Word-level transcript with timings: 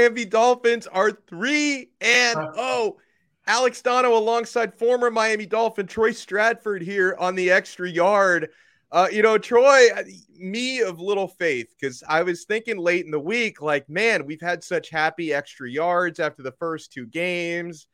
Miami 0.00 0.24
Dolphins 0.24 0.86
are 0.86 1.10
three 1.10 1.90
and 2.00 2.38
oh. 2.56 2.96
Alex 3.46 3.82
Donno 3.82 4.16
alongside 4.16 4.72
former 4.72 5.10
Miami 5.10 5.44
Dolphin 5.44 5.86
Troy 5.86 6.10
Stradford 6.12 6.80
here 6.80 7.14
on 7.18 7.34
the 7.34 7.50
extra 7.50 7.86
yard. 7.86 8.48
Uh, 8.90 9.08
you 9.12 9.20
know, 9.20 9.36
Troy, 9.36 9.88
me 10.38 10.80
of 10.80 11.00
little 11.00 11.28
faith, 11.28 11.74
because 11.78 12.02
I 12.08 12.22
was 12.22 12.44
thinking 12.44 12.78
late 12.78 13.04
in 13.04 13.10
the 13.10 13.20
week, 13.20 13.60
like, 13.60 13.90
man, 13.90 14.24
we've 14.24 14.40
had 14.40 14.64
such 14.64 14.88
happy 14.88 15.34
extra 15.34 15.70
yards 15.70 16.18
after 16.18 16.42
the 16.42 16.52
first 16.52 16.94
two 16.94 17.04
games. 17.04 17.86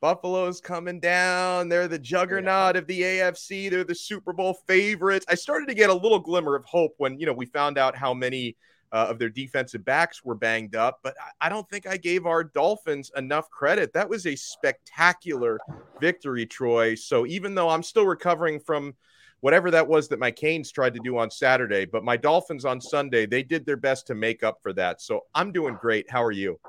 Buffalo's 0.00 0.60
coming 0.60 0.98
down. 0.98 1.68
They're 1.68 1.86
the 1.86 1.96
juggernaut 1.96 2.74
of 2.74 2.88
the 2.88 3.02
AFC. 3.02 3.70
They're 3.70 3.84
the 3.84 3.94
Super 3.94 4.32
Bowl 4.32 4.58
favorites. 4.66 5.26
I 5.28 5.36
started 5.36 5.68
to 5.68 5.74
get 5.74 5.90
a 5.90 5.94
little 5.94 6.18
glimmer 6.18 6.56
of 6.56 6.64
hope 6.64 6.94
when, 6.98 7.20
you 7.20 7.26
know, 7.26 7.32
we 7.32 7.46
found 7.46 7.78
out 7.78 7.96
how 7.96 8.12
many 8.12 8.56
uh, 8.92 9.06
of 9.08 9.18
their 9.18 9.30
defensive 9.30 9.84
backs 9.84 10.22
were 10.22 10.34
banged 10.34 10.76
up, 10.76 11.00
but 11.02 11.14
I, 11.20 11.46
I 11.46 11.48
don't 11.48 11.68
think 11.68 11.86
I 11.86 11.96
gave 11.96 12.26
our 12.26 12.44
Dolphins 12.44 13.10
enough 13.16 13.48
credit. 13.50 13.92
That 13.94 14.08
was 14.08 14.26
a 14.26 14.36
spectacular 14.36 15.58
victory, 16.00 16.44
Troy. 16.44 16.94
So 16.94 17.26
even 17.26 17.54
though 17.54 17.70
I'm 17.70 17.82
still 17.82 18.06
recovering 18.06 18.60
from 18.60 18.94
whatever 19.40 19.70
that 19.70 19.88
was 19.88 20.08
that 20.08 20.18
my 20.18 20.30
Canes 20.30 20.70
tried 20.70 20.94
to 20.94 21.00
do 21.02 21.16
on 21.16 21.30
Saturday, 21.30 21.86
but 21.86 22.04
my 22.04 22.18
Dolphins 22.18 22.66
on 22.66 22.80
Sunday, 22.80 23.24
they 23.24 23.42
did 23.42 23.64
their 23.64 23.78
best 23.78 24.06
to 24.08 24.14
make 24.14 24.42
up 24.42 24.58
for 24.62 24.74
that. 24.74 25.00
So 25.00 25.22
I'm 25.34 25.52
doing 25.52 25.78
great. 25.80 26.10
How 26.10 26.22
are 26.22 26.30
you? 26.32 26.60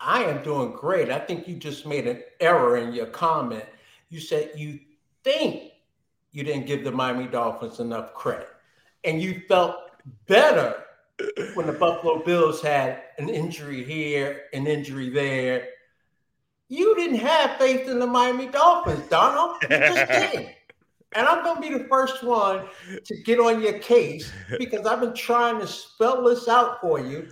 I 0.00 0.22
am 0.22 0.44
doing 0.44 0.72
great. 0.72 1.10
I 1.10 1.18
think 1.18 1.48
you 1.48 1.56
just 1.56 1.84
made 1.84 2.06
an 2.06 2.22
error 2.38 2.76
in 2.76 2.92
your 2.92 3.06
comment. 3.06 3.64
You 4.10 4.20
said 4.20 4.52
you 4.54 4.78
think 5.24 5.72
you 6.30 6.44
didn't 6.44 6.66
give 6.66 6.84
the 6.84 6.92
Miami 6.92 7.26
Dolphins 7.26 7.80
enough 7.80 8.14
credit, 8.14 8.48
and 9.02 9.20
you 9.20 9.42
felt 9.48 9.74
better 10.26 10.84
when 11.54 11.66
the 11.66 11.72
Buffalo 11.72 12.22
Bills 12.24 12.62
had 12.62 13.02
an 13.18 13.28
injury 13.28 13.84
here, 13.84 14.42
an 14.52 14.66
injury 14.66 15.10
there. 15.10 15.68
You 16.68 16.94
didn't 16.96 17.18
have 17.18 17.56
faith 17.56 17.88
in 17.88 17.98
the 17.98 18.06
Miami 18.06 18.46
Dolphins, 18.46 19.08
Donno. 19.08 19.56
You 19.62 19.68
just 19.68 20.12
didn't. 20.32 20.48
And 21.12 21.26
I'm 21.26 21.42
going 21.42 21.62
to 21.62 21.68
be 21.68 21.76
the 21.76 21.88
first 21.88 22.22
one 22.22 22.66
to 23.04 23.22
get 23.22 23.40
on 23.40 23.62
your 23.62 23.78
case 23.78 24.30
because 24.58 24.86
I've 24.86 25.00
been 25.00 25.14
trying 25.14 25.58
to 25.58 25.66
spell 25.66 26.22
this 26.24 26.48
out 26.48 26.80
for 26.82 27.00
you, 27.00 27.28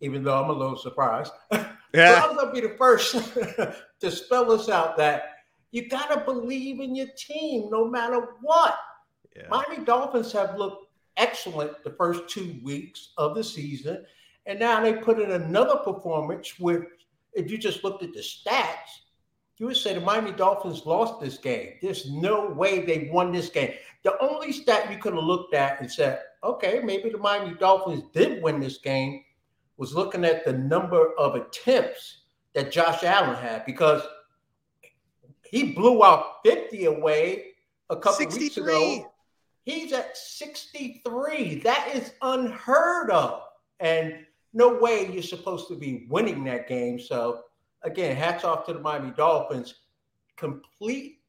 even 0.00 0.24
though 0.24 0.42
I'm 0.42 0.50
a 0.50 0.52
little 0.54 0.76
surprised. 0.76 1.32
Yeah. 1.92 2.22
I'm 2.24 2.36
going 2.36 2.46
to 2.46 2.52
be 2.52 2.60
the 2.60 2.76
first 2.76 3.14
to 4.00 4.10
spell 4.12 4.44
this 4.44 4.68
out 4.68 4.96
that 4.98 5.38
you 5.72 5.88
got 5.88 6.08
to 6.10 6.20
believe 6.20 6.78
in 6.78 6.94
your 6.94 7.08
team 7.16 7.68
no 7.68 7.84
matter 7.84 8.28
what. 8.42 8.78
Yeah. 9.34 9.48
Miami 9.50 9.84
Dolphins 9.84 10.30
have 10.30 10.56
looked 10.56 10.86
excellent 11.16 11.82
the 11.84 11.90
first 11.90 12.28
two 12.28 12.58
weeks 12.62 13.12
of 13.16 13.34
the 13.34 13.44
season. 13.44 14.04
And 14.46 14.58
now 14.58 14.82
they 14.82 14.94
put 14.94 15.20
in 15.20 15.32
another 15.32 15.76
performance 15.76 16.58
where, 16.58 16.88
if 17.32 17.50
you 17.50 17.58
just 17.58 17.84
looked 17.84 18.02
at 18.02 18.12
the 18.12 18.20
stats, 18.20 19.02
you 19.58 19.66
would 19.66 19.76
say 19.76 19.94
the 19.94 20.00
Miami 20.00 20.32
Dolphins 20.32 20.86
lost 20.86 21.20
this 21.20 21.36
game. 21.36 21.74
There's 21.82 22.10
no 22.10 22.48
way 22.48 22.84
they 22.84 23.10
won 23.12 23.30
this 23.30 23.50
game. 23.50 23.74
The 24.02 24.18
only 24.18 24.52
stat 24.52 24.90
you 24.90 24.98
could 24.98 25.12
have 25.12 25.22
looked 25.22 25.52
at 25.54 25.80
and 25.80 25.92
said, 25.92 26.20
okay, 26.42 26.80
maybe 26.82 27.10
the 27.10 27.18
Miami 27.18 27.54
Dolphins 27.56 28.04
did 28.14 28.42
win 28.42 28.58
this 28.58 28.78
game 28.78 29.22
was 29.76 29.94
looking 29.94 30.24
at 30.24 30.44
the 30.44 30.52
number 30.52 31.12
of 31.18 31.34
attempts 31.34 32.22
that 32.54 32.72
Josh 32.72 33.02
Allen 33.02 33.36
had 33.36 33.64
because 33.66 34.02
he 35.50 35.72
blew 35.72 36.04
out 36.04 36.40
50 36.44 36.86
away 36.86 37.46
a 37.88 37.96
couple 37.96 38.12
63. 38.12 38.40
weeks 38.40 38.56
ago. 38.56 39.09
He's 39.70 39.92
at 39.92 40.16
63. 40.16 41.60
That 41.60 41.90
is 41.94 42.12
unheard 42.22 43.10
of. 43.10 43.42
And 43.78 44.14
no 44.52 44.76
way 44.78 45.08
you're 45.12 45.22
supposed 45.22 45.68
to 45.68 45.76
be 45.76 46.06
winning 46.08 46.42
that 46.44 46.68
game. 46.68 46.98
So, 46.98 47.42
again, 47.82 48.16
hats 48.16 48.42
off 48.42 48.66
to 48.66 48.72
the 48.72 48.80
Miami 48.80 49.12
Dolphins. 49.12 49.74
Complete 50.36 51.20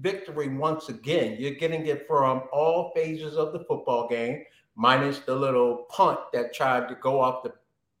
victory 0.00 0.48
once 0.48 0.88
again. 0.88 1.36
You're 1.38 1.54
getting 1.54 1.86
it 1.86 2.06
from 2.06 2.44
all 2.52 2.90
phases 2.94 3.36
of 3.36 3.52
the 3.52 3.60
football 3.60 4.08
game, 4.08 4.44
minus 4.76 5.18
the 5.18 5.34
little 5.34 5.86
punt 5.90 6.20
that 6.32 6.54
tried 6.54 6.88
to 6.88 6.94
go 6.94 7.20
off 7.20 7.42
the 7.42 7.52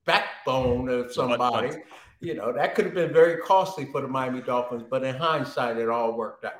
backbone 0.06 0.88
of 0.88 1.12
somebody. 1.12 1.76
You 2.20 2.34
know, 2.34 2.52
that 2.52 2.74
could 2.74 2.86
have 2.86 2.94
been 2.94 3.12
very 3.12 3.40
costly 3.42 3.86
for 3.86 4.00
the 4.00 4.08
Miami 4.08 4.40
Dolphins, 4.40 4.84
but 4.88 5.04
in 5.04 5.14
hindsight, 5.14 5.76
it 5.76 5.88
all 5.88 6.16
worked 6.16 6.44
out. 6.44 6.52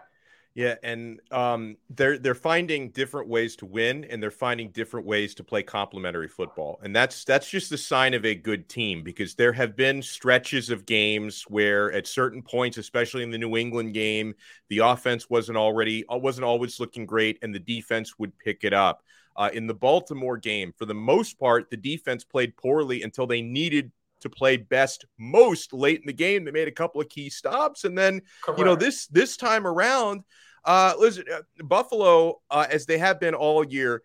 Yeah, 0.55 0.75
and 0.83 1.21
um, 1.31 1.77
they're 1.91 2.19
they're 2.19 2.35
finding 2.35 2.91
different 2.91 3.29
ways 3.29 3.55
to 3.57 3.67
win, 3.67 4.05
and 4.11 4.21
they're 4.21 4.33
finding 4.33 4.71
different 4.73 5.07
ways 5.07 5.33
to 5.37 5.45
play 5.45 5.63
complementary 5.63 6.27
football, 6.27 6.81
and 6.83 6.95
that's 6.95 7.25
that's 7.25 7.49
just 7.49 7.71
the 7.71 7.79
sign 7.79 8.15
of 8.15 8.25
a 8.25 8.35
good 8.35 8.69
team 8.69 9.05
because 9.05 9.37
there 9.37 9.53
have 9.53 9.77
been 9.77 10.03
stretches 10.03 10.69
of 10.69 10.87
games 10.87 11.45
where, 11.47 11.93
at 11.93 12.09
certain 12.09 12.43
points, 12.43 12.79
especially 12.79 13.23
in 13.23 13.31
the 13.31 13.39
New 13.39 13.57
England 13.57 13.95
game, 13.95 14.35
the 14.69 14.79
offense 14.79 15.31
wasn't 15.31 15.57
already 15.57 16.05
uh, 16.09 16.17
wasn't 16.17 16.45
always 16.45 16.81
looking 16.81 17.07
great, 17.07 17.39
and 17.43 17.55
the 17.55 17.61
defense 17.61 18.19
would 18.19 18.37
pick 18.39 18.65
it 18.65 18.73
up. 18.73 19.05
Uh, 19.37 19.51
in 19.55 19.69
the 19.69 19.75
Baltimore 19.75 20.37
game, 20.37 20.73
for 20.77 20.85
the 20.85 20.95
most 20.95 21.39
part, 21.39 21.71
the 21.71 21.77
defense 21.77 22.25
played 22.25 22.57
poorly 22.57 23.03
until 23.03 23.27
they 23.29 23.41
needed 23.41 23.93
to 24.21 24.31
play 24.31 24.57
best 24.57 25.05
most 25.19 25.73
late 25.73 26.01
in 26.01 26.07
the 26.07 26.13
game. 26.13 26.45
They 26.45 26.51
made 26.51 26.69
a 26.69 26.73
couple 26.73 27.01
of 27.01 27.09
key 27.09 27.31
stops, 27.31 27.85
and 27.85 27.97
then 27.97 28.23
Correct. 28.43 28.59
you 28.59 28.65
know 28.65 28.77
this 28.77 29.07
this 29.07 29.37
time 29.37 29.67
around, 29.67 30.23
uh, 30.65 30.95
listen, 30.99 31.25
uh, 31.33 31.43
Buffalo, 31.63 32.41
uh, 32.51 32.67
as 32.71 32.87
they 32.87 32.99
have 32.99 33.21
been 33.21 33.35
all 33.35 33.65
year, 33.65 34.03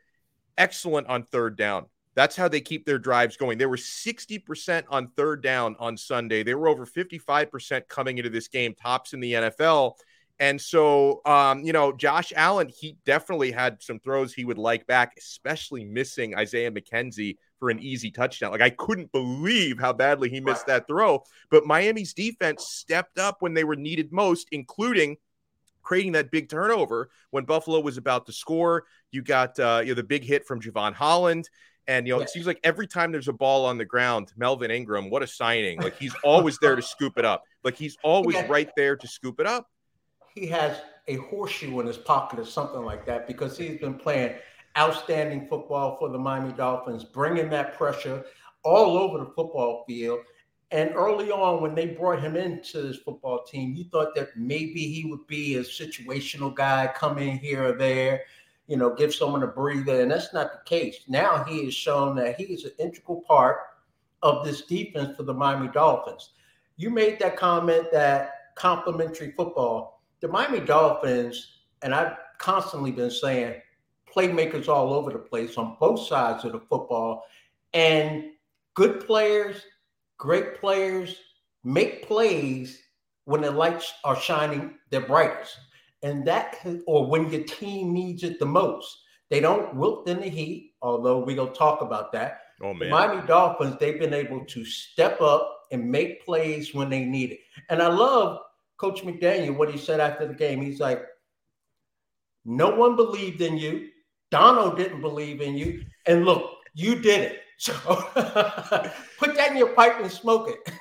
excellent 0.58 1.08
on 1.08 1.24
third 1.24 1.58
down. 1.58 1.86
That's 2.16 2.36
how 2.36 2.48
they 2.48 2.62
keep 2.62 2.86
their 2.86 2.98
drives 2.98 3.36
going. 3.36 3.58
They 3.58 3.66
were 3.66 3.76
60% 3.76 4.84
on 4.90 5.10
third 5.10 5.44
down 5.44 5.76
on 5.80 5.98
Sunday. 5.98 6.44
They 6.44 6.56
were 6.56 6.70
over 6.70 6.86
55% 6.86 7.90
coming 7.90 8.18
into 8.18 8.30
this 8.30 8.48
game, 8.48 8.74
tops 8.74 9.14
in 9.14 9.20
the 9.20 9.34
NFL. 9.34 9.96
And 10.40 10.60
so, 10.60 11.22
um, 11.26 11.64
you 11.64 11.72
know, 11.72 11.94
Josh 11.94 12.34
Allen, 12.36 12.70
he 12.70 12.98
definitely 13.06 13.52
had 13.52 13.82
some 13.82 14.00
throws 14.00 14.34
he 14.34 14.44
would 14.44 14.58
like 14.58 14.86
back, 14.86 15.14
especially 15.18 15.86
missing 15.86 16.36
Isaiah 16.36 16.72
McKenzie 16.72 17.38
for 17.58 17.70
an 17.70 17.80
easy 17.80 18.12
touchdown. 18.12 18.52
Like, 18.52 18.62
I 18.62 18.70
couldn't 18.70 19.14
believe 19.14 19.80
how 19.80 19.94
badly 19.94 20.30
he 20.30 20.42
missed 20.42 20.68
that 20.68 20.88
throw. 20.88 21.24
But 21.50 21.66
Miami's 21.66 22.14
defense 22.14 22.66
stepped 22.68 23.18
up 23.18 23.38
when 23.40 23.54
they 23.54 23.64
were 23.64 23.78
needed 23.78 24.12
most, 24.12 24.50
including 24.52 25.16
creating 25.82 26.14
that 26.14 26.32
big 26.32 26.50
turnover 26.50 27.10
when 27.30 27.46
Buffalo 27.46 27.80
was 27.80 27.98
about 27.98 28.26
to 28.26 28.34
score. 28.34 28.84
You 29.12 29.22
got, 29.22 29.58
uh, 29.58 29.82
you 29.84 29.90
know, 29.90 29.96
the 29.96 30.04
big 30.04 30.26
hit 30.26 30.46
from 30.46 30.60
Jevon 30.60 30.94
Holland. 30.94 31.50
And 31.88 32.08
you 32.08 32.16
know, 32.16 32.22
it 32.22 32.30
seems 32.30 32.48
like 32.48 32.60
every 32.64 32.88
time 32.88 33.12
there's 33.12 33.28
a 33.28 33.34
ball 33.34 33.66
on 33.66 33.78
the 33.78 33.86
ground, 33.86 34.34
Melvin 34.36 34.72
Ingram, 34.72 35.12
what 35.12 35.22
a 35.22 35.28
signing! 35.28 35.80
Like 35.80 35.96
he's 35.98 36.16
always 36.24 36.58
there 36.58 36.76
to 36.76 36.82
scoop 36.82 37.18
it 37.18 37.26
up. 37.26 37.44
Like 37.64 37.76
he's 37.76 37.96
always 38.04 38.36
right 38.50 38.70
there 38.76 38.96
to 38.96 39.08
scoop 39.08 39.40
it 39.40 39.46
up. 39.46 39.68
He 40.36 40.48
has 40.48 40.82
a 41.08 41.16
horseshoe 41.16 41.80
in 41.80 41.88
his 41.88 41.98
pocket 41.98 42.40
or 42.40 42.46
something 42.46 42.84
like 42.84 43.06
that 43.06 43.28
because 43.28 43.58
he's 43.58 43.80
been 43.80 43.96
playing 43.96 44.36
outstanding 44.78 45.48
football 45.48 45.98
for 45.98 46.10
the 46.10 46.18
Miami 46.18 46.52
Dolphins, 46.54 47.04
bringing 47.04 47.50
that 47.50 47.78
pressure 47.78 48.26
all 48.64 48.98
over 48.98 49.20
the 49.20 49.32
football 49.32 49.86
field. 49.88 50.20
And 50.72 50.92
early 50.96 51.32
on, 51.32 51.62
when 51.62 51.76
they 51.76 51.86
brought 51.86 52.22
him 52.22 52.36
into 52.36 52.82
this 52.82 52.98
football 52.98 53.44
team, 53.44 53.76
you 53.76 53.86
thought 53.86 54.16
that 54.16 54.36
maybe 54.36 54.88
he 54.88 55.06
would 55.06 55.26
be 55.28 55.56
a 55.56 55.62
situational 55.62 56.54
guy, 56.54 56.92
come 56.94 57.18
in 57.18 57.38
here 57.38 57.64
or 57.64 57.72
there, 57.74 58.24
you 58.68 58.76
know, 58.76 58.94
give 58.94 59.14
someone 59.14 59.44
a 59.44 59.48
breather. 59.48 60.02
And 60.02 60.12
that's 60.12 60.34
not 60.34 60.52
the 60.52 60.70
case. 60.70 60.98
Now 61.08 61.44
he 61.44 61.66
has 61.66 61.74
shown 61.74 62.16
that 62.18 62.36
he 62.36 62.46
is 62.46 62.66
an 62.66 62.72
integral 62.80 63.22
part 63.28 63.60
of 64.24 64.44
this 64.44 64.64
defense 64.64 65.16
for 65.16 65.24
the 65.24 65.34
Miami 65.34 65.70
Dolphins. 65.70 66.32
You 66.78 66.90
made 66.90 67.20
that 67.20 67.38
comment 67.38 67.92
that 67.94 68.56
complimentary 68.56 69.32
football, 69.32 69.95
the 70.22 70.28
Miami 70.28 70.60
Dolphins, 70.60 71.60
and 71.82 71.94
I've 71.94 72.18
constantly 72.38 72.92
been 72.92 73.12
saying 73.12 73.62
playmakers 74.14 74.68
all 74.68 74.94
over 74.94 75.12
the 75.12 75.20
place 75.20 75.58
on 75.58 75.78
both 75.80 76.08
sides 76.08 76.46
of 76.46 76.54
the 76.54 76.60
football. 76.60 77.26
And 77.74 78.32
good 78.74 79.06
players 79.06 79.62
great 80.18 80.60
players 80.60 81.18
make 81.64 82.08
plays 82.08 82.82
when 83.26 83.42
the 83.42 83.52
lights 83.52 83.94
are 84.04 84.20
shining 84.20 84.76
their 84.92 85.02
brightest. 85.02 85.58
And 86.04 86.26
that, 86.28 86.58
or 86.86 87.08
when 87.08 87.32
your 87.32 87.44
team 87.44 87.94
needs 87.94 88.24
it 88.24 88.40
the 88.40 88.46
most. 88.46 89.02
They 89.30 89.40
don't 89.40 89.76
wilt 89.76 90.08
in 90.08 90.20
the 90.20 90.30
heat, 90.30 90.74
although 90.84 91.20
we're 91.20 91.36
going 91.36 91.52
to 91.52 91.58
talk 91.58 91.82
about 91.82 92.12
that. 92.12 92.42
Oh, 92.62 92.74
man. 92.74 92.80
The 92.80 92.90
Miami 92.90 93.28
Dolphins, 93.28 93.78
they've 93.80 94.00
been 94.00 94.14
able 94.14 94.46
to 94.46 94.66
step 94.66 95.20
up 95.20 95.64
and 95.72 95.90
make 95.90 96.24
plays 96.24 96.76
when 96.76 96.92
they 96.92 97.04
need 97.04 97.32
it. 97.32 97.40
And 97.70 97.82
I 97.82 97.88
love 97.88 98.40
Coach 98.78 99.02
McDaniel, 99.04 99.56
what 99.56 99.72
he 99.72 99.78
said 99.78 100.00
after 100.00 100.28
the 100.28 100.34
game. 100.34 100.62
He's 100.62 100.80
like, 100.80 101.04
no 102.44 102.76
one 102.76 102.96
believed 102.96 103.42
in 103.42 103.58
you. 103.58 103.90
Donno 104.32 104.76
didn't 104.76 105.02
believe 105.02 105.42
in 105.42 105.58
you. 105.58 105.84
And 106.06 106.26
look, 106.26 106.52
you 106.74 106.96
did 106.96 107.32
it. 107.32 107.42
So 107.58 107.72
put 109.18 109.34
that 109.36 109.52
in 109.52 109.56
your 109.56 109.70
pipe 109.70 110.02
and 110.02 110.12
smoke 110.12 110.50
it. 110.50 110.74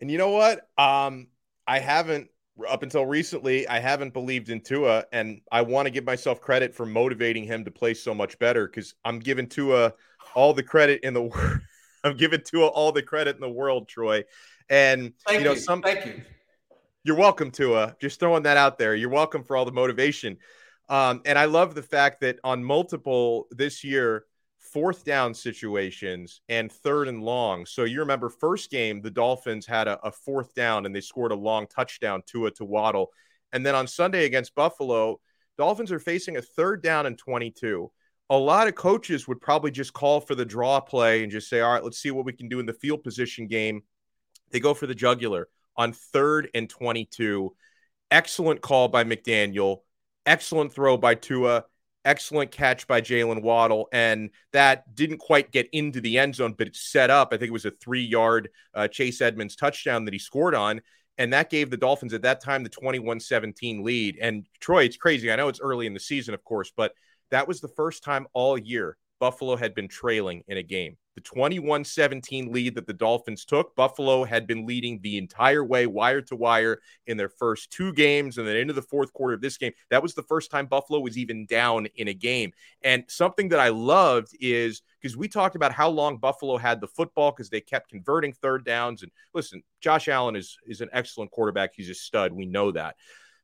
And 0.00 0.10
you 0.10 0.16
know 0.16 0.30
what? 0.30 0.66
Um, 0.78 1.26
I 1.66 1.80
haven't 1.80 2.30
up 2.68 2.82
until 2.82 3.04
recently, 3.04 3.66
I 3.66 3.80
haven't 3.80 4.12
believed 4.12 4.48
in 4.48 4.60
Tua, 4.60 5.04
and 5.12 5.40
I 5.50 5.62
want 5.62 5.86
to 5.86 5.90
give 5.90 6.04
myself 6.04 6.40
credit 6.40 6.74
for 6.74 6.86
motivating 6.86 7.44
him 7.44 7.64
to 7.64 7.70
play 7.70 7.94
so 7.94 8.14
much 8.14 8.38
better 8.38 8.66
because 8.66 8.94
I'm 9.04 9.18
giving 9.18 9.48
Tua 9.48 9.92
all 10.34 10.54
the 10.54 10.62
credit 10.62 11.00
in 11.02 11.14
the 11.14 11.22
world. 11.22 11.60
I'm 12.04 12.16
giving 12.16 12.40
Tua 12.42 12.66
all 12.68 12.92
the 12.92 13.02
credit 13.02 13.34
in 13.34 13.40
the 13.40 13.50
world, 13.50 13.88
Troy. 13.88 14.24
And 14.68 15.12
thank 15.26 15.40
you 15.40 15.44
know, 15.44 15.52
you. 15.52 15.58
some 15.58 15.82
thank 15.82 16.06
you. 16.06 16.22
You're 17.06 17.16
welcome, 17.16 17.50
Tua. 17.50 17.96
Just 18.00 18.18
throwing 18.18 18.44
that 18.44 18.56
out 18.56 18.78
there. 18.78 18.94
You're 18.94 19.10
welcome 19.10 19.44
for 19.44 19.58
all 19.58 19.66
the 19.66 19.72
motivation. 19.72 20.38
Um, 20.88 21.20
and 21.26 21.38
I 21.38 21.44
love 21.44 21.74
the 21.74 21.82
fact 21.82 22.22
that 22.22 22.38
on 22.42 22.64
multiple 22.64 23.46
this 23.50 23.84
year, 23.84 24.24
fourth 24.58 25.04
down 25.04 25.34
situations 25.34 26.40
and 26.48 26.72
third 26.72 27.08
and 27.08 27.22
long. 27.22 27.66
So 27.66 27.84
you 27.84 28.00
remember 28.00 28.30
first 28.30 28.70
game, 28.70 29.02
the 29.02 29.10
Dolphins 29.10 29.66
had 29.66 29.86
a, 29.86 30.00
a 30.00 30.10
fourth 30.10 30.54
down 30.54 30.86
and 30.86 30.96
they 30.96 31.02
scored 31.02 31.30
a 31.30 31.36
long 31.36 31.66
touchdown 31.66 32.22
to 32.28 32.46
it 32.46 32.56
to 32.56 32.64
Waddle. 32.64 33.10
And 33.52 33.66
then 33.66 33.74
on 33.74 33.86
Sunday 33.86 34.24
against 34.24 34.54
Buffalo, 34.54 35.20
Dolphins 35.58 35.92
are 35.92 36.00
facing 36.00 36.38
a 36.38 36.42
third 36.42 36.82
down 36.82 37.04
and 37.04 37.18
22. 37.18 37.92
A 38.30 38.36
lot 38.36 38.66
of 38.66 38.76
coaches 38.76 39.28
would 39.28 39.42
probably 39.42 39.70
just 39.70 39.92
call 39.92 40.22
for 40.22 40.34
the 40.34 40.46
draw 40.46 40.80
play 40.80 41.22
and 41.22 41.30
just 41.30 41.50
say, 41.50 41.60
all 41.60 41.74
right, 41.74 41.84
let's 41.84 41.98
see 41.98 42.10
what 42.10 42.24
we 42.24 42.32
can 42.32 42.48
do 42.48 42.60
in 42.60 42.66
the 42.66 42.72
field 42.72 43.04
position 43.04 43.46
game. 43.46 43.82
They 44.52 44.60
go 44.60 44.72
for 44.72 44.86
the 44.86 44.94
jugular 44.94 45.48
on 45.76 45.92
third 45.92 46.48
and 46.54 46.68
22. 46.68 47.54
Excellent 48.10 48.60
call 48.60 48.88
by 48.88 49.04
McDaniel. 49.04 49.78
Excellent 50.26 50.72
throw 50.72 50.96
by 50.96 51.14
Tua 51.14 51.64
excellent 52.04 52.50
catch 52.50 52.86
by 52.86 53.00
Jalen 53.00 53.42
Waddle, 53.42 53.88
and 53.92 54.30
that 54.52 54.94
didn't 54.94 55.18
quite 55.18 55.50
get 55.50 55.68
into 55.72 56.00
the 56.00 56.18
end 56.18 56.34
zone, 56.34 56.54
but 56.56 56.68
it 56.68 56.76
set 56.76 57.10
up. 57.10 57.32
I 57.32 57.36
think 57.36 57.48
it 57.48 57.52
was 57.52 57.64
a 57.64 57.70
three-yard 57.70 58.50
uh, 58.74 58.88
Chase 58.88 59.20
Edmonds 59.20 59.56
touchdown 59.56 60.04
that 60.04 60.14
he 60.14 60.18
scored 60.18 60.54
on, 60.54 60.82
and 61.18 61.32
that 61.32 61.50
gave 61.50 61.70
the 61.70 61.76
Dolphins 61.76 62.14
at 62.14 62.22
that 62.22 62.42
time 62.42 62.62
the 62.62 62.70
21-17 62.70 63.82
lead. 63.82 64.18
And 64.20 64.46
Troy, 64.60 64.84
it's 64.84 64.96
crazy. 64.96 65.32
I 65.32 65.36
know 65.36 65.48
it's 65.48 65.60
early 65.60 65.86
in 65.86 65.94
the 65.94 66.00
season, 66.00 66.34
of 66.34 66.44
course, 66.44 66.72
but 66.76 66.92
that 67.30 67.48
was 67.48 67.60
the 67.60 67.68
first 67.68 68.04
time 68.04 68.26
all 68.32 68.58
year 68.58 68.96
Buffalo 69.20 69.56
had 69.56 69.74
been 69.74 69.88
trailing 69.88 70.42
in 70.48 70.58
a 70.58 70.62
game. 70.62 70.96
The 71.14 71.20
21 71.20 71.84
17 71.84 72.52
lead 72.52 72.74
that 72.74 72.86
the 72.86 72.92
Dolphins 72.92 73.44
took, 73.44 73.76
Buffalo 73.76 74.24
had 74.24 74.46
been 74.48 74.66
leading 74.66 75.00
the 75.00 75.16
entire 75.16 75.64
way, 75.64 75.86
wire 75.86 76.20
to 76.22 76.34
wire, 76.34 76.80
in 77.06 77.16
their 77.16 77.28
first 77.28 77.70
two 77.70 77.92
games. 77.92 78.36
And 78.36 78.48
then 78.48 78.56
into 78.56 78.72
the 78.72 78.82
fourth 78.82 79.12
quarter 79.12 79.34
of 79.34 79.40
this 79.40 79.56
game, 79.56 79.72
that 79.90 80.02
was 80.02 80.14
the 80.14 80.24
first 80.24 80.50
time 80.50 80.66
Buffalo 80.66 80.98
was 80.98 81.16
even 81.16 81.46
down 81.46 81.86
in 81.94 82.08
a 82.08 82.14
game. 82.14 82.52
And 82.82 83.04
something 83.06 83.48
that 83.50 83.60
I 83.60 83.68
loved 83.68 84.36
is 84.40 84.82
because 85.00 85.16
we 85.16 85.28
talked 85.28 85.54
about 85.54 85.72
how 85.72 85.88
long 85.88 86.16
Buffalo 86.16 86.56
had 86.56 86.80
the 86.80 86.88
football 86.88 87.30
because 87.30 87.48
they 87.48 87.60
kept 87.60 87.90
converting 87.90 88.32
third 88.32 88.64
downs. 88.64 89.02
And 89.02 89.12
listen, 89.34 89.62
Josh 89.80 90.08
Allen 90.08 90.34
is, 90.34 90.58
is 90.66 90.80
an 90.80 90.88
excellent 90.92 91.30
quarterback. 91.30 91.74
He's 91.74 91.90
a 91.90 91.94
stud. 91.94 92.32
We 92.32 92.46
know 92.46 92.72
that. 92.72 92.96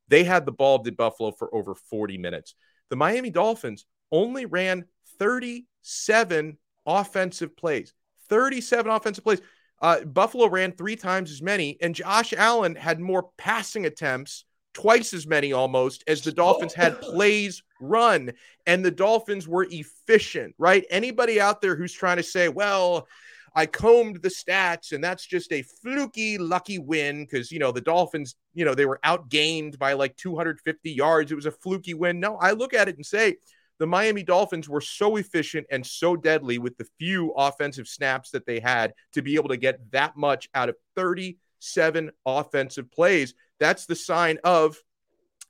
They 0.09 0.25
had 0.25 0.45
the 0.45 0.53
ball 0.53 0.83
at 0.85 0.97
Buffalo 0.97 1.31
for 1.31 1.55
over 1.55 1.77
40 1.77 2.19
minutes. 2.19 2.57
The 2.89 2.97
Miami 2.97 3.31
Dolphins 3.31 3.87
only 4.11 4.45
ran 4.45 4.87
37 5.21 6.59
offensive 6.87 7.57
plays. 7.57 7.95
37 8.29 8.91
offensive 8.91 9.23
plays. 9.23 9.43
Uh, 9.81 10.01
Buffalo 10.01 10.49
ran 10.49 10.73
three 10.73 10.97
times 10.97 11.31
as 11.31 11.41
many, 11.41 11.79
and 11.81 11.95
Josh 11.95 12.35
Allen 12.37 12.75
had 12.75 13.01
more 13.01 13.31
passing 13.39 13.87
attempts, 13.87 14.45
twice 14.73 15.15
as 15.15 15.27
many 15.27 15.53
almost, 15.53 16.05
as 16.07 16.23
the 16.23 16.33
Dolphins 16.33 16.75
had 16.75 17.01
plays 17.01 17.63
run. 17.81 18.33
And 18.67 18.85
the 18.85 18.91
Dolphins 18.91 19.47
were 19.47 19.67
efficient, 19.71 20.55
right? 20.59 20.85
Anybody 20.91 21.41
out 21.41 21.61
there 21.61 21.77
who's 21.77 21.93
trying 21.93 22.19
to 22.19 22.23
say, 22.23 22.49
well, 22.49 23.07
I 23.55 23.67
combed 23.67 24.23
the 24.23 24.29
stats, 24.29 24.93
and 24.93 25.03
that's 25.03 25.27
just 25.27 25.53
a 25.53 25.63
fluky, 25.63 26.39
lucky 26.39 26.79
win 26.79 27.25
because, 27.25 27.51
you 27.51 27.59
know, 27.59 27.73
the 27.73 27.81
Dolphins, 27.81 28.37
you 28.55 28.65
know, 28.65 28.75
they 28.75 28.87
were 28.87 29.01
outgained 29.05 29.79
by 29.79 29.95
like 29.95 30.17
250 30.17 30.91
yards. 30.93 31.33
It 31.33 31.37
was 31.37 31.47
a 31.47 31.51
fluky 31.51 31.95
win. 31.95 32.21
No, 32.21 32.37
I 32.37 32.53
look 32.53 32.75
at 32.75 32.89
it 32.89 32.97
and 32.97 33.05
say, 33.05 33.37
the 33.81 33.87
Miami 33.87 34.23
Dolphins 34.23 34.69
were 34.69 34.83
so 34.83 35.17
efficient 35.17 35.67
and 35.71 35.85
so 35.85 36.15
deadly 36.15 36.59
with 36.59 36.77
the 36.77 36.87
few 36.99 37.31
offensive 37.31 37.89
snaps 37.89 38.31
that 38.31 38.45
they 38.45 38.61
had 38.61 38.93
to 39.15 39.23
be 39.23 39.37
able 39.37 39.49
to 39.49 39.57
get 39.57 39.91
that 39.91 40.19
much 40.19 40.51
out 40.55 40.69
of 40.69 40.77
37 40.97 42.11
offensive 42.27 42.91
plays. 42.93 43.35
That's 43.59 43.87
the 43.87 43.97
sign 43.97 44.39
of 44.45 44.77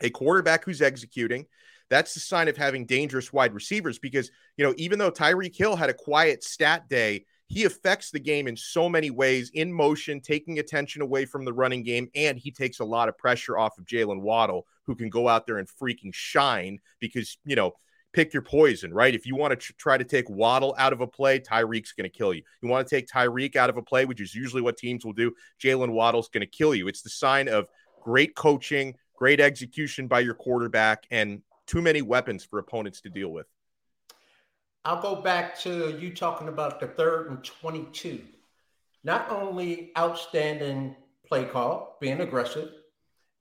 a 0.00 0.10
quarterback 0.10 0.64
who's 0.64 0.80
executing. 0.80 1.46
That's 1.88 2.14
the 2.14 2.20
sign 2.20 2.46
of 2.46 2.56
having 2.56 2.86
dangerous 2.86 3.32
wide 3.32 3.52
receivers 3.52 3.98
because, 3.98 4.30
you 4.56 4.64
know, 4.64 4.74
even 4.76 5.00
though 5.00 5.10
Tyreek 5.10 5.56
Hill 5.56 5.74
had 5.74 5.90
a 5.90 5.94
quiet 5.94 6.44
stat 6.44 6.88
day, 6.88 7.26
he 7.48 7.64
affects 7.64 8.12
the 8.12 8.20
game 8.20 8.46
in 8.46 8.56
so 8.56 8.88
many 8.88 9.10
ways 9.10 9.50
in 9.54 9.72
motion, 9.72 10.20
taking 10.20 10.60
attention 10.60 11.02
away 11.02 11.24
from 11.24 11.44
the 11.44 11.52
running 11.52 11.82
game, 11.82 12.08
and 12.14 12.38
he 12.38 12.52
takes 12.52 12.78
a 12.78 12.84
lot 12.84 13.08
of 13.08 13.18
pressure 13.18 13.58
off 13.58 13.76
of 13.76 13.86
Jalen 13.86 14.20
Waddle, 14.20 14.68
who 14.86 14.94
can 14.94 15.10
go 15.10 15.26
out 15.26 15.48
there 15.48 15.58
and 15.58 15.66
freaking 15.68 16.14
shine 16.14 16.78
because, 17.00 17.36
you 17.44 17.56
know, 17.56 17.72
pick 18.12 18.32
your 18.32 18.42
poison, 18.42 18.92
right? 18.92 19.14
If 19.14 19.26
you 19.26 19.36
want 19.36 19.52
to 19.52 19.56
tr- 19.56 19.72
try 19.78 19.98
to 19.98 20.04
take 20.04 20.28
Waddle 20.28 20.74
out 20.78 20.92
of 20.92 21.00
a 21.00 21.06
play, 21.06 21.38
Tyreek's 21.38 21.92
going 21.92 22.10
to 22.10 22.16
kill 22.16 22.34
you. 22.34 22.42
You 22.62 22.68
want 22.68 22.86
to 22.86 22.94
take 22.94 23.08
Tyreek 23.08 23.56
out 23.56 23.70
of 23.70 23.76
a 23.76 23.82
play, 23.82 24.04
which 24.04 24.20
is 24.20 24.34
usually 24.34 24.62
what 24.62 24.76
teams 24.76 25.04
will 25.04 25.12
do, 25.12 25.32
Jalen 25.62 25.90
Waddle's 25.90 26.28
going 26.28 26.42
to 26.42 26.46
kill 26.46 26.74
you. 26.74 26.88
It's 26.88 27.02
the 27.02 27.10
sign 27.10 27.48
of 27.48 27.66
great 28.02 28.34
coaching, 28.34 28.94
great 29.14 29.40
execution 29.40 30.06
by 30.06 30.20
your 30.20 30.34
quarterback, 30.34 31.04
and 31.10 31.42
too 31.66 31.82
many 31.82 32.02
weapons 32.02 32.44
for 32.44 32.58
opponents 32.58 33.00
to 33.02 33.10
deal 33.10 33.28
with. 33.28 33.46
I'll 34.84 35.02
go 35.02 35.16
back 35.16 35.58
to 35.60 35.96
you 36.00 36.14
talking 36.14 36.48
about 36.48 36.80
the 36.80 36.86
third 36.86 37.30
and 37.30 37.44
22. 37.44 38.22
Not 39.04 39.30
only 39.30 39.92
outstanding 39.96 40.96
play 41.26 41.44
call, 41.44 41.98
being 42.00 42.20
aggressive, 42.20 42.70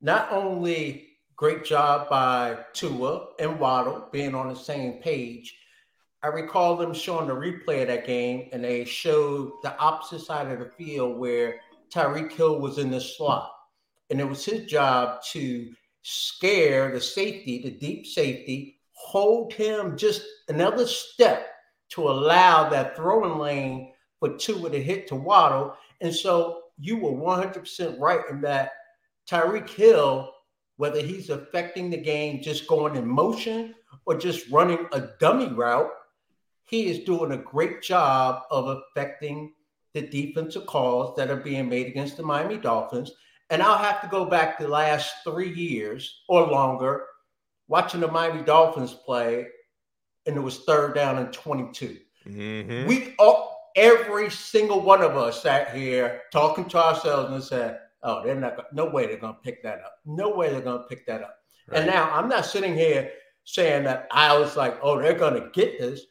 not 0.01 0.31
only 0.31 1.08
Great 1.39 1.63
job 1.63 2.09
by 2.09 2.57
Tua 2.73 3.27
and 3.39 3.61
Waddle 3.61 4.09
being 4.11 4.35
on 4.35 4.49
the 4.49 4.55
same 4.57 4.95
page. 4.95 5.57
I 6.21 6.27
recall 6.27 6.75
them 6.75 6.93
showing 6.93 7.27
the 7.27 7.33
replay 7.33 7.83
of 7.83 7.87
that 7.87 8.05
game, 8.05 8.49
and 8.51 8.61
they 8.61 8.83
showed 8.83 9.53
the 9.63 9.73
opposite 9.77 10.19
side 10.19 10.51
of 10.51 10.59
the 10.59 10.65
field 10.65 11.17
where 11.17 11.61
Tyreek 11.93 12.33
Hill 12.33 12.59
was 12.59 12.77
in 12.77 12.91
the 12.91 12.99
slot. 12.99 13.53
And 14.09 14.19
it 14.19 14.27
was 14.27 14.43
his 14.43 14.69
job 14.69 15.21
to 15.31 15.71
scare 16.01 16.91
the 16.91 16.99
safety, 16.99 17.61
the 17.63 17.71
deep 17.71 18.05
safety, 18.05 18.81
hold 18.91 19.53
him 19.53 19.95
just 19.95 20.23
another 20.49 20.85
step 20.85 21.47
to 21.91 22.09
allow 22.09 22.67
that 22.67 22.97
throwing 22.97 23.39
lane 23.39 23.93
for 24.19 24.35
Tua 24.35 24.71
to 24.71 24.83
hit 24.83 25.07
to 25.07 25.15
Waddle. 25.15 25.73
And 26.01 26.13
so 26.13 26.63
you 26.77 26.97
were 26.97 27.13
100% 27.13 27.97
right 27.97 28.23
in 28.29 28.41
that 28.41 28.73
Tyreek 29.25 29.69
Hill 29.69 30.33
whether 30.79 31.01
he's 31.01 31.29
affecting 31.29 31.89
the 31.89 31.97
game 31.97 32.41
just 32.41 32.65
going 32.65 32.95
in 32.95 33.05
motion 33.05 33.75
or 34.05 34.17
just 34.17 34.49
running 34.49 34.87
a 34.93 35.09
dummy 35.19 35.49
route, 35.49 35.91
he 36.63 36.89
is 36.89 37.03
doing 37.03 37.33
a 37.33 37.37
great 37.37 37.81
job 37.81 38.43
of 38.49 38.65
affecting 38.95 39.51
the 39.93 40.01
defensive 40.03 40.65
calls 40.67 41.17
that 41.17 41.29
are 41.29 41.35
being 41.35 41.67
made 41.67 41.87
against 41.87 42.15
the 42.15 42.23
Miami 42.23 42.55
Dolphins. 42.55 43.11
And 43.49 43.61
I'll 43.61 43.77
have 43.77 44.01
to 44.03 44.07
go 44.07 44.23
back 44.23 44.57
the 44.57 44.69
last 44.69 45.15
three 45.25 45.53
years 45.53 46.21
or 46.29 46.47
longer 46.47 47.07
watching 47.67 47.99
the 47.99 48.07
Miami 48.07 48.43
Dolphins 48.43 48.93
play, 48.93 49.47
and 50.27 50.37
it 50.37 50.39
was 50.39 50.59
third 50.59 50.95
down 50.95 51.17
and 51.17 51.33
22. 51.33 51.97
Mm-hmm. 52.25 52.87
We 52.87 53.15
all, 53.19 53.69
every 53.75 54.31
single 54.31 54.79
one 54.79 55.01
of 55.01 55.17
us 55.17 55.43
sat 55.43 55.75
here 55.75 56.21
talking 56.31 56.69
to 56.69 56.77
ourselves 56.77 57.33
and 57.33 57.43
said, 57.43 57.79
"Oh, 58.03 58.23
they're 58.23 58.35
not. 58.35 58.73
No 58.73 58.85
way 58.85 59.05
they're 59.05 59.17
going 59.17 59.35
to 59.35 59.41
pick 59.41 59.63
that 59.63 59.79
up. 59.79 59.95
No 60.05 60.29
way 60.29 60.49
they're 60.49 60.61
going 60.61 60.81
to 60.81 60.87
pick 60.87 61.05
that 61.07 61.21
up." 61.21 61.35
Right. 61.67 61.79
And 61.79 61.87
now 61.87 62.09
I'm 62.11 62.29
not 62.29 62.45
sitting 62.45 62.75
here 62.75 63.11
saying 63.43 63.83
that 63.85 64.07
I 64.11 64.37
was 64.37 64.55
like, 64.55 64.79
"Oh, 64.81 64.99
they're 64.99 65.17
going 65.17 65.41
to 65.41 65.49
get 65.53 65.79
this," 65.79 66.01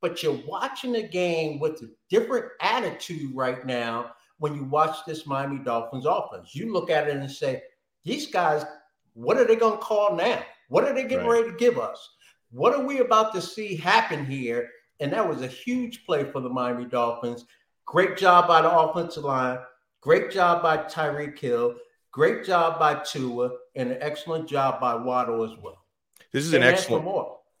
but 0.00 0.22
you're 0.22 0.40
watching 0.46 0.92
the 0.92 1.02
game 1.02 1.58
with 1.58 1.82
a 1.82 1.90
different 2.08 2.46
attitude 2.60 3.34
right 3.34 3.64
now 3.66 4.12
when 4.38 4.54
you 4.54 4.64
watch 4.64 4.96
this 5.06 5.26
Miami 5.26 5.58
Dolphins 5.58 6.06
offense. 6.06 6.54
You 6.54 6.72
look 6.72 6.90
at 6.90 7.08
it 7.08 7.16
and 7.16 7.30
say, 7.30 7.62
"These 8.04 8.30
guys, 8.30 8.64
what 9.14 9.36
are 9.36 9.44
they 9.44 9.56
going 9.56 9.78
to 9.78 9.84
call 9.84 10.14
now? 10.14 10.42
What 10.68 10.84
are 10.84 10.94
they 10.94 11.02
getting 11.02 11.26
right. 11.26 11.40
ready 11.40 11.50
to 11.50 11.56
give 11.56 11.78
us? 11.78 12.08
What 12.50 12.74
are 12.74 12.84
we 12.84 13.00
about 13.00 13.34
to 13.34 13.42
see 13.42 13.76
happen 13.76 14.24
here?" 14.24 14.70
And 15.00 15.12
that 15.12 15.28
was 15.28 15.42
a 15.42 15.46
huge 15.46 16.04
play 16.04 16.24
for 16.24 16.40
the 16.40 16.48
Miami 16.48 16.84
Dolphins. 16.84 17.44
Great 17.86 18.16
job 18.16 18.48
by 18.48 18.62
the 18.62 18.70
offensive 18.70 19.24
line. 19.24 19.58
Great 20.00 20.30
job 20.30 20.62
by 20.62 20.78
Tyreek 20.78 21.38
Hill. 21.38 21.74
Great 22.12 22.44
job 22.44 22.78
by 22.78 22.94
Tua, 23.04 23.50
and 23.76 23.90
an 23.90 23.98
excellent 24.00 24.48
job 24.48 24.80
by 24.80 24.94
Waddle 24.94 25.44
as 25.44 25.56
well. 25.62 25.84
This 26.32 26.44
is 26.44 26.52
an 26.52 26.62
excellent. 26.62 27.06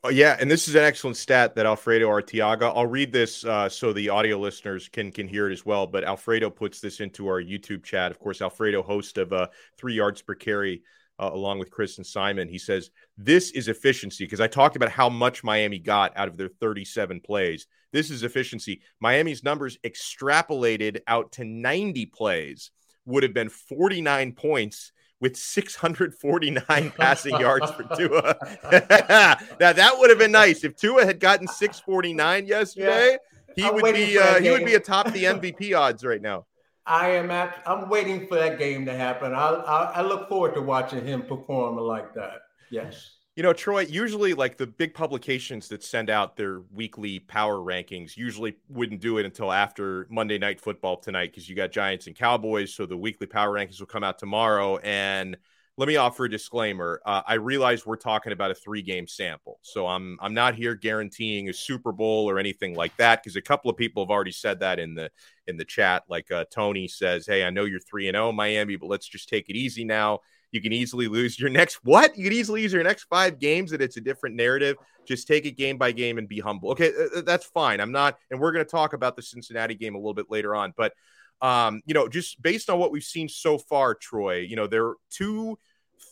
Oh, 0.04 0.10
yeah, 0.10 0.36
and 0.40 0.48
this 0.48 0.68
is 0.68 0.76
an 0.76 0.84
excellent 0.84 1.16
stat 1.16 1.56
that 1.56 1.66
Alfredo 1.66 2.08
Artiaga. 2.08 2.72
I'll 2.74 2.86
read 2.86 3.12
this 3.12 3.44
uh, 3.44 3.68
so 3.68 3.92
the 3.92 4.08
audio 4.10 4.38
listeners 4.38 4.88
can 4.88 5.10
can 5.10 5.26
hear 5.26 5.50
it 5.50 5.52
as 5.52 5.66
well. 5.66 5.86
But 5.86 6.04
Alfredo 6.04 6.50
puts 6.50 6.80
this 6.80 7.00
into 7.00 7.26
our 7.26 7.42
YouTube 7.42 7.82
chat. 7.82 8.12
Of 8.12 8.20
course, 8.20 8.40
Alfredo, 8.40 8.82
host 8.82 9.18
of 9.18 9.32
uh, 9.32 9.48
Three 9.76 9.94
Yards 9.94 10.22
Per 10.22 10.34
Carry, 10.34 10.82
uh, 11.18 11.30
along 11.32 11.58
with 11.58 11.70
Chris 11.70 11.98
and 11.98 12.06
Simon. 12.06 12.48
He 12.48 12.58
says 12.58 12.90
this 13.16 13.50
is 13.50 13.68
efficiency 13.68 14.24
because 14.24 14.40
I 14.40 14.46
talked 14.46 14.76
about 14.76 14.90
how 14.90 15.08
much 15.08 15.44
Miami 15.44 15.78
got 15.78 16.16
out 16.16 16.28
of 16.28 16.36
their 16.36 16.48
37 16.48 17.20
plays. 17.20 17.66
This 17.92 18.10
is 18.10 18.22
efficiency. 18.22 18.82
Miami's 19.00 19.42
numbers 19.42 19.78
extrapolated 19.84 21.00
out 21.06 21.32
to 21.32 21.44
90 21.44 22.06
plays 22.06 22.70
would 23.06 23.22
have 23.22 23.32
been 23.32 23.48
49 23.48 24.32
points 24.32 24.92
with 25.20 25.36
649 25.36 26.90
passing 26.96 27.40
yards 27.40 27.70
for 27.72 27.82
Tua. 27.96 28.36
now 29.60 29.72
that 29.72 29.94
would 29.98 30.10
have 30.10 30.18
been 30.18 30.32
nice 30.32 30.64
if 30.64 30.76
Tua 30.76 31.04
had 31.04 31.18
gotten 31.18 31.48
649 31.48 32.46
yesterday. 32.46 33.12
Yeah. 33.12 33.16
He 33.56 33.64
I'm 33.64 33.74
would 33.74 33.94
be 33.94 34.18
uh, 34.18 34.40
he 34.40 34.50
would 34.50 34.64
be 34.64 34.74
atop 34.74 35.12
the 35.12 35.24
MVP 35.24 35.76
odds 35.76 36.04
right 36.04 36.22
now. 36.22 36.46
I 36.88 37.10
am 37.10 37.30
at. 37.30 37.62
I'm 37.66 37.88
waiting 37.88 38.26
for 38.26 38.36
that 38.36 38.58
game 38.58 38.86
to 38.86 38.94
happen. 38.94 39.34
I, 39.34 39.48
I 39.48 39.82
I 39.96 40.02
look 40.02 40.28
forward 40.28 40.54
to 40.54 40.62
watching 40.62 41.06
him 41.06 41.22
perform 41.22 41.76
like 41.76 42.14
that. 42.14 42.40
Yes. 42.70 43.16
You 43.36 43.44
know, 43.44 43.52
Troy, 43.52 43.82
usually 43.82 44.34
like 44.34 44.56
the 44.56 44.66
big 44.66 44.94
publications 44.94 45.68
that 45.68 45.84
send 45.84 46.10
out 46.10 46.36
their 46.36 46.62
weekly 46.72 47.20
power 47.20 47.58
rankings 47.58 48.16
usually 48.16 48.56
wouldn't 48.68 49.00
do 49.00 49.18
it 49.18 49.26
until 49.26 49.52
after 49.52 50.08
Monday 50.10 50.38
Night 50.38 50.60
Football 50.60 50.96
tonight 50.96 51.30
because 51.30 51.48
you 51.48 51.54
got 51.54 51.70
Giants 51.70 52.08
and 52.08 52.16
Cowboys. 52.16 52.74
So 52.74 52.84
the 52.84 52.96
weekly 52.96 53.28
power 53.28 53.54
rankings 53.54 53.78
will 53.78 53.86
come 53.86 54.02
out 54.02 54.18
tomorrow. 54.18 54.78
And 54.78 55.36
let 55.78 55.86
me 55.86 55.96
offer 55.96 56.24
a 56.24 56.30
disclaimer. 56.30 57.00
Uh, 57.06 57.22
I 57.26 57.34
realize 57.34 57.86
we're 57.86 57.96
talking 57.96 58.32
about 58.32 58.50
a 58.50 58.54
three 58.54 58.82
game 58.82 59.06
sample. 59.06 59.60
So 59.62 59.86
I'm 59.86 60.18
I'm 60.20 60.34
not 60.34 60.54
here 60.54 60.74
guaranteeing 60.74 61.48
a 61.48 61.52
Super 61.52 61.92
Bowl 61.92 62.28
or 62.28 62.38
anything 62.38 62.74
like 62.74 62.94
that 62.96 63.22
because 63.22 63.36
a 63.36 63.42
couple 63.42 63.70
of 63.70 63.76
people 63.76 64.04
have 64.04 64.10
already 64.10 64.32
said 64.32 64.60
that 64.60 64.78
in 64.78 64.94
the 64.94 65.10
in 65.46 65.56
the 65.56 65.64
chat. 65.64 66.02
Like 66.08 66.30
uh, 66.30 66.44
Tony 66.50 66.88
says, 66.88 67.26
Hey, 67.26 67.44
I 67.44 67.50
know 67.50 67.64
you're 67.64 67.80
3 67.80 68.08
and 68.08 68.16
0 68.16 68.32
Miami, 68.32 68.76
but 68.76 68.88
let's 68.88 69.08
just 69.08 69.28
take 69.28 69.48
it 69.48 69.56
easy 69.56 69.84
now 69.84 70.20
you 70.50 70.60
can 70.60 70.72
easily 70.72 71.08
lose 71.08 71.38
your 71.38 71.50
next 71.50 71.74
what? 71.84 72.16
You 72.16 72.24
can 72.24 72.32
easily 72.32 72.62
lose 72.62 72.72
your 72.72 72.82
next 72.82 73.04
five 73.04 73.38
games, 73.38 73.72
and 73.72 73.82
it's 73.82 73.96
a 73.96 74.00
different 74.00 74.36
narrative. 74.36 74.76
Just 75.06 75.26
take 75.26 75.46
it 75.46 75.52
game 75.52 75.78
by 75.78 75.92
game 75.92 76.18
and 76.18 76.28
be 76.28 76.40
humble. 76.40 76.70
Okay, 76.70 76.92
uh, 76.92 77.18
uh, 77.18 77.22
that's 77.22 77.46
fine. 77.46 77.80
I'm 77.80 77.92
not, 77.92 78.18
and 78.30 78.40
we're 78.40 78.52
going 78.52 78.64
to 78.64 78.70
talk 78.70 78.92
about 78.92 79.16
the 79.16 79.22
Cincinnati 79.22 79.74
game 79.74 79.94
a 79.94 79.98
little 79.98 80.14
bit 80.14 80.30
later 80.30 80.54
on. 80.54 80.74
But 80.76 80.92
um, 81.40 81.82
you 81.86 81.94
know, 81.94 82.08
just 82.08 82.40
based 82.42 82.68
on 82.70 82.78
what 82.78 82.90
we've 82.90 83.02
seen 83.02 83.28
so 83.28 83.58
far, 83.58 83.94
Troy, 83.94 84.38
you 84.38 84.56
know, 84.56 84.66
there 84.66 84.86
are 84.86 84.96
two 85.10 85.58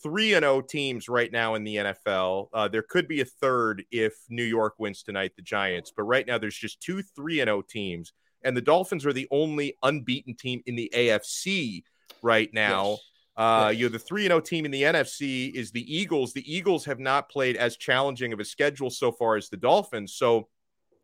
three 0.03 0.33
and 0.33 0.43
zero 0.43 0.55
oh 0.55 0.61
teams 0.61 1.09
right 1.09 1.31
now 1.31 1.55
in 1.55 1.63
the 1.63 1.75
NFL. 1.75 2.49
Uh, 2.53 2.67
there 2.67 2.83
could 2.83 3.07
be 3.07 3.21
a 3.21 3.25
third 3.25 3.83
if 3.91 4.13
New 4.29 4.43
York 4.43 4.75
wins 4.77 5.03
tonight, 5.03 5.33
the 5.35 5.41
Giants. 5.41 5.91
But 5.95 6.03
right 6.03 6.25
now, 6.25 6.37
there's 6.37 6.57
just 6.57 6.81
two 6.81 7.01
three 7.01 7.39
and 7.39 7.47
zero 7.47 7.59
oh 7.59 7.61
teams, 7.61 8.13
and 8.43 8.55
the 8.55 8.61
Dolphins 8.61 9.05
are 9.05 9.13
the 9.13 9.27
only 9.31 9.75
unbeaten 9.83 10.35
team 10.35 10.61
in 10.65 10.75
the 10.75 10.91
AFC 10.93 11.83
right 12.21 12.49
now. 12.53 12.91
Yes. 12.91 12.99
Uh, 13.37 13.69
you 13.69 13.85
know, 13.85 13.91
the 13.91 13.99
3 13.99 14.23
and 14.23 14.31
0 14.31 14.39
team 14.39 14.65
in 14.65 14.71
the 14.71 14.81
NFC 14.81 15.53
is 15.53 15.69
the 15.69 15.95
Eagles. 15.95 16.33
The 16.33 16.51
Eagles 16.51 16.85
have 16.85 16.99
not 16.99 17.29
played 17.29 17.55
as 17.55 17.77
challenging 17.77 18.33
of 18.33 18.39
a 18.39 18.45
schedule 18.45 18.89
so 18.89 19.11
far 19.11 19.35
as 19.35 19.47
the 19.47 19.57
Dolphins. 19.57 20.15
So, 20.15 20.47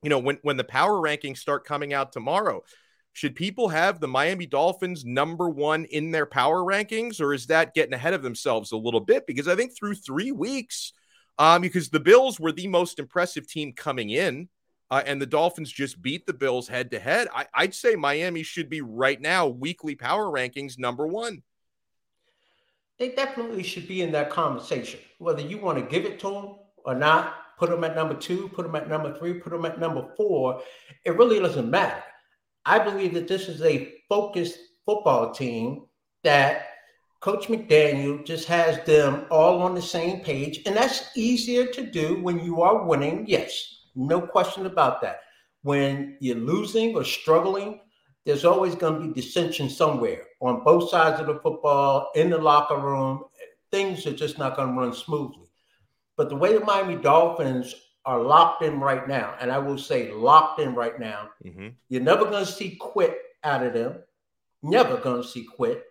you 0.02 0.10
know, 0.10 0.18
when, 0.18 0.40
when 0.42 0.58
the 0.58 0.64
power 0.64 0.94
rankings 0.94 1.38
start 1.38 1.64
coming 1.64 1.94
out 1.94 2.12
tomorrow, 2.12 2.64
should 3.14 3.36
people 3.36 3.70
have 3.70 4.00
the 4.00 4.08
Miami 4.08 4.46
Dolphins 4.46 5.06
number 5.06 5.50
one 5.50 5.86
in 5.86 6.12
their 6.12 6.26
power 6.26 6.62
rankings, 6.62 7.22
or 7.22 7.34
is 7.34 7.48
that 7.48 7.74
getting 7.74 7.94
ahead 7.94 8.14
of 8.14 8.24
themselves 8.24 8.72
a 8.72 8.78
little 8.78 9.00
bit? 9.00 9.28
Because 9.28 9.48
I 9.48 9.56
think 9.56 9.76
through 9.76 9.96
three 9.96 10.32
weeks, 10.32 10.94
um, 11.38 11.62
because 11.62 11.90
the 11.90 12.00
Bills 12.00 12.40
were 12.40 12.52
the 12.52 12.68
most 12.68 13.00
impressive 13.00 13.48
team 13.48 13.74
coming 13.74 14.10
in, 14.10 14.50
uh, 14.92 15.04
and 15.06 15.22
the 15.22 15.26
Dolphins 15.26 15.72
just 15.72 16.02
beat 16.02 16.26
the 16.26 16.34
Bills 16.34 16.68
head 16.68 16.92
to 16.92 17.00
head. 17.00 17.28
I'd 17.54 17.74
say 17.74 17.96
Miami 17.96 18.44
should 18.44 18.70
be 18.70 18.82
right 18.82 19.20
now 19.20 19.48
weekly 19.48 19.96
power 19.96 20.26
rankings 20.26 20.78
number 20.78 21.08
one 21.08 21.44
they 23.00 23.10
definitely 23.10 23.64
should 23.64 23.88
be 23.88 24.02
in 24.02 24.12
that 24.12 24.30
conversation. 24.30 25.00
Whether 25.18 25.42
you 25.42 25.58
want 25.58 25.78
to 25.78 25.84
give 25.84 26.06
it 26.06 26.20
to 26.20 26.30
them 26.30 26.56
or 26.86 26.96
not, 26.96 27.58
put 27.58 27.70
them 27.70 27.84
at 27.84 27.96
number 27.96 28.14
two, 28.14 28.50
put 28.50 28.64
them 28.64 28.76
at 28.76 28.88
number 28.88 29.18
three, 29.18 29.34
put 29.36 29.52
them 29.52 29.66
at 29.66 29.80
number 29.80 30.08
four, 30.16 30.62
it 31.04 31.18
really 31.18 31.40
doesn't 31.40 31.70
matter. 31.70 32.02
I 32.66 32.80
believe 32.80 33.14
that 33.14 33.28
this 33.28 33.48
is 33.48 33.62
a 33.62 33.94
focused 34.08 34.58
football 34.86 35.32
team 35.32 35.86
that 36.24 36.68
Coach 37.20 37.48
McDaniel 37.48 38.26
just 38.26 38.48
has 38.48 38.84
them 38.86 39.26
all 39.32 39.62
on 39.62 39.76
the 39.76 39.82
same 39.82 40.22
page. 40.22 40.62
And 40.66 40.76
that's 40.76 41.16
easier 41.16 41.66
to 41.68 41.86
do 41.86 42.22
when 42.22 42.40
you 42.40 42.62
are 42.62 42.86
winning. 42.86 43.26
Yes, 43.28 43.86
no 43.96 44.22
question 44.22 44.66
about 44.66 45.02
that. 45.02 45.22
When 45.62 46.18
you're 46.20 46.36
losing 46.36 46.96
or 46.96 47.04
struggling, 47.04 47.80
there's 48.26 48.46
always 48.46 48.76
going 48.76 48.96
to 48.96 49.08
be 49.08 49.22
dissension 49.22 49.70
somewhere 49.70 50.24
on 50.42 50.64
both 50.64 50.90
sides 50.90 51.20
of 51.20 51.28
the 51.28 51.40
football, 51.40 52.10
in 52.16 52.30
the 52.30 52.38
locker 52.38 52.78
room. 52.78 53.24
Things 53.72 54.06
are 54.06 54.14
just 54.14 54.38
not 54.38 54.56
going 54.56 54.70
to 54.70 54.80
run 54.80 54.94
smoothly. 54.94 55.48
But 56.16 56.30
the 56.30 56.36
way 56.36 56.54
the 56.54 56.64
Miami 56.64 56.96
Dolphins 56.96 57.74
are 58.06 58.22
locked 58.22 58.64
in 58.64 58.80
right 58.80 59.08
now, 59.08 59.36
and 59.40 59.52
I 59.52 59.58
will 59.60 59.78
say 59.78 60.12
locked 60.12 60.60
in 60.60 60.76
right 60.76 61.00
now, 61.00 61.30
mm-hmm. 61.46 61.70
you're 61.90 62.02
never 62.02 62.26
going 62.26 62.46
to 62.46 62.52
see 62.52 62.76
quit 62.76 63.18
out 63.44 63.64
of 63.64 63.74
them. 63.74 64.00
Never 64.62 64.98
going 64.98 65.22
to 65.22 65.28
see 65.28 65.44
quit 65.44 65.84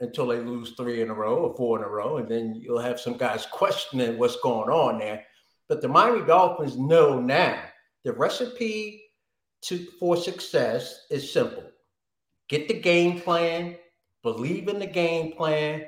until 0.00 0.26
they 0.28 0.38
lose 0.38 0.72
three 0.76 1.00
in 1.00 1.10
a 1.10 1.14
row 1.14 1.36
or 1.36 1.56
four 1.56 1.78
in 1.78 1.84
a 1.84 1.88
row. 1.88 2.18
And 2.18 2.28
then 2.28 2.54
you'll 2.54 2.80
have 2.80 3.00
some 3.00 3.16
guys 3.16 3.46
questioning 3.46 4.18
what's 4.18 4.36
going 4.40 4.70
on 4.70 4.98
there. 4.98 5.24
But 5.68 5.80
the 5.80 5.88
Miami 5.88 6.26
Dolphins 6.26 6.76
know 6.76 7.20
now 7.20 7.62
the 8.04 8.12
recipe 8.12 9.02
to 9.62 9.86
for 9.98 10.16
success 10.16 11.06
is 11.10 11.32
simple 11.32 11.64
get 12.48 12.68
the 12.68 12.74
game 12.74 13.20
plan, 13.20 13.76
believe 14.22 14.68
in 14.68 14.78
the 14.78 14.86
game 14.86 15.32
plan, 15.32 15.86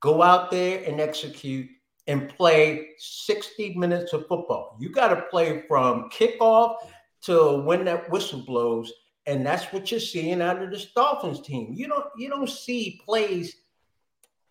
go 0.00 0.22
out 0.22 0.50
there 0.50 0.84
and 0.84 1.00
execute 1.00 1.66
and 2.06 2.28
play 2.28 2.90
60 2.98 3.74
minutes 3.74 4.12
of 4.12 4.26
football. 4.26 4.76
You 4.78 4.90
got 4.90 5.08
to 5.08 5.22
play 5.30 5.62
from 5.66 6.10
kickoff 6.10 6.76
to 7.22 7.62
when 7.64 7.84
that 7.86 8.10
whistle 8.10 8.40
blows. 8.40 8.92
And 9.26 9.44
that's 9.44 9.72
what 9.72 9.90
you're 9.90 10.00
seeing 10.00 10.42
out 10.42 10.62
of 10.62 10.70
this 10.70 10.92
Dolphins 10.92 11.40
team. 11.40 11.72
You 11.72 11.88
don't 11.88 12.04
you 12.18 12.28
don't 12.28 12.48
see 12.48 13.00
plays 13.04 13.56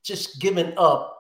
just 0.04 0.40
giving 0.42 0.74
up 0.78 1.18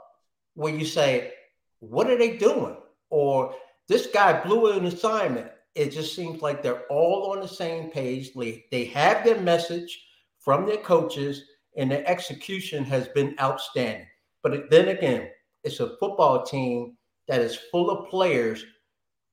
where 0.56 0.74
you 0.74 0.86
say, 0.86 1.34
what 1.80 2.10
are 2.10 2.18
they 2.18 2.38
doing? 2.38 2.76
Or 3.10 3.56
this 3.88 4.08
guy 4.08 4.44
blew 4.44 4.72
an 4.72 4.86
assignment. 4.86 5.52
It 5.76 5.92
just 5.92 6.16
seems 6.16 6.42
like 6.42 6.62
they're 6.62 6.86
all 6.88 7.32
on 7.32 7.42
the 7.42 7.48
same 7.48 7.90
page. 7.90 8.32
They, 8.72 8.86
have 8.94 9.24
their 9.24 9.40
message 9.40 10.06
from 10.40 10.66
their 10.66 10.78
coaches, 10.78 11.44
and 11.76 11.90
their 11.90 12.08
execution 12.08 12.84
has 12.84 13.08
been 13.10 13.36
outstanding. 13.42 14.06
But 14.44 14.70
then 14.70 14.90
again, 14.90 15.30
it's 15.64 15.80
a 15.80 15.96
football 15.98 16.44
team 16.44 16.98
that 17.28 17.42
is 17.42 17.56
full 17.56 17.90
of 17.90 18.10
players 18.10 18.66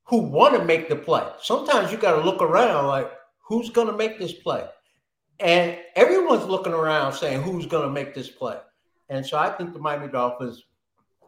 who 0.04 0.18
want 0.18 0.54
to 0.54 0.64
make 0.64 0.88
the 0.88 0.96
play. 0.96 1.26
Sometimes 1.40 1.92
you 1.92 1.98
got 1.98 2.16
to 2.16 2.22
look 2.22 2.42
around 2.42 2.86
like, 2.86 3.10
who's 3.38 3.70
going 3.70 3.86
to 3.86 3.96
make 3.96 4.18
this 4.18 4.32
play? 4.32 4.66
And 5.38 5.78
everyone's 5.96 6.44
looking 6.44 6.72
around 6.72 7.12
saying, 7.14 7.42
who's 7.42 7.66
going 7.66 7.86
to 7.86 7.92
make 7.92 8.14
this 8.14 8.28
play? 8.28 8.58
And 9.08 9.24
so 9.26 9.38
I 9.38 9.50
think 9.50 9.72
the 9.72 9.78
Miami 9.78 10.08
Dolphins 10.08 10.64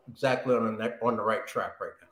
exactly 0.08 0.54
on 0.54 0.76
the 0.76 0.98
on 1.02 1.16
the 1.16 1.22
right 1.22 1.46
track 1.46 1.80
right 1.80 1.92
now. 2.00 2.08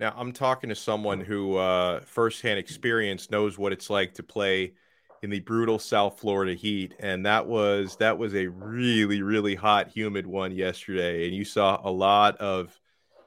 Now, 0.00 0.14
I'm 0.16 0.32
talking 0.32 0.70
to 0.70 0.74
someone 0.74 1.20
who, 1.20 1.56
uh, 1.56 2.00
firsthand 2.00 2.58
experience, 2.58 3.30
knows 3.30 3.56
what 3.56 3.72
it's 3.72 3.88
like 3.88 4.14
to 4.14 4.22
play 4.22 4.74
in 5.24 5.30
the 5.30 5.40
brutal 5.40 5.78
South 5.78 6.20
Florida 6.20 6.52
heat, 6.52 6.94
and 7.00 7.24
that 7.24 7.46
was 7.46 7.96
that 7.96 8.18
was 8.18 8.34
a 8.34 8.46
really, 8.46 9.22
really 9.22 9.54
hot, 9.54 9.88
humid 9.88 10.26
one 10.26 10.52
yesterday. 10.52 11.26
And 11.26 11.34
you 11.34 11.46
saw 11.46 11.80
a 11.82 11.90
lot 11.90 12.36
of 12.36 12.78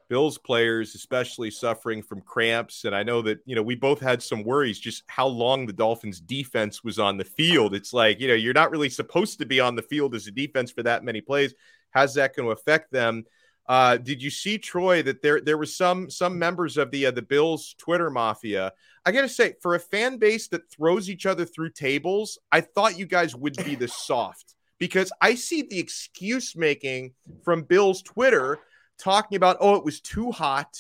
Bills 0.08 0.38
players, 0.38 0.94
especially 0.94 1.50
suffering 1.50 2.04
from 2.04 2.22
cramps. 2.22 2.86
And 2.86 2.96
I 2.96 3.02
know 3.02 3.24
that, 3.24 3.40
you 3.46 3.56
know, 3.56 3.64
we 3.64 3.74
both 3.74 4.00
had 4.00 4.22
some 4.22 4.44
worries 4.44 4.78
just 4.80 5.06
how 5.08 5.26
long 5.26 5.66
the 5.66 5.74
Dolphins 5.74 6.22
defense 6.22 6.84
was 6.84 7.00
on 7.00 7.18
the 7.18 7.26
field. 7.26 7.74
It's 7.74 7.94
like, 7.94 8.20
you 8.20 8.28
know, 8.28 8.36
you're 8.36 8.54
not 8.54 8.70
really 8.70 8.90
supposed 8.90 9.40
to 9.40 9.48
be 9.48 9.60
on 9.60 9.76
the 9.76 9.82
field 9.82 10.14
as 10.14 10.28
a 10.28 10.32
defense 10.32 10.72
for 10.72 10.84
that 10.84 11.04
many 11.04 11.20
plays. 11.20 11.56
How's 11.90 12.14
that 12.14 12.36
going 12.36 12.48
to 12.48 12.54
affect 12.54 12.92
them? 12.92 13.26
Uh, 13.68 13.98
did 13.98 14.22
you 14.22 14.30
see 14.30 14.58
Troy 14.58 15.04
that 15.04 15.22
there 15.22 15.42
there 15.42 15.58
was 15.58 15.76
some 15.76 16.10
some 16.10 16.40
members 16.40 16.78
of 16.78 16.90
the 16.92 17.08
uh, 17.08 17.12
the 17.12 17.22
Bills 17.22 17.76
Twitter 17.78 18.10
mafia? 18.10 18.72
I 19.06 19.12
got 19.12 19.22
to 19.22 19.30
say, 19.30 19.56
for 19.62 19.76
a 19.76 19.80
fan 19.80 20.18
base 20.18 20.48
that 20.50 20.70
throws 20.70 21.10
each 21.10 21.26
other 21.26 21.46
through 21.46 21.72
tables, 21.72 22.40
I 22.52 22.62
thought 22.62 22.98
you 22.98 23.06
guys 23.06 23.36
would 23.36 23.56
be 23.66 23.76
this 23.76 23.96
soft 24.06 24.56
because 24.80 25.12
I 25.22 25.36
see 25.36 25.64
the 25.64 25.80
excuse 25.80 26.56
making 26.56 27.14
from 27.44 27.64
Bills 27.64 28.02
Twitter 28.02 28.60
talking 28.98 29.36
about, 29.36 29.58
oh, 29.60 29.76
it 29.76 29.86
was 29.86 30.02
too 30.02 30.32
hot 30.32 30.76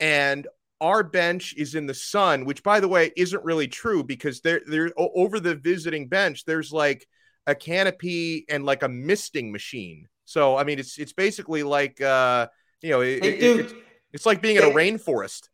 and 0.00 0.46
our 0.80 1.02
bench 1.02 1.54
is 1.56 1.74
in 1.74 1.86
the 1.86 1.94
sun, 1.94 2.44
which 2.44 2.62
by 2.62 2.80
the 2.80 2.88
way 2.88 3.12
isn't 3.16 3.44
really 3.44 3.68
true 3.68 4.02
because 4.02 4.40
there 4.40 4.60
there 4.66 4.90
over 4.96 5.40
the 5.40 5.54
visiting 5.54 6.08
bench 6.08 6.44
there's 6.44 6.72
like 6.72 7.06
a 7.46 7.54
canopy 7.54 8.44
and 8.48 8.64
like 8.64 8.82
a 8.82 8.88
misting 8.88 9.52
machine. 9.52 10.08
So 10.24 10.56
I 10.56 10.64
mean 10.64 10.78
it's 10.78 10.98
it's 10.98 11.12
basically 11.12 11.62
like 11.62 12.00
uh 12.00 12.48
you 12.82 12.90
know 12.90 13.00
it, 13.00 13.24
it, 13.24 13.42
it's, 13.42 13.74
it's, 14.12 14.26
like 14.26 14.40
being 14.40 14.56
they, 14.56 14.66
in 14.66 14.72
a 14.72 14.74
rainforest. 14.74 15.48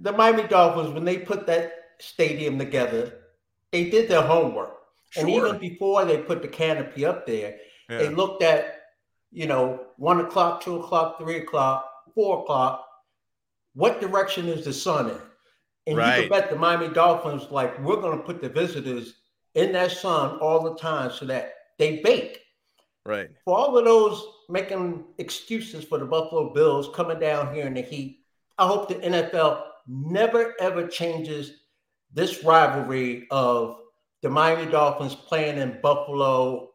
The 0.00 0.12
Miami 0.12 0.44
Dolphins 0.44 0.94
when 0.94 1.04
they 1.04 1.18
put 1.18 1.46
that 1.46 1.72
stadium 1.98 2.58
together, 2.58 3.12
they 3.72 3.90
did 3.90 4.08
their 4.08 4.22
homework. 4.22 4.76
Sure. 5.10 5.22
And 5.22 5.30
even 5.30 5.58
before 5.58 6.04
they 6.04 6.18
put 6.18 6.42
the 6.42 6.48
canopy 6.48 7.04
up 7.04 7.26
there, 7.26 7.56
yeah. 7.88 7.98
they 7.98 8.08
looked 8.10 8.42
at 8.42 8.78
you 9.30 9.46
know, 9.46 9.80
one 9.96 10.20
o'clock, 10.20 10.62
two 10.62 10.76
o'clock, 10.80 11.18
three 11.18 11.38
o'clock, 11.38 11.84
four 12.14 12.40
o'clock. 12.40 12.84
What 13.74 14.00
direction 14.00 14.48
is 14.48 14.64
the 14.64 14.72
sun 14.72 15.10
in? 15.10 15.20
And 15.86 15.96
right. 15.96 16.16
you 16.16 16.22
can 16.22 16.30
bet 16.30 16.50
the 16.50 16.56
Miami 16.56 16.88
Dolphins, 16.88 17.50
like, 17.50 17.78
we're 17.80 18.00
going 18.00 18.18
to 18.18 18.24
put 18.24 18.40
the 18.40 18.48
visitors 18.48 19.14
in 19.54 19.72
that 19.72 19.92
sun 19.92 20.38
all 20.38 20.62
the 20.62 20.74
time 20.76 21.10
so 21.10 21.24
that 21.26 21.54
they 21.78 22.00
bake. 22.02 22.40
Right. 23.04 23.30
For 23.44 23.56
all 23.56 23.76
of 23.78 23.84
those 23.84 24.22
making 24.48 25.04
excuses 25.18 25.84
for 25.84 25.98
the 25.98 26.04
Buffalo 26.04 26.52
Bills 26.52 26.90
coming 26.94 27.18
down 27.18 27.54
here 27.54 27.66
in 27.66 27.74
the 27.74 27.82
heat, 27.82 28.20
I 28.58 28.66
hope 28.66 28.88
the 28.88 28.96
NFL 28.96 29.62
never 29.86 30.54
ever 30.60 30.86
changes 30.86 31.52
this 32.12 32.44
rivalry 32.44 33.26
of 33.30 33.78
the 34.22 34.28
Miami 34.28 34.70
Dolphins 34.70 35.14
playing 35.14 35.58
in 35.58 35.78
Buffalo 35.80 36.70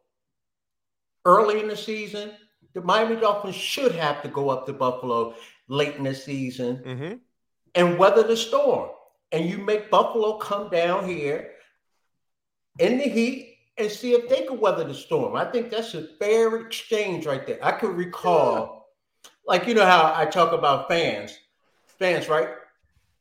early 1.24 1.60
in 1.60 1.68
the 1.68 1.76
season 1.76 2.32
the 2.74 2.82
Miami 2.82 3.16
Dolphins 3.16 3.54
should 3.54 3.92
have 3.92 4.20
to 4.22 4.28
go 4.28 4.50
up 4.50 4.66
to 4.66 4.72
Buffalo 4.72 5.34
late 5.68 5.94
in 5.94 6.04
the 6.04 6.14
season 6.14 6.82
mm-hmm. 6.84 7.14
and 7.74 7.98
weather 7.98 8.24
the 8.24 8.36
storm. 8.36 8.90
And 9.32 9.48
you 9.48 9.58
make 9.58 9.90
Buffalo 9.90 10.38
come 10.38 10.68
down 10.70 11.08
here 11.08 11.52
in 12.78 12.98
the 12.98 13.04
heat 13.04 13.53
and 13.76 13.90
see 13.90 14.12
if 14.12 14.28
they 14.28 14.44
can 14.46 14.60
weather 14.60 14.84
the 14.84 14.94
storm. 14.94 15.34
I 15.34 15.44
think 15.44 15.70
that's 15.70 15.94
a 15.94 16.02
fair 16.02 16.56
exchange 16.56 17.26
right 17.26 17.46
there. 17.46 17.58
I 17.62 17.72
can 17.72 17.94
recall, 17.96 18.88
yeah. 19.24 19.30
like, 19.46 19.66
you 19.66 19.74
know 19.74 19.86
how 19.86 20.12
I 20.14 20.26
talk 20.26 20.52
about 20.52 20.88
fans, 20.88 21.38
fans, 21.86 22.28
right? 22.28 22.48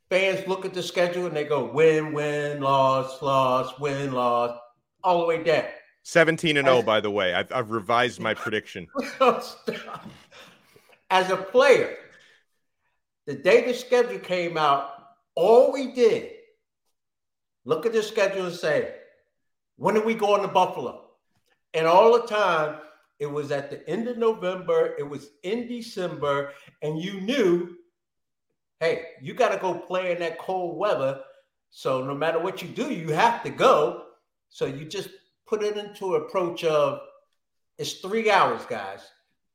Fans 0.10 0.48
look 0.48 0.63
at 0.65 0.74
the 0.74 0.83
schedule 0.83 1.25
and 1.25 1.36
they 1.36 1.43
go 1.43 1.65
win, 1.65 2.13
win, 2.13 2.62
loss, 2.62 3.22
loss, 3.22 3.79
win, 3.79 4.12
loss, 4.12 4.57
all 5.03 5.22
the 5.22 5.25
way 5.25 5.43
down. 5.43 5.65
17 6.03 6.57
and 6.57 6.67
0, 6.67 6.81
by 6.83 7.00
the 7.00 7.10
way. 7.10 7.33
I've, 7.33 7.51
I've 7.51 7.72
revised 7.72 8.19
my 8.19 8.33
prediction. 8.33 8.88
As 11.10 11.29
a 11.29 11.38
player, 11.38 11.95
the 13.25 13.36
day 13.36 13.65
the 13.65 13.74
schedule 13.74 14.20
came 14.20 14.57
out, 14.57 14.89
all 15.35 15.72
we 15.72 15.94
did, 15.94 16.31
look 17.66 17.85
at 17.85 17.94
the 17.94 18.03
schedule 18.03 18.48
and 18.48 18.55
say, 18.55 18.96
when 19.77 19.98
are 19.98 20.05
we 20.05 20.14
going 20.14 20.42
to 20.42 20.48
Buffalo? 20.48 21.09
And 21.74 21.88
all 21.88 22.14
the 22.14 22.27
time, 22.27 22.77
it 23.20 23.25
was 23.25 23.51
at 23.51 23.70
the 23.70 23.88
end 23.90 24.07
of 24.07 24.18
November, 24.18 24.96
it 24.98 25.07
was 25.07 25.29
in 25.44 25.68
December, 25.68 26.51
and 26.81 27.00
you 27.00 27.22
knew, 27.22 27.75
hey, 28.79 29.05
you 29.22 29.33
got 29.33 29.50
to 29.50 29.59
go 29.59 29.74
play 29.74 30.12
in 30.12 30.20
that 30.20 30.38
cold 30.38 30.77
weather. 30.77 31.22
So 31.70 32.03
no 32.03 32.14
matter 32.14 32.40
what 32.40 32.62
you 32.62 32.68
do, 32.68 32.94
you 32.94 33.09
have 33.09 33.42
to 33.44 33.50
go. 33.50 34.03
So 34.50 34.66
you 34.66 34.86
just 34.86 35.09
put 35.48 35.64
it 35.64 35.77
into 35.77 36.16
approach 36.16 36.64
of 36.64 37.00
it's 37.77 37.94
three 37.94 38.29
hours, 38.29 38.66
guys. 38.66 39.01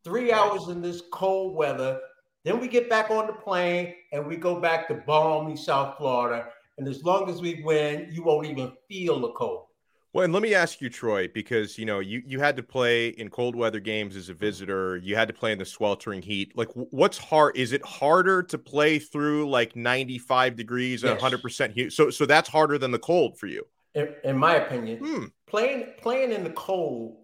Three 0.05 0.33
hours 0.33 0.69
in 0.69 0.83
this 0.83 1.03
cold 1.13 1.55
weather. 1.55 2.01
Then 2.45 2.59
we 2.59 2.69
get 2.69 2.89
back 2.89 3.11
on 3.11 3.27
the 3.27 3.33
plane 3.33 3.95
and 4.13 4.27
we 4.27 4.37
go 4.37 4.61
back 4.61 4.89
to 4.89 4.95
balmy 4.95 5.57
South 5.57 5.97
Florida. 5.99 6.49
And 6.79 6.89
as 6.89 7.05
long 7.05 7.29
as 7.29 7.41
we 7.41 7.63
win, 7.63 8.09
you 8.11 8.23
won't 8.23 8.47
even 8.47 8.73
feel 8.89 9.21
the 9.21 9.33
cold. 9.33 9.68
Well, 10.13 10.25
and 10.25 10.33
let 10.33 10.43
me 10.43 10.55
ask 10.55 10.81
you, 10.81 10.89
Troy, 10.89 11.29
because 11.29 11.79
you 11.79 11.85
know 11.85 11.99
you 11.99 12.23
you 12.27 12.41
had 12.41 12.57
to 12.57 12.63
play 12.63 13.09
in 13.09 13.29
cold 13.29 13.55
weather 13.55 13.81
games 13.81 14.17
as 14.17 14.29
a 14.29 14.35
visitor. 14.35 14.97
You 14.97 15.17
had 15.17 15.29
to 15.29 15.35
play 15.35 15.53
in 15.53 15.59
the 15.59 15.67
sweltering 15.67 16.23
heat. 16.23 16.57
Like, 16.57 16.69
what's 16.73 17.19
hard? 17.19 17.57
Is 17.57 17.73
it 17.73 17.85
harder 17.85 18.43
to 18.45 18.59
play 18.59 18.99
through 18.99 19.51
like 19.51 19.77
ninety 19.77 20.19
five 20.19 20.57
degrees 20.57 21.05
and 21.05 21.21
hundred 21.21 21.43
percent 21.43 21.75
heat? 21.75 21.93
So, 21.93 22.11
so 22.11 22.25
that's 22.27 22.49
harder 22.49 22.79
than 22.79 22.91
the 22.91 22.99
cold 22.99 23.39
for 23.39 23.47
you 23.47 23.65
in, 23.99 24.15
in 24.25 24.39
my 24.39 24.55
opinion, 24.57 24.99
hmm. 24.99 25.25
playing 25.47 25.87
playing 26.01 26.33
in 26.33 26.45
the 26.45 26.51
cold 26.51 27.17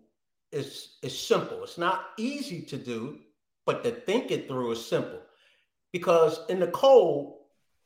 is 0.52 0.96
is 1.02 1.18
simple. 1.18 1.62
It's 1.62 1.78
not 1.78 2.06
easy 2.18 2.62
to 2.62 2.76
do, 2.76 3.18
but 3.66 3.84
to 3.84 3.90
think 3.90 4.30
it 4.30 4.48
through 4.48 4.72
is 4.72 4.84
simple. 4.84 5.20
Because 5.92 6.40
in 6.48 6.58
the 6.58 6.68
cold, 6.68 7.36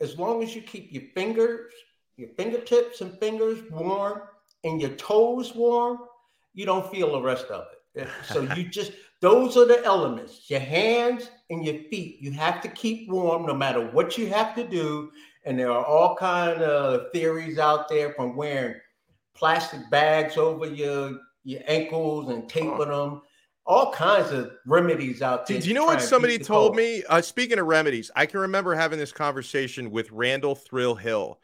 as 0.00 0.18
long 0.18 0.42
as 0.42 0.54
you 0.54 0.62
keep 0.62 0.92
your 0.92 1.02
fingers, 1.14 1.72
your 2.16 2.30
fingertips 2.30 3.02
and 3.02 3.18
fingers 3.18 3.58
warm 3.70 4.22
and 4.64 4.80
your 4.80 4.90
toes 4.90 5.54
warm, 5.54 5.98
you 6.54 6.66
don't 6.66 6.90
feel 6.90 7.12
the 7.12 7.22
rest 7.22 7.46
of 7.46 7.66
it. 7.94 8.08
So 8.24 8.42
you 8.54 8.68
just 8.68 8.92
those 9.20 9.56
are 9.56 9.64
the 9.64 9.84
elements. 9.84 10.48
Your 10.48 10.60
hands 10.60 11.30
and 11.50 11.64
your 11.64 11.82
feet, 11.90 12.18
you 12.20 12.30
have 12.32 12.60
to 12.60 12.68
keep 12.68 13.10
warm 13.10 13.46
no 13.46 13.54
matter 13.54 13.84
what 13.90 14.16
you 14.16 14.28
have 14.28 14.54
to 14.54 14.64
do 14.64 15.10
and 15.48 15.58
there 15.58 15.72
are 15.72 15.84
all 15.84 16.14
kind 16.14 16.60
of 16.60 17.10
theories 17.10 17.58
out 17.58 17.88
there 17.88 18.12
from 18.12 18.36
wearing 18.36 18.74
plastic 19.34 19.80
bags 19.90 20.36
over 20.36 20.66
your 20.66 21.18
your 21.44 21.62
ankles 21.66 22.28
and 22.28 22.48
taping 22.48 22.72
oh. 22.72 22.84
them 22.84 23.22
all 23.64 23.92
kinds 23.92 24.30
of 24.30 24.52
remedies 24.66 25.20
out 25.20 25.46
there. 25.46 25.60
Do 25.60 25.68
you 25.68 25.74
know 25.74 25.84
what 25.84 26.00
somebody 26.00 26.38
told 26.38 26.74
me? 26.74 27.02
Uh, 27.08 27.20
speaking 27.20 27.58
of 27.58 27.66
remedies, 27.66 28.10
I 28.16 28.24
can 28.24 28.40
remember 28.40 28.74
having 28.74 28.98
this 28.98 29.12
conversation 29.12 29.90
with 29.90 30.10
Randall 30.10 30.54
Thrill-Hill, 30.54 31.38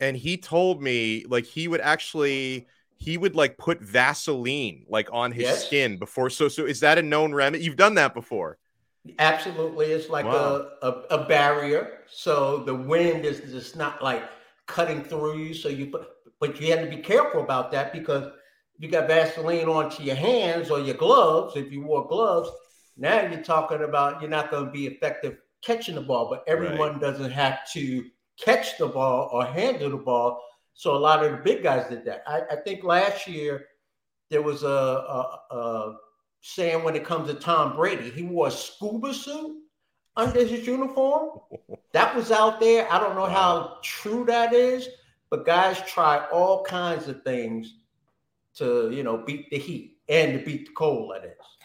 and 0.00 0.16
he 0.16 0.36
told 0.36 0.82
me 0.82 1.24
like 1.28 1.44
he 1.44 1.68
would 1.68 1.80
actually 1.80 2.66
he 2.98 3.18
would 3.18 3.34
like 3.34 3.58
put 3.58 3.80
Vaseline 3.80 4.86
like 4.88 5.08
on 5.12 5.32
his 5.32 5.44
yes. 5.44 5.66
skin 5.66 5.98
before. 5.98 6.30
So 6.30 6.48
so 6.48 6.64
is 6.64 6.80
that 6.80 6.98
a 6.98 7.02
known 7.02 7.34
remedy? 7.34 7.64
You've 7.64 7.76
done 7.76 7.94
that 7.94 8.14
before. 8.14 8.58
Absolutely. 9.18 9.86
It's 9.86 10.08
like 10.08 10.24
wow. 10.24 10.68
a, 10.82 10.86
a, 10.86 10.90
a, 11.10 11.24
barrier. 11.26 12.00
So 12.10 12.64
the 12.64 12.74
wind 12.74 13.24
is 13.24 13.38
just 13.52 13.76
not 13.76 14.02
like 14.02 14.24
cutting 14.66 15.04
through 15.04 15.38
you. 15.38 15.54
So 15.54 15.68
you 15.68 15.86
put, 15.86 16.08
but 16.40 16.60
you 16.60 16.72
have 16.72 16.80
to 16.84 16.90
be 16.90 17.02
careful 17.02 17.40
about 17.40 17.70
that 17.70 17.92
because 17.92 18.32
you 18.78 18.88
got 18.88 19.06
Vaseline 19.06 19.68
onto 19.68 20.02
your 20.02 20.16
hands 20.16 20.70
or 20.70 20.80
your 20.80 20.96
gloves. 20.96 21.56
If 21.56 21.70
you 21.70 21.82
wore 21.82 22.08
gloves, 22.08 22.50
now 22.96 23.22
you're 23.22 23.42
talking 23.42 23.82
about 23.82 24.20
you're 24.20 24.30
not 24.30 24.50
going 24.50 24.66
to 24.66 24.72
be 24.72 24.86
effective 24.86 25.38
catching 25.62 25.94
the 25.94 26.00
ball, 26.00 26.28
but 26.28 26.44
everyone 26.46 26.92
right. 26.92 27.00
doesn't 27.00 27.30
have 27.30 27.70
to 27.72 28.04
catch 28.38 28.78
the 28.78 28.86
ball 28.86 29.28
or 29.32 29.44
handle 29.44 29.90
the 29.90 29.96
ball. 29.96 30.42
So 30.74 30.94
a 30.94 30.98
lot 30.98 31.24
of 31.24 31.32
the 31.32 31.38
big 31.38 31.62
guys 31.62 31.88
did 31.88 32.04
that. 32.04 32.22
I, 32.26 32.42
I 32.52 32.56
think 32.56 32.84
last 32.84 33.26
year 33.26 33.66
there 34.30 34.42
was 34.42 34.62
a, 34.62 34.66
a, 34.66 35.40
a 35.50 35.96
saying 36.40 36.84
when 36.84 36.94
it 36.94 37.04
comes 37.04 37.28
to 37.28 37.34
Tom 37.34 37.76
Brady, 37.76 38.10
he 38.10 38.22
wore 38.22 38.48
a 38.48 38.50
scuba 38.50 39.12
suit 39.14 39.56
under 40.16 40.44
his 40.44 40.66
uniform. 40.66 41.40
That 41.92 42.14
was 42.14 42.30
out 42.30 42.60
there. 42.60 42.86
I 42.92 42.98
don't 42.98 43.14
know 43.14 43.24
how 43.24 43.78
true 43.82 44.26
that 44.26 44.52
is, 44.52 44.86
but 45.30 45.46
guys 45.46 45.80
try 45.86 46.26
all 46.30 46.62
kinds 46.62 47.08
of 47.08 47.22
things 47.22 47.72
to, 48.56 48.90
you 48.90 49.02
know, 49.02 49.16
beat 49.16 49.48
the 49.48 49.56
heat 49.56 49.96
and 50.06 50.38
to 50.38 50.44
beat 50.44 50.66
the 50.66 50.72
cold. 50.72 51.14
That 51.14 51.24
is. 51.24 51.55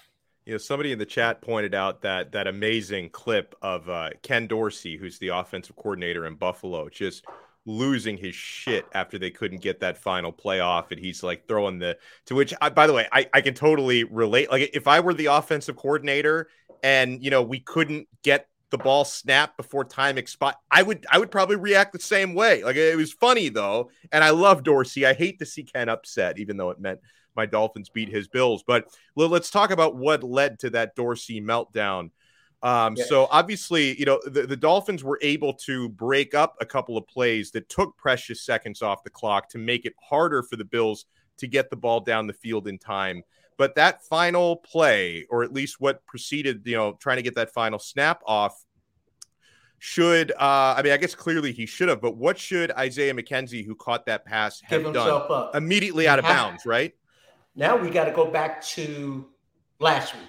You 0.45 0.53
know, 0.53 0.57
somebody 0.57 0.91
in 0.91 0.99
the 0.99 1.05
chat 1.05 1.41
pointed 1.41 1.75
out 1.75 2.01
that 2.01 2.31
that 2.31 2.47
amazing 2.47 3.09
clip 3.09 3.55
of 3.61 3.89
uh, 3.89 4.09
Ken 4.23 4.47
Dorsey, 4.47 4.97
who's 4.97 5.19
the 5.19 5.29
offensive 5.29 5.75
coordinator 5.75 6.25
in 6.25 6.35
Buffalo, 6.35 6.89
just 6.89 7.25
losing 7.65 8.17
his 8.17 8.33
shit 8.33 8.85
after 8.93 9.19
they 9.19 9.29
couldn't 9.29 9.61
get 9.61 9.79
that 9.81 9.95
final 9.95 10.33
playoff 10.33 10.89
and 10.89 10.99
he's 10.99 11.21
like 11.21 11.47
throwing 11.47 11.77
the 11.77 11.95
to 12.25 12.33
which 12.33 12.55
I, 12.59 12.69
by 12.69 12.87
the 12.87 12.93
way 12.93 13.07
I, 13.11 13.29
I 13.35 13.41
can 13.41 13.53
totally 13.53 14.03
relate 14.03 14.49
like 14.49 14.71
if 14.73 14.87
i 14.87 14.99
were 14.99 15.13
the 15.13 15.27
offensive 15.27 15.75
coordinator 15.75 16.47
and 16.81 17.23
you 17.23 17.29
know 17.29 17.43
we 17.43 17.59
couldn't 17.59 18.07
get 18.23 18.47
the 18.71 18.77
ball 18.77 19.05
snapped 19.05 19.57
before 19.57 19.83
time 19.83 20.17
expired, 20.17 20.55
I 20.71 20.81
would 20.81 21.05
I 21.11 21.19
would 21.19 21.29
probably 21.29 21.57
react 21.57 21.93
the 21.93 21.99
same 21.99 22.33
way. 22.33 22.63
Like 22.63 22.77
it 22.77 22.95
was 22.95 23.11
funny 23.11 23.49
though, 23.49 23.91
and 24.11 24.23
I 24.23 24.31
love 24.31 24.63
Dorsey. 24.63 25.05
I 25.05 25.13
hate 25.13 25.39
to 25.39 25.45
see 25.45 25.63
Ken 25.63 25.89
upset, 25.89 26.39
even 26.39 26.57
though 26.57 26.71
it 26.71 26.79
meant 26.79 27.01
my 27.35 27.45
Dolphins 27.45 27.89
beat 27.89 28.09
his 28.09 28.27
Bills. 28.27 28.63
But 28.65 28.85
let's 29.15 29.49
talk 29.49 29.71
about 29.71 29.95
what 29.95 30.23
led 30.23 30.59
to 30.59 30.69
that 30.71 30.95
Dorsey 30.95 31.41
meltdown. 31.41 32.11
Um. 32.63 32.95
So 32.95 33.27
obviously, 33.31 33.97
you 33.99 34.05
know, 34.05 34.19
the, 34.25 34.43
the 34.43 34.55
Dolphins 34.55 35.03
were 35.03 35.19
able 35.21 35.53
to 35.65 35.89
break 35.89 36.35
up 36.35 36.55
a 36.61 36.65
couple 36.65 36.95
of 36.95 37.07
plays 37.07 37.51
that 37.51 37.69
took 37.69 37.97
precious 37.97 38.43
seconds 38.43 38.81
off 38.81 39.03
the 39.03 39.09
clock 39.09 39.49
to 39.49 39.57
make 39.57 39.85
it 39.85 39.93
harder 39.99 40.43
for 40.43 40.57
the 40.57 40.65
Bills 40.65 41.05
to 41.37 41.47
get 41.47 41.69
the 41.69 41.75
ball 41.75 41.99
down 41.99 42.27
the 42.27 42.33
field 42.33 42.67
in 42.67 42.77
time. 42.77 43.23
But 43.57 43.75
that 43.75 44.03
final 44.05 44.57
play, 44.57 45.25
or 45.29 45.43
at 45.43 45.53
least 45.53 45.79
what 45.79 46.05
preceded, 46.05 46.61
you 46.65 46.75
know, 46.75 46.93
trying 46.93 47.17
to 47.17 47.23
get 47.23 47.35
that 47.35 47.51
final 47.51 47.79
snap 47.79 48.21
off, 48.25 48.63
should 49.83 50.31
uh 50.33 50.75
I 50.77 50.81
mean 50.83 50.93
I 50.93 50.97
guess 50.97 51.15
clearly 51.15 51.51
he 51.51 51.65
should 51.65 51.89
have, 51.89 52.01
but 52.01 52.15
what 52.15 52.37
should 52.37 52.71
Isaiah 52.73 53.15
McKenzie, 53.15 53.65
who 53.65 53.73
caught 53.73 54.05
that 54.05 54.23
pass, 54.25 54.61
have 54.61 54.83
done 54.93 55.09
up. 55.09 55.55
immediately 55.55 56.07
out 56.07 56.19
of 56.19 56.25
bounds, 56.25 56.67
right? 56.67 56.93
Now 57.55 57.75
we 57.75 57.89
got 57.89 58.05
to 58.05 58.11
go 58.11 58.29
back 58.29 58.63
to 58.67 59.25
last 59.79 60.13
week. 60.13 60.23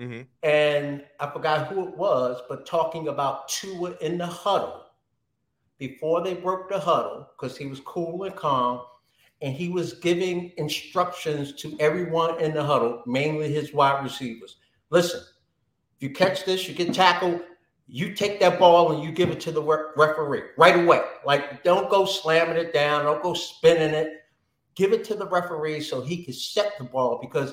Mm-hmm. 0.00 0.22
And 0.42 1.04
I 1.18 1.30
forgot 1.30 1.68
who 1.68 1.88
it 1.88 1.96
was, 1.96 2.40
but 2.48 2.66
talking 2.66 3.08
about 3.08 3.48
Tua 3.48 3.96
in 4.00 4.18
the 4.18 4.26
huddle 4.26 4.84
before 5.78 6.22
they 6.22 6.34
broke 6.34 6.68
the 6.68 6.78
huddle, 6.78 7.28
because 7.36 7.56
he 7.56 7.66
was 7.66 7.80
cool 7.80 8.24
and 8.24 8.34
calm, 8.34 8.82
and 9.42 9.54
he 9.54 9.68
was 9.68 9.94
giving 9.94 10.52
instructions 10.56 11.52
to 11.54 11.76
everyone 11.78 12.40
in 12.40 12.52
the 12.52 12.64
huddle, 12.64 13.02
mainly 13.06 13.52
his 13.52 13.72
wide 13.72 14.02
receivers. 14.02 14.56
Listen, 14.90 15.20
if 15.20 16.02
you 16.02 16.10
catch 16.10 16.44
this, 16.44 16.66
you 16.68 16.74
get 16.74 16.92
tackled, 16.92 17.40
you 17.86 18.12
take 18.14 18.40
that 18.40 18.58
ball 18.58 18.92
and 18.92 19.02
you 19.02 19.12
give 19.12 19.30
it 19.30 19.40
to 19.40 19.52
the 19.52 19.62
referee 19.96 20.42
right 20.56 20.78
away. 20.78 21.00
Like, 21.24 21.62
don't 21.62 21.88
go 21.88 22.04
slamming 22.04 22.56
it 22.56 22.74
down, 22.74 23.04
don't 23.04 23.22
go 23.22 23.34
spinning 23.34 23.94
it. 23.94 24.24
Give 24.78 24.92
it 24.92 25.02
to 25.06 25.14
the 25.16 25.26
referee 25.26 25.80
so 25.80 26.00
he 26.00 26.22
can 26.22 26.32
set 26.32 26.78
the 26.78 26.84
ball 26.84 27.18
because 27.20 27.52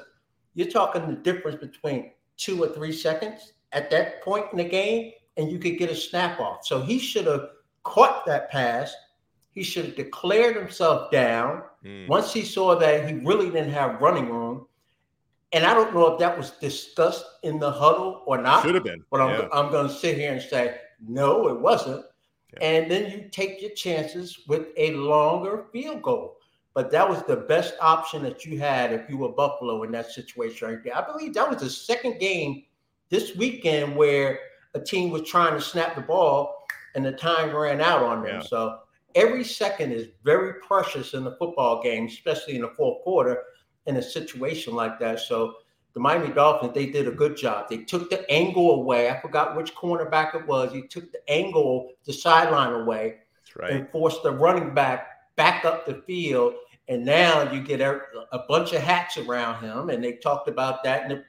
you're 0.53 0.69
talking 0.69 1.07
the 1.07 1.15
difference 1.15 1.59
between 1.59 2.11
two 2.37 2.63
or 2.63 2.67
three 2.67 2.91
seconds 2.91 3.53
at 3.71 3.89
that 3.89 4.21
point 4.21 4.45
in 4.51 4.59
the 4.59 4.63
game, 4.63 5.11
and 5.35 5.51
you 5.51 5.57
could 5.57 5.79
get 5.79 5.89
a 5.89 5.95
snap 5.95 6.39
off. 6.39 6.63
So 6.67 6.81
he 6.81 6.99
should 6.99 7.25
have 7.25 7.49
caught 7.83 8.27
that 8.27 8.51
pass. 8.51 8.93
He 9.49 9.63
should 9.63 9.85
have 9.85 9.95
declared 9.95 10.55
himself 10.55 11.09
down 11.09 11.63
mm. 11.83 12.07
once 12.07 12.31
he 12.31 12.43
saw 12.43 12.75
that 12.75 13.09
he 13.09 13.15
really 13.15 13.49
didn't 13.49 13.73
have 13.73 13.99
running 13.99 14.29
room. 14.29 14.67
And 15.51 15.65
I 15.65 15.73
don't 15.73 15.95
know 15.95 16.13
if 16.13 16.19
that 16.19 16.37
was 16.37 16.51
discussed 16.51 17.25
in 17.41 17.57
the 17.57 17.71
huddle 17.71 18.21
or 18.27 18.39
not. 18.39 18.63
Should 18.63 18.75
have 18.75 18.83
been. 18.83 19.03
But 19.09 19.21
I'm, 19.21 19.39
yeah. 19.39 19.47
I'm 19.51 19.71
going 19.71 19.87
to 19.87 19.93
sit 19.93 20.15
here 20.15 20.31
and 20.31 20.41
say, 20.41 20.77
no, 21.07 21.47
it 21.47 21.59
wasn't. 21.59 22.05
Yeah. 22.53 22.67
And 22.67 22.91
then 22.91 23.09
you 23.09 23.29
take 23.31 23.63
your 23.63 23.71
chances 23.71 24.41
with 24.47 24.67
a 24.77 24.91
longer 24.91 25.65
field 25.71 26.03
goal. 26.03 26.37
But 26.75 26.91
that 26.91 27.09
was 27.09 27.23
the 27.23 27.37
best 27.37 27.73
option 27.79 28.21
that 28.23 28.45
you 28.45 28.59
had 28.59 28.91
if 28.91 29.09
you 29.09 29.17
were 29.17 29.29
Buffalo 29.29 29.83
in 29.83 29.91
that 29.93 30.11
situation 30.11 30.67
right 30.67 30.83
there. 30.83 30.95
I 30.95 31.09
believe 31.09 31.33
that 31.33 31.49
was 31.49 31.61
the 31.61 31.69
second 31.69 32.19
game 32.19 32.63
this 33.09 33.33
weekend 33.37 33.95
where 33.95 34.39
a 34.73 34.79
team 34.81 35.09
was 35.09 35.21
trying 35.21 35.53
to 35.53 35.61
snap 35.61 35.95
the 35.95 36.01
ball 36.01 36.67
and 36.93 37.05
the 37.05 37.13
time 37.13 37.55
ran 37.55 37.79
out 37.79 38.03
on 38.03 38.23
them. 38.23 38.41
Yeah. 38.41 38.45
So 38.45 38.79
every 39.15 39.45
second 39.45 39.93
is 39.93 40.09
very 40.25 40.55
precious 40.55 41.13
in 41.13 41.23
the 41.23 41.37
football 41.37 41.81
game, 41.81 42.07
especially 42.07 42.55
in 42.55 42.61
the 42.61 42.73
fourth 42.75 43.01
quarter 43.03 43.41
in 43.85 43.95
a 43.95 44.01
situation 44.01 44.75
like 44.75 44.99
that. 44.99 45.21
So 45.21 45.55
the 45.93 46.01
Miami 46.01 46.33
Dolphins, 46.33 46.73
they 46.73 46.87
did 46.87 47.07
a 47.07 47.11
good 47.11 47.37
job. 47.37 47.69
They 47.69 47.77
took 47.77 48.09
the 48.09 48.29
angle 48.29 48.71
away. 48.71 49.09
I 49.09 49.21
forgot 49.21 49.55
which 49.55 49.73
cornerback 49.75 50.35
it 50.35 50.45
was. 50.45 50.73
He 50.73 50.81
took 50.81 51.09
the 51.13 51.21
angle, 51.29 51.91
the 52.03 52.11
sideline 52.11 52.73
away, 52.73 53.19
right. 53.55 53.71
and 53.71 53.89
forced 53.91 54.23
the 54.23 54.31
running 54.31 54.73
back 54.73 55.07
back 55.35 55.65
up 55.65 55.85
the 55.85 56.01
field 56.07 56.53
and 56.87 57.03
now 57.03 57.51
you 57.51 57.61
get 57.61 57.81
a, 57.81 58.01
a 58.31 58.39
bunch 58.47 58.73
of 58.73 58.81
hats 58.81 59.17
around 59.17 59.63
him, 59.63 59.89
and 59.89 60.03
they 60.03 60.13
talked 60.13 60.47
about 60.47 60.83
that 60.83 61.09
the, 61.09 61.23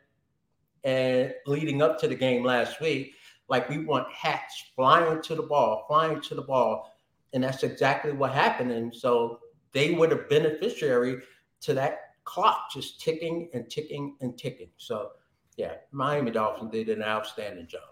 and 0.85 1.35
leading 1.47 1.83
up 1.83 1.99
to 2.01 2.09
the 2.09 2.14
game 2.14 2.45
last 2.45 2.81
week. 2.81 3.14
Like 3.49 3.69
we 3.69 3.79
want 3.79 4.11
hats 4.12 4.64
flying 4.75 5.23
to 5.23 5.35
the 5.35 5.42
ball, 5.42 5.85
flying 5.87 6.21
to 6.23 6.35
the 6.35 6.42
ball, 6.42 6.99
and 7.33 7.45
that's 7.45 7.62
exactly 7.62 8.12
what 8.12 8.33
happened. 8.33 8.73
And 8.73 8.95
so 8.95 9.40
they 9.73 9.92
were 9.92 10.09
the 10.09 10.27
beneficiary 10.29 11.23
to 11.61 11.75
that 11.75 12.01
clock 12.25 12.71
just 12.73 13.01
ticking 13.01 13.49
and 13.55 13.71
ticking 13.71 14.16
and 14.21 14.37
ticking. 14.37 14.71
So 14.77 15.12
yeah, 15.57 15.75
Miami 15.92 16.33
Dolphins 16.33 16.73
did 16.73 16.88
an 16.88 17.03
outstanding 17.03 17.66
job. 17.66 17.83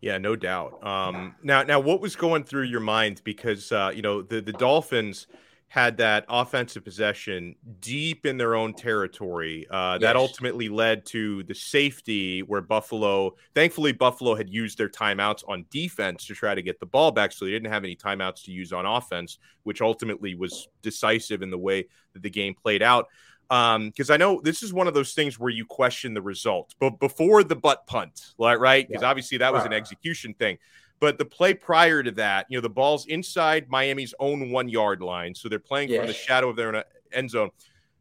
Yeah, 0.00 0.16
no 0.16 0.34
doubt. 0.34 0.82
Um, 0.86 1.34
now, 1.42 1.62
now, 1.62 1.78
what 1.78 2.00
was 2.00 2.16
going 2.16 2.44
through 2.44 2.62
your 2.62 2.80
mind? 2.80 3.20
Because 3.22 3.70
uh, 3.70 3.92
you 3.94 4.00
know 4.00 4.22
the 4.22 4.40
the 4.40 4.52
Dolphins 4.52 5.26
had 5.70 5.98
that 5.98 6.24
offensive 6.28 6.84
possession 6.84 7.54
deep 7.78 8.26
in 8.26 8.36
their 8.36 8.56
own 8.56 8.74
territory. 8.74 9.68
Uh, 9.70 9.92
yes. 9.92 10.00
That 10.00 10.16
ultimately 10.16 10.68
led 10.68 11.06
to 11.06 11.44
the 11.44 11.54
safety 11.54 12.42
where 12.42 12.60
Buffalo, 12.60 13.36
thankfully, 13.54 13.92
Buffalo 13.92 14.34
had 14.34 14.50
used 14.50 14.78
their 14.78 14.88
timeouts 14.88 15.44
on 15.46 15.64
defense 15.70 16.26
to 16.26 16.34
try 16.34 16.56
to 16.56 16.60
get 16.60 16.80
the 16.80 16.86
ball 16.86 17.12
back. 17.12 17.30
So 17.30 17.44
they 17.44 17.52
didn't 17.52 17.70
have 17.70 17.84
any 17.84 17.94
timeouts 17.94 18.42
to 18.46 18.50
use 18.50 18.72
on 18.72 18.84
offense, 18.84 19.38
which 19.62 19.80
ultimately 19.80 20.34
was 20.34 20.66
decisive 20.82 21.40
in 21.40 21.50
the 21.50 21.58
way 21.58 21.86
that 22.14 22.22
the 22.24 22.30
game 22.30 22.56
played 22.60 22.82
out. 22.82 23.06
Because 23.48 24.10
um, 24.10 24.14
I 24.14 24.16
know 24.16 24.40
this 24.42 24.64
is 24.64 24.72
one 24.72 24.88
of 24.88 24.94
those 24.94 25.14
things 25.14 25.38
where 25.38 25.50
you 25.50 25.64
question 25.64 26.14
the 26.14 26.22
result, 26.22 26.74
but 26.80 26.98
before 26.98 27.44
the 27.44 27.54
butt 27.54 27.86
punt, 27.86 28.34
right? 28.38 28.88
Because 28.88 29.02
yeah. 29.02 29.08
obviously 29.08 29.38
that 29.38 29.52
was 29.52 29.64
an 29.64 29.72
execution 29.72 30.34
thing. 30.34 30.58
But 31.00 31.18
the 31.18 31.24
play 31.24 31.54
prior 31.54 32.02
to 32.02 32.10
that, 32.12 32.46
you 32.50 32.58
know, 32.58 32.62
the 32.62 32.68
ball's 32.68 33.06
inside 33.06 33.68
Miami's 33.70 34.14
own 34.20 34.50
one 34.50 34.68
yard 34.68 35.00
line. 35.00 35.34
So 35.34 35.48
they're 35.48 35.58
playing 35.58 35.88
yes. 35.88 35.98
from 35.98 36.06
the 36.06 36.12
shadow 36.12 36.50
of 36.50 36.56
their 36.56 36.84
end 37.12 37.30
zone. 37.30 37.50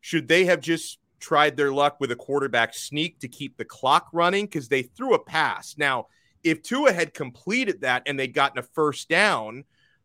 Should 0.02 0.28
they 0.28 0.46
have 0.46 0.60
just 0.60 1.00
tried 1.20 1.56
their 1.56 1.72
luck 1.72 1.98
with 2.00 2.12
a 2.12 2.16
quarterback 2.16 2.74
sneak 2.74 3.20
to 3.20 3.28
keep 3.28 3.58
the 3.58 3.66
clock 3.66 4.10
running? 4.12 4.46
Because 4.46 4.68
they 4.68 4.84
threw 4.84 5.14
a 5.14 5.20
pass. 5.20 5.76
Now, 5.78 6.08
if 6.44 6.62
Tua 6.62 6.92
had 6.92 7.14
completed 7.14 7.82
that 7.82 8.04
and 8.06 8.20
they'd 8.20 8.34
gotten 8.34 8.60
a 8.60 8.64
first 8.64 9.08
down, 9.10 9.64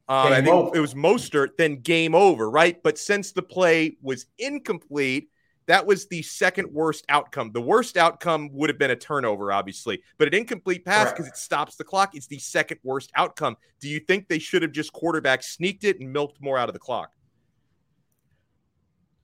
uh, 0.09 0.28
I 0.30 0.42
think 0.42 0.48
over. 0.48 0.76
it 0.76 0.80
was 0.80 0.94
Mostert, 0.94 1.57
then 1.57 1.80
game 1.80 2.14
over, 2.14 2.48
right? 2.50 2.80
But 2.83 2.98
since 2.98 3.33
the 3.33 3.42
play 3.42 3.96
was 4.02 4.26
incomplete, 4.38 5.30
that 5.66 5.87
was 5.87 6.07
the 6.07 6.22
second 6.22 6.72
worst 6.72 7.05
outcome. 7.09 7.50
The 7.53 7.61
worst 7.61 7.96
outcome 7.96 8.50
would 8.53 8.68
have 8.68 8.79
been 8.79 8.90
a 8.90 8.96
turnover, 8.96 9.53
obviously, 9.53 10.03
but 10.18 10.29
an 10.29 10.35
incomplete 10.35 10.85
pass 10.85 11.11
because 11.11 11.27
it 11.27 11.37
stops 11.37 11.77
the 11.77 11.85
clock 11.85 12.16
is 12.16 12.27
the 12.27 12.38
second 12.38 12.79
worst 12.83 13.11
outcome. 13.16 13.57
Do 13.81 13.88
you 13.88 14.00
think 14.00 14.29
they 14.29 14.38
should 14.38 14.62
have 14.62 14.72
just 14.72 14.92
quarterback 14.92 15.42
sneaked 15.42 15.85
it 15.85 16.00
and 16.00 16.12
milked 16.12 16.40
more 16.40 16.59
out 16.59 16.68
of 16.68 16.74
the 16.74 16.79
clock? 16.79 17.12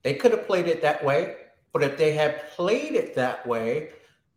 They 0.02 0.14
could 0.14 0.30
have 0.30 0.46
played 0.46 0.66
it 0.66 0.80
that 0.80 1.04
way, 1.04 1.36
but 1.72 1.82
if 1.82 1.98
they 1.98 2.12
had 2.12 2.48
played 2.50 2.94
it 2.94 3.14
that 3.16 3.46
way, 3.46 3.90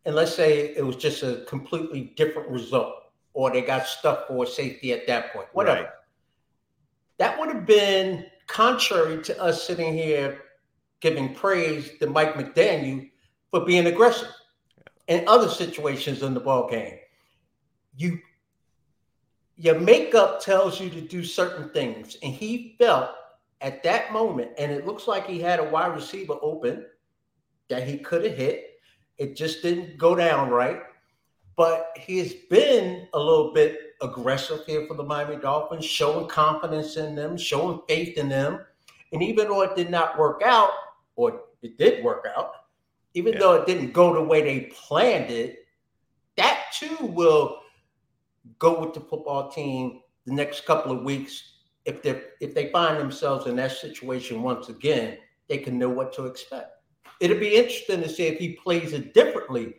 and 0.04 0.14
let's 0.14 0.34
say 0.34 0.74
it 0.76 0.84
was 0.84 0.96
just 0.96 1.22
a 1.22 1.44
completely 1.48 2.12
different 2.16 2.50
result, 2.50 2.94
or 3.32 3.50
they 3.50 3.62
got 3.62 3.86
stuck 3.86 4.28
for 4.28 4.46
safety 4.46 4.92
at 4.92 5.06
that 5.06 5.32
point, 5.32 5.48
whatever. 5.52 5.84
Right. 5.84 5.90
That 7.16 7.40
would 7.40 7.48
have 7.48 7.64
been 7.64 8.26
contrary 8.46 9.22
to 9.22 9.42
us 9.42 9.66
sitting 9.66 9.94
here 9.94 10.43
giving 11.04 11.34
praise 11.34 11.90
to 11.98 12.06
Mike 12.08 12.32
McDaniel 12.32 13.10
for 13.50 13.60
being 13.66 13.86
aggressive 13.86 14.32
in 15.06 15.22
other 15.28 15.50
situations 15.50 16.22
in 16.22 16.32
the 16.32 16.40
ball 16.40 16.66
game. 16.66 16.96
You 17.94 18.18
your 19.56 19.78
makeup 19.78 20.40
tells 20.40 20.80
you 20.80 20.88
to 20.88 21.02
do 21.02 21.22
certain 21.22 21.68
things, 21.68 22.16
and 22.22 22.32
he 22.32 22.74
felt 22.78 23.10
at 23.60 23.82
that 23.82 24.14
moment, 24.14 24.52
and 24.58 24.72
it 24.72 24.86
looks 24.86 25.06
like 25.06 25.26
he 25.26 25.38
had 25.38 25.60
a 25.60 25.70
wide 25.70 25.94
receiver 25.94 26.36
open 26.40 26.86
that 27.68 27.86
he 27.86 27.98
could 27.98 28.24
have 28.24 28.36
hit. 28.36 28.78
It 29.18 29.36
just 29.36 29.60
didn't 29.62 29.98
go 29.98 30.14
down 30.14 30.48
right. 30.48 30.80
But 31.54 31.96
he's 32.00 32.34
been 32.50 33.06
a 33.12 33.18
little 33.18 33.52
bit 33.52 33.78
aggressive 34.00 34.64
here 34.66 34.86
for 34.88 34.94
the 34.94 35.04
Miami 35.04 35.36
Dolphins, 35.36 35.84
showing 35.84 36.28
confidence 36.28 36.96
in 36.96 37.14
them, 37.14 37.36
showing 37.36 37.80
faith 37.86 38.16
in 38.16 38.28
them. 38.28 38.60
And 39.12 39.22
even 39.22 39.46
though 39.46 39.62
it 39.62 39.76
did 39.76 39.90
not 39.90 40.18
work 40.18 40.42
out, 40.44 40.70
or 41.16 41.42
it 41.62 41.78
did 41.78 42.04
work 42.04 42.26
out, 42.36 42.52
even 43.14 43.32
yeah. 43.34 43.38
though 43.38 43.54
it 43.54 43.66
didn't 43.66 43.92
go 43.92 44.14
the 44.14 44.22
way 44.22 44.42
they 44.42 44.72
planned 44.74 45.30
it, 45.30 45.66
that 46.36 46.64
too 46.72 46.96
will 47.00 47.60
go 48.58 48.80
with 48.80 48.94
the 48.94 49.00
football 49.00 49.50
team 49.50 50.00
the 50.26 50.32
next 50.32 50.66
couple 50.66 50.92
of 50.92 51.04
weeks. 51.04 51.52
If 51.84 52.02
they 52.02 52.22
if 52.40 52.54
they 52.54 52.70
find 52.70 52.98
themselves 52.98 53.46
in 53.46 53.56
that 53.56 53.72
situation 53.72 54.42
once 54.42 54.68
again, 54.68 55.18
they 55.48 55.58
can 55.58 55.78
know 55.78 55.90
what 55.90 56.12
to 56.14 56.26
expect. 56.26 56.70
It'll 57.20 57.38
be 57.38 57.56
interesting 57.56 58.02
to 58.02 58.08
see 58.08 58.24
if 58.24 58.38
he 58.38 58.54
plays 58.54 58.92
it 58.92 59.14
differently 59.14 59.74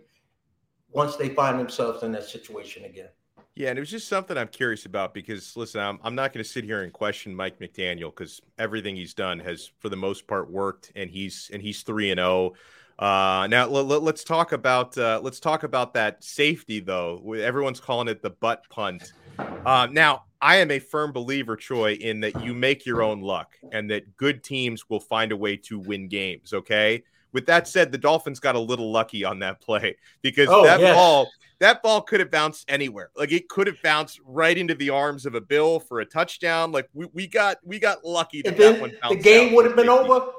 once 0.91 1.15
they 1.15 1.30
find 1.30 1.60
themselves 1.60 2.04
in 2.04 2.12
that 2.13 2.24
situation 2.24 2.86
again. 2.86 3.10
Yeah, 3.56 3.70
and 3.70 3.78
it 3.78 3.82
was 3.82 3.89
just 3.89 4.10
something 4.10 4.38
I'm 4.38 4.50
curious 4.50 4.86
about 4.86 5.13
because 5.13 5.56
listen, 5.56 5.80
I'm, 5.80 5.98
I'm 6.04 6.13
not 6.13 6.34
going 6.34 6.44
to 6.44 6.50
sit 6.50 6.65
here 6.65 6.84
and 6.84 6.91
question 6.91 7.34
Mike 7.34 7.58
McDaniel 7.60 8.13
because 8.13 8.41
everything 8.60 8.98
he's 8.98 9.13
done 9.13 9.39
has, 9.39 9.72
for 9.80 9.88
the 9.88 9.96
most 9.96 10.28
part, 10.28 10.52
worked, 10.52 10.91
and 10.96 11.10
he's 11.10 11.50
and 11.54 11.62
he's 11.62 11.82
three 11.82 12.12
and 12.12 12.20
zero. 12.20 12.28
Oh. 12.28 12.56
Uh, 12.98 13.48
now 13.48 13.68
let, 13.68 14.15
us 14.15 14.24
talk 14.24 14.52
about 14.52 14.98
uh, 14.98 15.20
let's 15.22 15.39
talk 15.39 15.63
about 15.63 15.94
that 15.94 16.24
safety 16.24 16.80
though. 16.80 17.34
Everyone's 17.34 17.80
calling 17.80 18.08
it 18.08 18.22
the 18.22 18.30
butt 18.30 18.63
punt. 18.70 19.13
Uh, 19.38 19.88
now 19.91 20.24
I 20.41 20.58
am 20.58 20.72
a 20.72 20.80
firm 20.80 21.12
believer, 21.12 21.56
Troy, 21.56 21.94
in 21.94 22.22
that 22.22 22.41
you 22.44 22.54
make 22.54 22.86
your 22.86 23.02
own 23.02 23.22
luck 23.22 23.52
and 23.72 23.89
that 23.89 24.15
good 24.15 24.44
teams 24.44 24.89
will 24.89 25.02
find 25.02 25.32
a 25.34 25.38
way 25.38 25.58
to 25.58 25.80
win 25.80 26.08
games. 26.08 26.54
Okay. 26.54 27.04
With 27.36 27.48
that 27.48 27.67
said, 27.67 27.91
the 27.91 27.98
Dolphins 27.98 28.39
got 28.39 28.56
a 28.56 28.60
little 28.60 28.93
lucky 28.93 29.26
on 29.26 29.39
that 29.39 29.60
play 29.60 29.98
because 30.21 30.48
oh, 30.50 30.63
that 30.63 30.80
yes. 30.80 30.95
ball 30.95 31.28
that 31.60 31.84
ball 31.84 32.02
could 32.02 32.21
have 32.21 32.32
bounced 32.32 32.63
anywhere. 32.69 33.12
Like 33.13 33.34
it 33.34 33.50
could 33.50 33.67
have 33.67 33.82
bounced 33.84 34.21
right 34.24 34.58
into 34.58 34.74
the 34.74 34.89
arms 34.89 35.26
of 35.26 35.36
a 35.36 35.41
Bill 35.41 35.82
for 35.82 36.00
a 36.00 36.06
touchdown. 36.06 36.71
Like 36.71 36.88
we, 36.93 37.08
we 37.12 37.28
got 37.28 37.58
we 37.65 37.78
got 37.78 38.06
lucky 38.06 38.41
that, 38.43 38.56
that 38.56 38.80
one 38.80 38.93
The 39.10 39.17
game 39.17 39.54
would 39.54 39.65
have 39.65 39.76
been 39.76 39.89
over. 39.89 40.32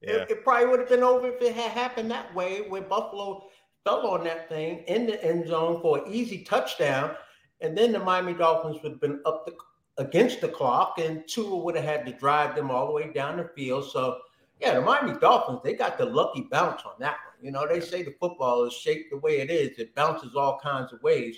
Yeah. 0.00 0.14
It, 0.14 0.30
it 0.32 0.44
probably 0.44 0.66
would 0.66 0.80
have 0.80 0.88
been 0.88 1.04
over 1.04 1.28
if 1.28 1.40
it 1.40 1.54
had 1.54 1.70
happened 1.70 2.10
that 2.10 2.34
way, 2.34 2.62
where 2.68 2.82
Buffalo 2.82 3.44
fell 3.84 4.08
on 4.08 4.24
that 4.24 4.48
thing 4.48 4.78
in 4.88 5.06
the 5.06 5.22
end 5.24 5.46
zone 5.46 5.80
for 5.80 5.98
an 5.98 6.12
easy 6.12 6.42
touchdown, 6.42 7.14
and 7.60 7.78
then 7.78 7.92
the 7.92 8.00
Miami 8.00 8.34
Dolphins 8.34 8.82
would 8.82 8.90
have 8.90 9.00
been 9.00 9.20
up 9.24 9.46
the 9.46 9.54
against 9.98 10.40
the 10.40 10.48
clock, 10.48 10.98
and 10.98 11.22
Tua 11.28 11.56
would 11.58 11.76
have 11.76 11.84
had 11.84 12.06
to 12.06 12.12
drive 12.12 12.56
them 12.56 12.72
all 12.72 12.86
the 12.86 12.92
way 12.92 13.12
down 13.12 13.36
the 13.36 13.48
field. 13.54 13.88
So, 13.88 14.18
yeah, 14.60 14.74
the 14.74 14.80
Miami 14.80 15.18
Dolphins 15.18 15.60
they 15.64 15.74
got 15.74 15.98
the 15.98 16.04
lucky 16.04 16.46
bounce 16.50 16.82
on 16.84 16.92
that 16.98 17.16
one. 17.26 17.44
You 17.44 17.50
know, 17.50 17.66
they 17.66 17.80
say 17.80 18.02
the 18.02 18.14
football 18.20 18.64
is 18.64 18.72
shaped 18.72 19.10
the 19.10 19.18
way 19.18 19.40
it 19.40 19.50
is; 19.50 19.78
it 19.78 19.94
bounces 19.94 20.36
all 20.36 20.58
kinds 20.62 20.92
of 20.92 21.02
ways. 21.02 21.36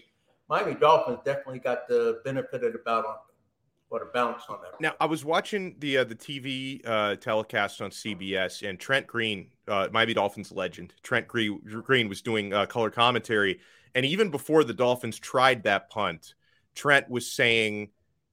Miami 0.48 0.74
Dolphins 0.74 1.18
definitely 1.24 1.60
got 1.60 1.88
the 1.88 2.20
benefit 2.24 2.64
of 2.64 2.72
the 2.72 2.80
doubt 2.84 3.06
on 3.06 3.16
what 3.88 4.02
a 4.02 4.06
bounce 4.06 4.44
on 4.48 4.58
that. 4.62 4.80
Now, 4.80 4.94
I 5.00 5.06
was 5.06 5.24
watching 5.24 5.76
the 5.78 5.98
uh, 5.98 6.04
the 6.04 6.14
TV 6.14 6.80
uh, 6.86 7.16
telecast 7.16 7.80
on 7.80 7.90
CBS, 7.90 8.68
and 8.68 8.78
Trent 8.80 9.06
Green, 9.06 9.50
uh, 9.68 9.88
Miami 9.92 10.14
Dolphins 10.14 10.50
legend, 10.50 10.94
Trent 11.02 11.28
Green, 11.28 11.60
Green 11.84 12.08
was 12.08 12.22
doing 12.22 12.52
uh, 12.52 12.66
color 12.66 12.90
commentary, 12.90 13.60
and 13.94 14.04
even 14.04 14.30
before 14.30 14.64
the 14.64 14.74
Dolphins 14.74 15.18
tried 15.18 15.62
that 15.64 15.90
punt, 15.90 16.34
Trent 16.74 17.08
was 17.08 17.30
saying 17.30 17.90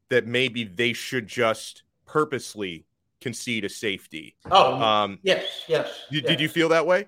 that 0.10 0.26
maybe 0.26 0.64
they 0.64 0.94
should 0.94 1.28
just 1.28 1.84
purposely 2.08 2.86
concede 3.22 3.66
a 3.66 3.70
safety. 3.70 4.36
Oh, 4.50 4.82
um, 4.82 5.20
yes, 5.24 5.46
yes, 5.68 5.88
did, 6.12 6.24
yes. 6.24 6.32
did 6.32 6.40
you 6.42 6.50
feel 6.50 6.70
that 6.70 6.86
way? 6.86 7.08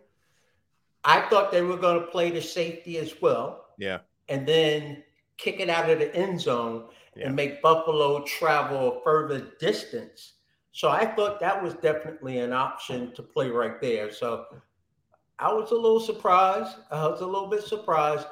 I 1.04 1.22
thought 1.30 1.52
they 1.52 1.62
were 1.62 1.78
going 1.78 2.00
to 2.00 2.08
play 2.08 2.30
the 2.30 2.42
safety 2.42 2.98
as 2.98 3.22
well. 3.22 3.66
Yeah, 3.78 4.00
and 4.30 4.48
then 4.48 5.04
kick 5.38 5.60
it 5.60 5.70
out 5.70 5.90
of 5.90 6.00
the 6.00 6.16
end 6.16 6.40
zone 6.40 6.86
yeah. 7.16 7.28
and 7.28 7.36
make 7.36 7.62
Buffalo 7.62 8.24
travel 8.24 8.98
a 8.98 9.04
further 9.04 9.52
distance. 9.60 10.34
So 10.72 10.90
I 10.90 11.06
thought 11.06 11.40
that 11.40 11.62
was 11.62 11.74
definitely 11.76 12.40
an 12.40 12.54
option 12.54 13.14
to 13.16 13.24
play 13.24 13.50
right 13.50 13.82
there. 13.82 14.12
So 14.12 14.46
I 15.38 15.52
was 15.52 15.72
a 15.72 15.76
little 15.76 16.00
surprised. 16.00 16.78
I 16.92 17.08
was 17.08 17.22
a 17.22 17.26
little 17.26 17.48
bit 17.48 17.64
surprised 17.64 18.28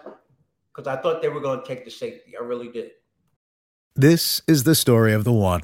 because 0.73 0.87
I 0.87 1.01
thought 1.01 1.21
they 1.21 1.29
were 1.29 1.41
going 1.41 1.61
to 1.61 1.67
take 1.67 1.83
the 1.83 1.91
safety. 1.91 2.35
I 2.39 2.43
really 2.43 2.69
did. 2.69 2.91
This 3.95 4.41
is 4.47 4.63
the 4.63 4.75
story 4.75 5.13
of 5.13 5.23
the 5.25 5.33
one. 5.33 5.63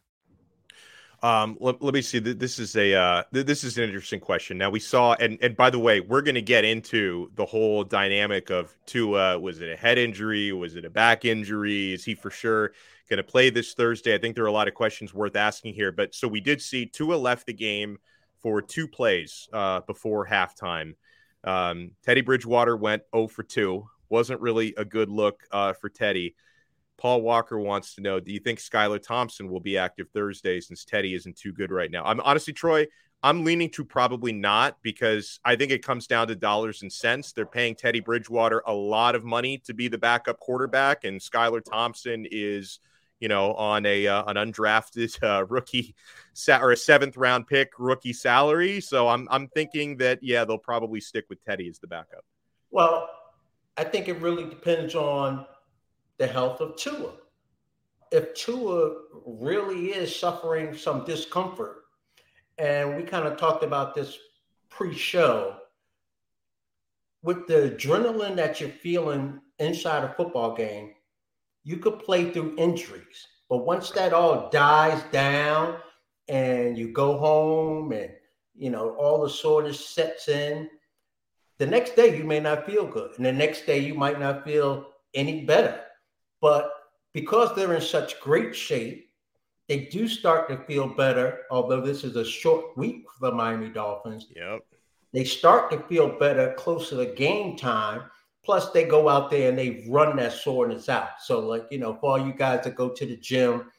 Um, 1.23 1.55
let, 1.59 1.81
let 1.83 1.93
me 1.93 2.01
see. 2.01 2.17
This 2.17 2.57
is 2.57 2.75
a 2.75 2.95
uh, 2.95 3.23
this 3.31 3.63
is 3.63 3.77
an 3.77 3.83
interesting 3.83 4.19
question. 4.19 4.57
Now 4.57 4.71
we 4.71 4.79
saw, 4.79 5.13
and 5.13 5.37
and 5.41 5.55
by 5.55 5.69
the 5.69 5.77
way, 5.77 5.99
we're 5.99 6.23
going 6.23 6.35
to 6.35 6.41
get 6.41 6.65
into 6.65 7.29
the 7.35 7.45
whole 7.45 7.83
dynamic 7.83 8.49
of 8.49 8.75
Tua. 8.87 9.37
Was 9.37 9.61
it 9.61 9.69
a 9.69 9.75
head 9.75 9.99
injury? 9.99 10.51
Was 10.51 10.75
it 10.75 10.83
a 10.83 10.89
back 10.89 11.23
injury? 11.23 11.93
Is 11.93 12.03
he 12.03 12.15
for 12.15 12.31
sure 12.31 12.71
going 13.07 13.17
to 13.17 13.23
play 13.23 13.51
this 13.51 13.73
Thursday? 13.73 14.15
I 14.15 14.17
think 14.17 14.33
there 14.35 14.43
are 14.45 14.47
a 14.47 14.51
lot 14.51 14.67
of 14.67 14.73
questions 14.73 15.13
worth 15.13 15.35
asking 15.35 15.75
here. 15.75 15.91
But 15.91 16.15
so 16.15 16.27
we 16.27 16.41
did 16.41 16.59
see 16.59 16.87
Tua 16.87 17.15
left 17.15 17.45
the 17.45 17.53
game 17.53 17.99
for 18.41 18.59
two 18.59 18.87
plays 18.87 19.47
uh, 19.53 19.81
before 19.81 20.25
halftime. 20.25 20.95
Um, 21.43 21.91
Teddy 22.03 22.21
Bridgewater 22.21 22.75
went 22.75 23.03
0 23.15 23.27
for 23.27 23.43
2. 23.43 23.87
Wasn't 24.09 24.41
really 24.41 24.73
a 24.75 24.85
good 24.85 25.09
look 25.09 25.41
uh, 25.51 25.73
for 25.73 25.89
Teddy. 25.89 26.35
Paul 27.01 27.23
Walker 27.23 27.57
wants 27.57 27.95
to 27.95 28.01
know 28.01 28.19
Do 28.19 28.31
you 28.31 28.39
think 28.39 28.59
Skylar 28.59 29.01
Thompson 29.01 29.49
will 29.49 29.59
be 29.59 29.75
active 29.75 30.07
Thursday 30.13 30.59
since 30.59 30.85
Teddy 30.85 31.15
isn't 31.15 31.35
too 31.35 31.51
good 31.51 31.71
right 31.71 31.89
now? 31.89 32.03
I'm 32.05 32.19
honestly, 32.19 32.53
Troy, 32.53 32.85
I'm 33.23 33.43
leaning 33.43 33.71
to 33.71 33.83
probably 33.83 34.31
not 34.31 34.77
because 34.83 35.39
I 35.43 35.55
think 35.55 35.71
it 35.71 35.83
comes 35.83 36.05
down 36.05 36.27
to 36.27 36.35
dollars 36.35 36.83
and 36.83 36.93
cents. 36.93 37.33
They're 37.33 37.47
paying 37.47 37.73
Teddy 37.73 38.01
Bridgewater 38.01 38.61
a 38.67 38.73
lot 38.73 39.15
of 39.15 39.23
money 39.23 39.57
to 39.65 39.73
be 39.73 39.87
the 39.87 39.97
backup 39.97 40.39
quarterback, 40.39 41.03
and 41.03 41.19
Skylar 41.19 41.63
Thompson 41.63 42.27
is, 42.29 42.79
you 43.19 43.29
know, 43.29 43.55
on 43.55 43.83
a 43.87 44.05
uh, 44.05 44.23
an 44.27 44.35
undrafted 44.35 45.23
uh, 45.23 45.45
rookie 45.45 45.95
sa- 46.33 46.61
or 46.61 46.71
a 46.71 46.77
seventh 46.77 47.17
round 47.17 47.47
pick 47.47 47.71
rookie 47.79 48.13
salary. 48.13 48.79
So 48.79 49.07
I'm 49.07 49.27
I'm 49.31 49.47
thinking 49.47 49.97
that 49.97 50.19
yeah, 50.21 50.45
they'll 50.45 50.59
probably 50.59 51.01
stick 51.01 51.25
with 51.29 51.43
Teddy 51.43 51.67
as 51.67 51.79
the 51.79 51.87
backup. 51.87 52.23
Well, 52.69 53.09
I 53.75 53.85
think 53.85 54.07
it 54.07 54.19
really 54.19 54.45
depends 54.45 54.93
on 54.93 55.47
the 56.21 56.27
health 56.27 56.61
of 56.61 56.75
Tua. 56.75 57.13
If 58.11 58.35
Tua 58.35 58.95
really 59.25 59.87
is 59.87 60.15
suffering 60.15 60.77
some 60.77 61.03
discomfort, 61.03 61.77
and 62.59 62.95
we 62.95 63.01
kind 63.01 63.25
of 63.25 63.37
talked 63.37 63.63
about 63.63 63.95
this 63.95 64.19
pre-show, 64.69 65.55
with 67.23 67.47
the 67.47 67.71
adrenaline 67.75 68.35
that 68.35 68.61
you're 68.61 68.69
feeling 68.69 69.41
inside 69.57 70.03
a 70.03 70.13
football 70.13 70.55
game, 70.55 70.93
you 71.63 71.77
could 71.77 71.97
play 71.97 72.29
through 72.29 72.55
injuries. 72.55 73.27
But 73.49 73.65
once 73.65 73.89
that 73.91 74.13
all 74.13 74.51
dies 74.51 75.01
down 75.11 75.77
and 76.27 76.77
you 76.77 76.93
go 76.93 77.17
home 77.17 77.93
and 77.93 78.11
you 78.55 78.69
know 78.69 78.91
all 78.91 79.23
the 79.23 79.29
soreness 79.29 79.83
sets 79.83 80.27
in, 80.27 80.69
the 81.57 81.65
next 81.65 81.95
day 81.95 82.15
you 82.15 82.25
may 82.25 82.39
not 82.39 82.67
feel 82.67 82.85
good, 82.85 83.11
and 83.17 83.25
the 83.25 83.33
next 83.33 83.65
day 83.65 83.79
you 83.79 83.95
might 83.95 84.19
not 84.19 84.45
feel 84.45 84.85
any 85.15 85.45
better. 85.45 85.81
But 86.41 86.71
because 87.13 87.55
they're 87.55 87.73
in 87.73 87.81
such 87.81 88.19
great 88.19 88.55
shape, 88.55 89.09
they 89.67 89.85
do 89.85 90.07
start 90.07 90.49
to 90.49 90.57
feel 90.65 90.87
better. 90.87 91.41
Although 91.51 91.81
this 91.81 92.03
is 92.03 92.15
a 92.15 92.25
short 92.25 92.75
week 92.77 93.05
for 93.17 93.29
the 93.29 93.35
Miami 93.35 93.69
Dolphins, 93.69 94.27
Yep. 94.35 94.61
they 95.13 95.23
start 95.23 95.71
to 95.71 95.79
feel 95.83 96.17
better 96.19 96.53
closer 96.57 96.97
to 96.97 97.13
game 97.13 97.55
time. 97.55 98.03
Plus, 98.43 98.71
they 98.71 98.83
go 98.85 99.07
out 99.07 99.29
there 99.29 99.49
and 99.49 99.57
they 99.57 99.85
run 99.87 100.15
that 100.17 100.33
soreness 100.33 100.89
out. 100.89 101.09
So, 101.21 101.39
like 101.39 101.67
you 101.69 101.77
know, 101.77 101.93
for 101.93 102.11
all 102.17 102.25
you 102.25 102.33
guys 102.33 102.63
that 102.63 102.75
go 102.75 102.89
to 102.89 103.05
the 103.05 103.17
gym 103.17 103.71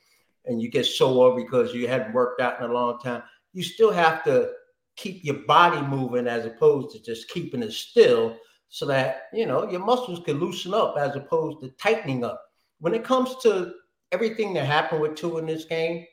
and 0.46 0.62
you 0.62 0.70
get 0.70 0.86
sore 0.86 1.34
because 1.36 1.74
you 1.74 1.88
hadn't 1.88 2.14
worked 2.14 2.40
out 2.40 2.60
in 2.60 2.70
a 2.70 2.72
long 2.72 3.00
time, 3.00 3.22
you 3.52 3.62
still 3.64 3.90
have 3.90 4.22
to 4.24 4.52
keep 4.96 5.24
your 5.24 5.38
body 5.46 5.80
moving 5.82 6.28
as 6.28 6.46
opposed 6.46 6.90
to 6.92 7.02
just 7.02 7.28
keeping 7.28 7.62
it 7.62 7.72
still 7.72 8.36
so 8.68 8.86
that 8.86 9.24
you 9.32 9.46
know 9.46 9.68
your 9.70 9.84
muscles 9.84 10.20
can 10.24 10.38
loosen 10.38 10.72
up 10.74 10.96
as 10.98 11.16
opposed 11.16 11.60
to 11.60 11.68
tightening 11.70 12.24
up 12.24 12.42
when 12.82 12.94
it 12.94 13.04
comes 13.04 13.36
to 13.42 13.72
everything 14.10 14.52
that 14.52 14.66
happened 14.66 15.00
with 15.00 15.14
Tua 15.14 15.38
in 15.38 15.46
this 15.46 15.64
game 15.64 16.04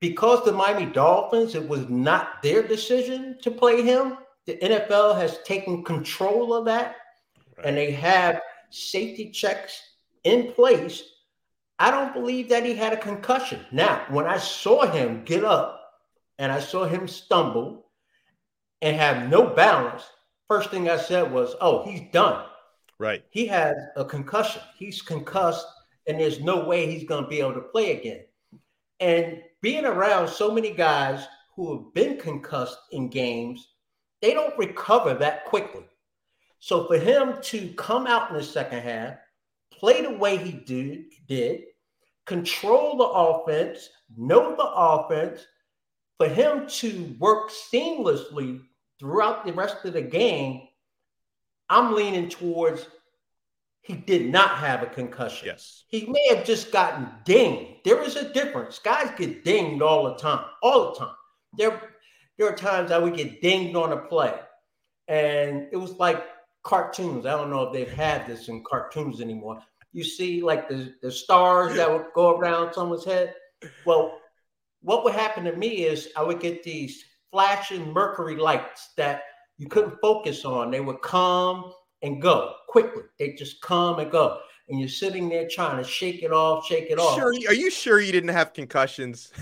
because 0.00 0.44
the 0.44 0.52
Miami 0.52 0.86
Dolphins 0.86 1.54
it 1.54 1.68
was 1.68 1.88
not 1.90 2.42
their 2.42 2.62
decision 2.62 3.36
to 3.42 3.50
play 3.50 3.82
him 3.82 4.16
the 4.46 4.56
NFL 4.56 5.14
has 5.16 5.38
taken 5.44 5.84
control 5.84 6.54
of 6.54 6.64
that 6.64 6.96
right. 7.58 7.66
and 7.66 7.76
they 7.76 7.90
have 7.90 8.40
safety 8.70 9.30
checks 9.30 9.80
in 10.24 10.52
place 10.52 11.02
I 11.78 11.90
don't 11.90 12.14
believe 12.14 12.48
that 12.48 12.64
he 12.64 12.74
had 12.74 12.94
a 12.94 12.96
concussion 12.96 13.60
now 13.70 14.06
when 14.08 14.26
I 14.26 14.38
saw 14.38 14.86
him 14.86 15.22
get 15.24 15.44
up 15.44 15.78
and 16.38 16.50
I 16.50 16.60
saw 16.60 16.86
him 16.86 17.06
stumble 17.06 17.90
and 18.80 18.96
have 18.96 19.28
no 19.28 19.46
balance, 19.46 20.04
first 20.48 20.70
thing 20.70 20.88
I 20.88 20.96
said 20.96 21.32
was, 21.32 21.54
"Oh, 21.60 21.84
he's 21.84 22.10
done." 22.12 22.44
Right. 22.98 23.24
He 23.30 23.46
has 23.46 23.76
a 23.96 24.04
concussion. 24.04 24.62
He's 24.76 25.02
concussed, 25.02 25.66
and 26.06 26.18
there's 26.18 26.40
no 26.40 26.64
way 26.64 26.86
he's 26.86 27.08
going 27.08 27.24
to 27.24 27.30
be 27.30 27.40
able 27.40 27.54
to 27.54 27.60
play 27.60 27.96
again. 27.96 28.24
And 29.00 29.42
being 29.62 29.84
around 29.84 30.28
so 30.28 30.50
many 30.52 30.72
guys 30.72 31.26
who 31.54 31.74
have 31.74 31.94
been 31.94 32.18
concussed 32.18 32.78
in 32.92 33.08
games, 33.08 33.68
they 34.20 34.34
don't 34.34 34.58
recover 34.58 35.14
that 35.14 35.44
quickly. 35.44 35.84
So 36.58 36.86
for 36.86 36.98
him 36.98 37.34
to 37.42 37.72
come 37.74 38.06
out 38.06 38.30
in 38.30 38.36
the 38.36 38.42
second 38.42 38.80
half, 38.80 39.14
play 39.72 40.02
the 40.02 40.12
way 40.12 40.36
he 40.36 40.52
did, 41.28 41.62
control 42.26 42.96
the 42.96 43.04
offense, 43.04 43.88
know 44.16 44.56
the 44.56 44.64
offense, 44.64 45.46
for 46.16 46.28
him 46.28 46.66
to 46.66 47.16
work 47.20 47.50
seamlessly 47.50 48.60
throughout 48.98 49.46
the 49.46 49.52
rest 49.52 49.84
of 49.84 49.92
the 49.92 50.02
game, 50.02 50.67
I'm 51.70 51.94
leaning 51.94 52.28
towards 52.28 52.86
he 53.88 53.94
did 53.94 54.30
not 54.30 54.58
have 54.58 54.82
a 54.82 54.86
concussion. 54.86 55.46
Yes. 55.46 55.84
He 55.88 56.06
may 56.06 56.36
have 56.36 56.44
just 56.44 56.70
gotten 56.70 57.08
dinged. 57.24 57.84
There 57.84 58.02
is 58.02 58.16
a 58.16 58.32
difference. 58.34 58.78
Guys 58.78 59.10
get 59.16 59.44
dinged 59.44 59.80
all 59.80 60.04
the 60.04 60.16
time, 60.16 60.44
all 60.62 60.92
the 60.92 60.98
time. 60.98 61.14
There, 61.56 61.80
there 62.36 62.48
are 62.48 62.54
times 62.54 62.90
I 62.90 62.98
would 62.98 63.16
get 63.16 63.40
dinged 63.40 63.76
on 63.76 63.92
a 63.92 63.96
play. 63.96 64.34
And 65.08 65.68
it 65.72 65.76
was 65.76 65.92
like 65.92 66.22
cartoons. 66.64 67.24
I 67.24 67.30
don't 67.30 67.48
know 67.48 67.62
if 67.62 67.72
they've 67.72 67.90
had 67.90 68.26
this 68.26 68.48
in 68.48 68.62
cartoons 68.62 69.22
anymore. 69.22 69.62
You 69.94 70.04
see, 70.04 70.42
like 70.42 70.68
the, 70.68 70.94
the 71.00 71.10
stars 71.10 71.74
that 71.76 71.90
would 71.90 72.06
go 72.14 72.36
around 72.36 72.74
someone's 72.74 73.06
head. 73.06 73.34
Well, 73.86 74.18
what 74.82 75.02
would 75.02 75.14
happen 75.14 75.44
to 75.44 75.56
me 75.56 75.84
is 75.86 76.10
I 76.14 76.22
would 76.22 76.40
get 76.40 76.62
these 76.62 77.04
flashing 77.30 77.90
mercury 77.90 78.36
lights 78.36 78.90
that 78.98 79.22
you 79.58 79.68
couldn't 79.68 80.00
focus 80.00 80.44
on. 80.44 80.70
They 80.70 80.80
would 80.80 81.02
come 81.02 81.72
and 82.02 82.22
go 82.22 82.54
quickly. 82.68 83.02
They 83.18 83.32
just 83.32 83.60
come 83.60 83.98
and 83.98 84.10
go. 84.10 84.38
And 84.68 84.78
you're 84.78 84.88
sitting 84.88 85.28
there 85.28 85.48
trying 85.48 85.82
to 85.82 85.88
shake 85.88 86.22
it 86.22 86.32
off, 86.32 86.66
shake 86.66 86.90
it 86.90 86.98
off. 86.98 87.16
Sure. 87.16 87.32
Are 87.48 87.54
you 87.54 87.70
sure 87.70 88.00
you 88.00 88.12
didn't 88.12 88.30
have 88.30 88.52
concussions? 88.52 89.32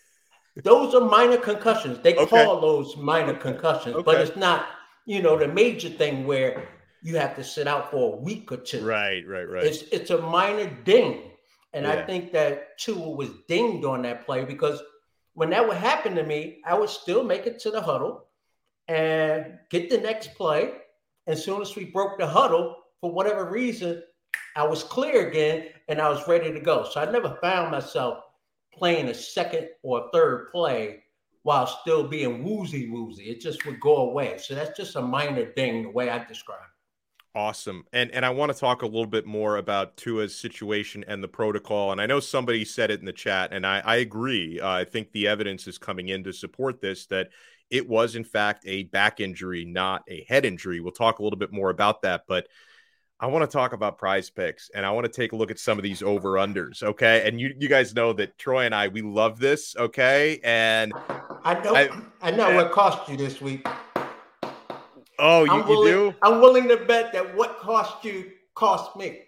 those 0.62 0.94
are 0.94 1.00
minor 1.00 1.38
concussions. 1.38 1.98
They 2.02 2.16
okay. 2.16 2.44
call 2.44 2.60
those 2.60 2.96
minor 2.96 3.34
concussions, 3.34 3.96
okay. 3.96 4.04
but 4.04 4.20
it's 4.20 4.36
not, 4.36 4.66
you 5.06 5.22
know, 5.22 5.38
the 5.38 5.48
major 5.48 5.88
thing 5.88 6.26
where 6.26 6.68
you 7.02 7.16
have 7.16 7.34
to 7.36 7.44
sit 7.44 7.66
out 7.66 7.90
for 7.90 8.14
a 8.14 8.16
week 8.16 8.52
or 8.52 8.58
two. 8.58 8.84
Right, 8.84 9.26
right, 9.26 9.48
right. 9.48 9.64
It's 9.64 9.82
it's 9.92 10.10
a 10.10 10.18
minor 10.18 10.70
ding. 10.84 11.30
And 11.74 11.86
yeah. 11.86 11.92
I 11.92 12.02
think 12.02 12.32
that 12.32 12.78
Tua 12.78 13.08
was 13.08 13.30
dinged 13.48 13.86
on 13.86 14.02
that 14.02 14.26
play 14.26 14.44
because 14.44 14.82
when 15.32 15.50
that 15.50 15.66
would 15.66 15.78
happen 15.78 16.14
to 16.16 16.22
me, 16.22 16.60
I 16.66 16.78
would 16.78 16.90
still 16.90 17.24
make 17.24 17.46
it 17.46 17.58
to 17.60 17.70
the 17.70 17.80
huddle 17.80 18.26
and 18.88 19.58
get 19.70 19.90
the 19.90 19.98
next 19.98 20.34
play. 20.34 20.72
As 21.26 21.44
soon 21.44 21.62
as 21.62 21.76
we 21.76 21.84
broke 21.84 22.18
the 22.18 22.26
huddle, 22.26 22.76
for 23.00 23.12
whatever 23.12 23.50
reason, 23.50 24.02
I 24.56 24.64
was 24.64 24.82
clear 24.82 25.28
again 25.28 25.68
and 25.88 26.00
I 26.00 26.08
was 26.08 26.26
ready 26.28 26.52
to 26.52 26.60
go. 26.60 26.88
So 26.88 27.00
I 27.00 27.10
never 27.10 27.38
found 27.40 27.70
myself 27.70 28.18
playing 28.72 29.08
a 29.08 29.14
second 29.14 29.68
or 29.82 30.08
third 30.12 30.50
play 30.50 31.04
while 31.42 31.66
still 31.66 32.06
being 32.06 32.44
woozy 32.44 32.88
woozy. 32.88 33.24
It 33.24 33.40
just 33.40 33.64
would 33.66 33.80
go 33.80 33.96
away. 34.08 34.38
So 34.38 34.54
that's 34.54 34.76
just 34.76 34.96
a 34.96 35.02
minor 35.02 35.46
thing 35.52 35.82
the 35.82 35.90
way 35.90 36.10
I 36.10 36.24
describe 36.24 36.60
it. 36.60 36.68
Awesome. 37.34 37.84
And 37.94 38.10
and 38.10 38.26
I 38.26 38.30
want 38.30 38.52
to 38.52 38.58
talk 38.58 38.82
a 38.82 38.86
little 38.86 39.06
bit 39.06 39.24
more 39.24 39.56
about 39.56 39.96
Tua's 39.96 40.38
situation 40.38 41.02
and 41.08 41.24
the 41.24 41.28
protocol. 41.28 41.90
And 41.90 41.98
I 41.98 42.04
know 42.04 42.20
somebody 42.20 42.62
said 42.66 42.90
it 42.90 43.00
in 43.00 43.06
the 43.06 43.12
chat, 43.12 43.54
and 43.54 43.66
I, 43.66 43.80
I 43.80 43.96
agree. 43.96 44.60
Uh, 44.60 44.68
I 44.68 44.84
think 44.84 45.12
the 45.12 45.28
evidence 45.28 45.66
is 45.66 45.78
coming 45.78 46.08
in 46.08 46.24
to 46.24 46.32
support 46.32 46.82
this 46.82 47.06
that 47.06 47.30
it 47.72 47.88
was, 47.88 48.16
in 48.16 48.22
fact, 48.22 48.64
a 48.66 48.84
back 48.84 49.18
injury, 49.18 49.64
not 49.64 50.04
a 50.06 50.24
head 50.28 50.44
injury. 50.44 50.78
We'll 50.80 50.92
talk 50.92 51.18
a 51.18 51.22
little 51.22 51.38
bit 51.38 51.52
more 51.52 51.70
about 51.70 52.02
that. 52.02 52.24
But 52.28 52.46
I 53.18 53.26
want 53.26 53.50
to 53.50 53.52
talk 53.52 53.72
about 53.72 53.96
prize 53.96 54.28
picks 54.28 54.70
and 54.74 54.84
I 54.84 54.90
want 54.90 55.06
to 55.06 55.10
take 55.10 55.32
a 55.32 55.36
look 55.36 55.50
at 55.50 55.58
some 55.58 55.78
of 55.78 55.82
these 55.82 56.02
over 56.02 56.32
unders. 56.32 56.82
Okay. 56.82 57.26
And 57.26 57.40
you, 57.40 57.54
you 57.58 57.70
guys 57.70 57.94
know 57.94 58.12
that 58.12 58.36
Troy 58.36 58.66
and 58.66 58.74
I, 58.74 58.88
we 58.88 59.00
love 59.00 59.38
this. 59.38 59.74
Okay. 59.74 60.38
And 60.44 60.92
I 61.44 61.54
know, 61.64 61.74
I, 61.74 61.88
I 62.20 62.30
know 62.30 62.54
what 62.54 62.72
cost 62.72 63.08
you 63.08 63.16
this 63.16 63.40
week. 63.40 63.66
Oh, 65.18 65.44
you, 65.44 65.64
willing, 65.64 65.88
you 65.88 66.10
do? 66.10 66.14
I'm 66.20 66.40
willing 66.42 66.68
to 66.68 66.76
bet 66.76 67.14
that 67.14 67.34
what 67.34 67.58
cost 67.58 68.04
you 68.04 68.32
cost 68.54 68.96
me. 68.96 69.20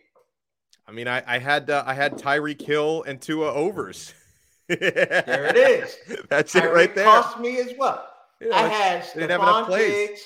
I 0.86 0.92
mean, 0.92 1.08
I, 1.08 1.22
I 1.26 1.38
had 1.38 1.70
uh, 1.70 1.82
I 1.86 1.94
had 1.94 2.18
Tyreek 2.18 2.60
Hill 2.60 3.04
and 3.06 3.22
Tua 3.22 3.54
overs. 3.54 4.12
there 4.68 5.46
it 5.46 5.56
is. 5.56 5.96
That's 6.28 6.52
Tyreek 6.52 6.64
it 6.64 6.72
right 6.72 6.94
there. 6.94 7.04
Cost 7.06 7.38
me 7.38 7.58
as 7.58 7.72
well. 7.78 8.08
Yeah, 8.40 8.56
I 8.56 8.68
had 8.68 9.02
Stefon 9.04 9.76
Diggs. 9.76 10.20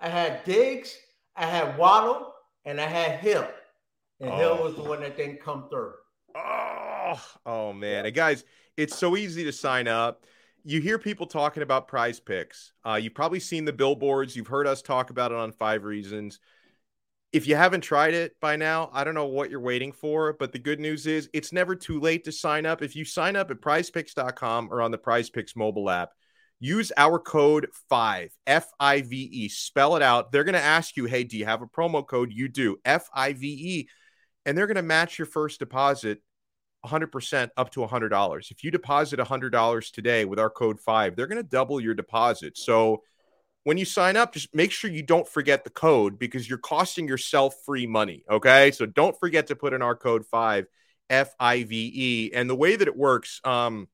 I 0.00 0.08
had 0.08 0.44
Diggs. 0.44 0.96
I 1.36 1.46
had 1.46 1.78
Waddle, 1.78 2.32
and 2.64 2.80
I 2.80 2.86
had 2.86 3.20
Hill. 3.20 3.48
And 4.20 4.30
oh. 4.30 4.36
Hill 4.36 4.64
was 4.64 4.74
the 4.74 4.82
one 4.82 5.00
that 5.00 5.16
didn't 5.16 5.40
come 5.40 5.68
through. 5.70 5.94
Oh, 6.34 7.20
oh 7.46 7.72
man! 7.72 8.06
And 8.06 8.14
guys, 8.14 8.44
it's 8.76 8.96
so 8.96 9.16
easy 9.16 9.44
to 9.44 9.52
sign 9.52 9.88
up 9.88 10.24
you 10.64 10.80
hear 10.80 10.98
people 10.98 11.26
talking 11.26 11.62
about 11.62 11.88
prize 11.88 12.20
picks. 12.20 12.72
Uh, 12.86 12.94
you've 12.94 13.14
probably 13.14 13.40
seen 13.40 13.64
the 13.64 13.72
billboards. 13.72 14.36
You've 14.36 14.46
heard 14.46 14.66
us 14.66 14.82
talk 14.82 15.10
about 15.10 15.32
it 15.32 15.38
on 15.38 15.52
Five 15.52 15.84
Reasons. 15.84 16.38
If 17.32 17.48
you 17.48 17.56
haven't 17.56 17.80
tried 17.80 18.14
it 18.14 18.38
by 18.40 18.56
now, 18.56 18.90
I 18.92 19.04
don't 19.04 19.14
know 19.14 19.26
what 19.26 19.50
you're 19.50 19.60
waiting 19.60 19.90
for, 19.90 20.34
but 20.34 20.52
the 20.52 20.58
good 20.58 20.78
news 20.78 21.06
is 21.06 21.30
it's 21.32 21.52
never 21.52 21.74
too 21.74 21.98
late 21.98 22.24
to 22.24 22.32
sign 22.32 22.66
up. 22.66 22.82
If 22.82 22.94
you 22.94 23.04
sign 23.04 23.36
up 23.36 23.50
at 23.50 23.60
prizepicks.com 23.60 24.68
or 24.70 24.82
on 24.82 24.90
the 24.90 24.98
Prize 24.98 25.30
Picks 25.30 25.56
mobile 25.56 25.88
app, 25.88 26.10
use 26.62 26.92
our 26.96 27.18
code 27.18 27.66
5 27.88 28.30
F 28.46 28.70
I 28.78 29.02
V 29.02 29.16
E, 29.16 29.48
spell 29.48 29.96
it 29.96 30.02
out. 30.02 30.30
They're 30.30 30.44
going 30.44 30.54
to 30.54 30.60
ask 30.60 30.96
you, 30.96 31.06
"Hey, 31.06 31.24
do 31.24 31.36
you 31.36 31.44
have 31.44 31.60
a 31.60 31.66
promo 31.66 32.06
code?" 32.06 32.32
You 32.32 32.48
do. 32.48 32.76
F 32.84 33.08
I 33.12 33.32
V 33.32 33.48
E, 33.48 33.88
and 34.46 34.56
they're 34.56 34.68
going 34.68 34.76
to 34.76 34.82
match 34.82 35.18
your 35.18 35.26
first 35.26 35.58
deposit 35.58 36.22
100% 36.86 37.50
up 37.56 37.70
to 37.70 37.80
$100. 37.80 38.50
If 38.50 38.64
you 38.64 38.70
deposit 38.70 39.18
$100 39.18 39.92
today 39.92 40.24
with 40.24 40.38
our 40.38 40.50
code 40.50 40.80
5, 40.80 41.14
they're 41.14 41.28
going 41.28 41.42
to 41.42 41.48
double 41.48 41.80
your 41.80 41.94
deposit. 41.94 42.58
So 42.58 43.02
when 43.64 43.78
you 43.78 43.84
sign 43.84 44.16
up, 44.16 44.32
just 44.32 44.54
make 44.54 44.72
sure 44.72 44.90
you 44.90 45.02
don't 45.02 45.28
forget 45.28 45.64
the 45.64 45.70
code 45.70 46.18
because 46.18 46.48
you're 46.48 46.58
costing 46.58 47.06
yourself 47.06 47.54
free 47.64 47.86
money. 47.86 48.24
Okay. 48.30 48.72
So 48.72 48.86
don't 48.86 49.18
forget 49.18 49.48
to 49.48 49.56
put 49.56 49.72
in 49.72 49.82
our 49.82 49.94
code 49.94 50.26
5, 50.26 50.66
F 51.10 51.34
I 51.38 51.62
V 51.64 51.92
E. 51.94 52.30
And 52.34 52.50
the 52.50 52.56
way 52.56 52.74
that 52.76 52.88
it 52.88 52.96
works, 52.96 53.40
um, 53.44 53.88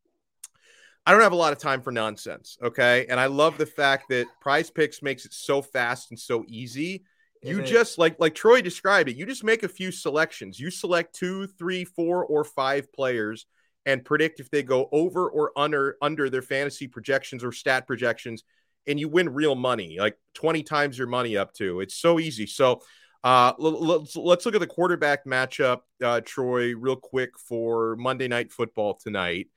I 1.08 1.12
don't 1.12 1.22
have 1.22 1.32
a 1.32 1.36
lot 1.36 1.52
of 1.52 1.58
time 1.58 1.80
for 1.80 1.90
nonsense. 1.90 2.58
Okay. 2.62 3.06
And 3.08 3.18
I 3.18 3.26
love 3.26 3.56
the 3.56 3.66
fact 3.66 4.10
that 4.10 4.26
Prize 4.40 4.70
Picks 4.70 5.02
makes 5.02 5.24
it 5.24 5.32
so 5.32 5.62
fast 5.62 6.11
and 6.11 6.18
so 6.18 6.44
easy 6.48 7.04
you 7.42 7.62
just 7.62 7.98
like 7.98 8.16
like 8.18 8.34
Troy 8.34 8.61
described 8.61 9.09
it. 9.09 9.16
You 9.16 9.26
just 9.26 9.44
make 9.44 9.62
a 9.62 9.68
few 9.68 9.92
selections. 9.92 10.59
You 10.59 10.70
select 10.70 11.14
two, 11.14 11.46
three, 11.46 11.84
four, 11.84 12.24
or 12.24 12.44
five 12.44 12.92
players 12.92 13.46
and 13.86 14.04
predict 14.04 14.40
if 14.40 14.50
they 14.50 14.62
go 14.62 14.88
over 14.92 15.28
or 15.28 15.52
under 15.56 15.96
under 16.02 16.28
their 16.30 16.42
fantasy 16.42 16.88
projections 16.88 17.44
or 17.44 17.52
stat 17.52 17.86
projections, 17.86 18.44
and 18.86 18.98
you 18.98 19.09
win 19.09 19.28
real 19.32 19.54
money, 19.54 19.98
like 19.98 20.18
20 20.34 20.62
times 20.62 20.98
your 20.98 21.06
money 21.06 21.36
up 21.36 21.52
to. 21.54 21.80
It's 21.80 21.94
so 21.94 22.18
easy. 22.18 22.46
So 22.46 22.80
uh, 23.22 23.52
let's 23.59 24.16
let's 24.16 24.44
look 24.46 24.54
at 24.54 24.61
the 24.61 24.66
quarterback 24.66 25.24
matchup, 25.24 25.80
uh, 26.02 26.20
Troy, 26.24 26.74
real 26.74 26.96
quick 26.96 27.38
for 27.38 27.96
Monday 27.96 28.28
Night 28.28 28.52
Football 28.52 28.94
tonight. 28.94 29.48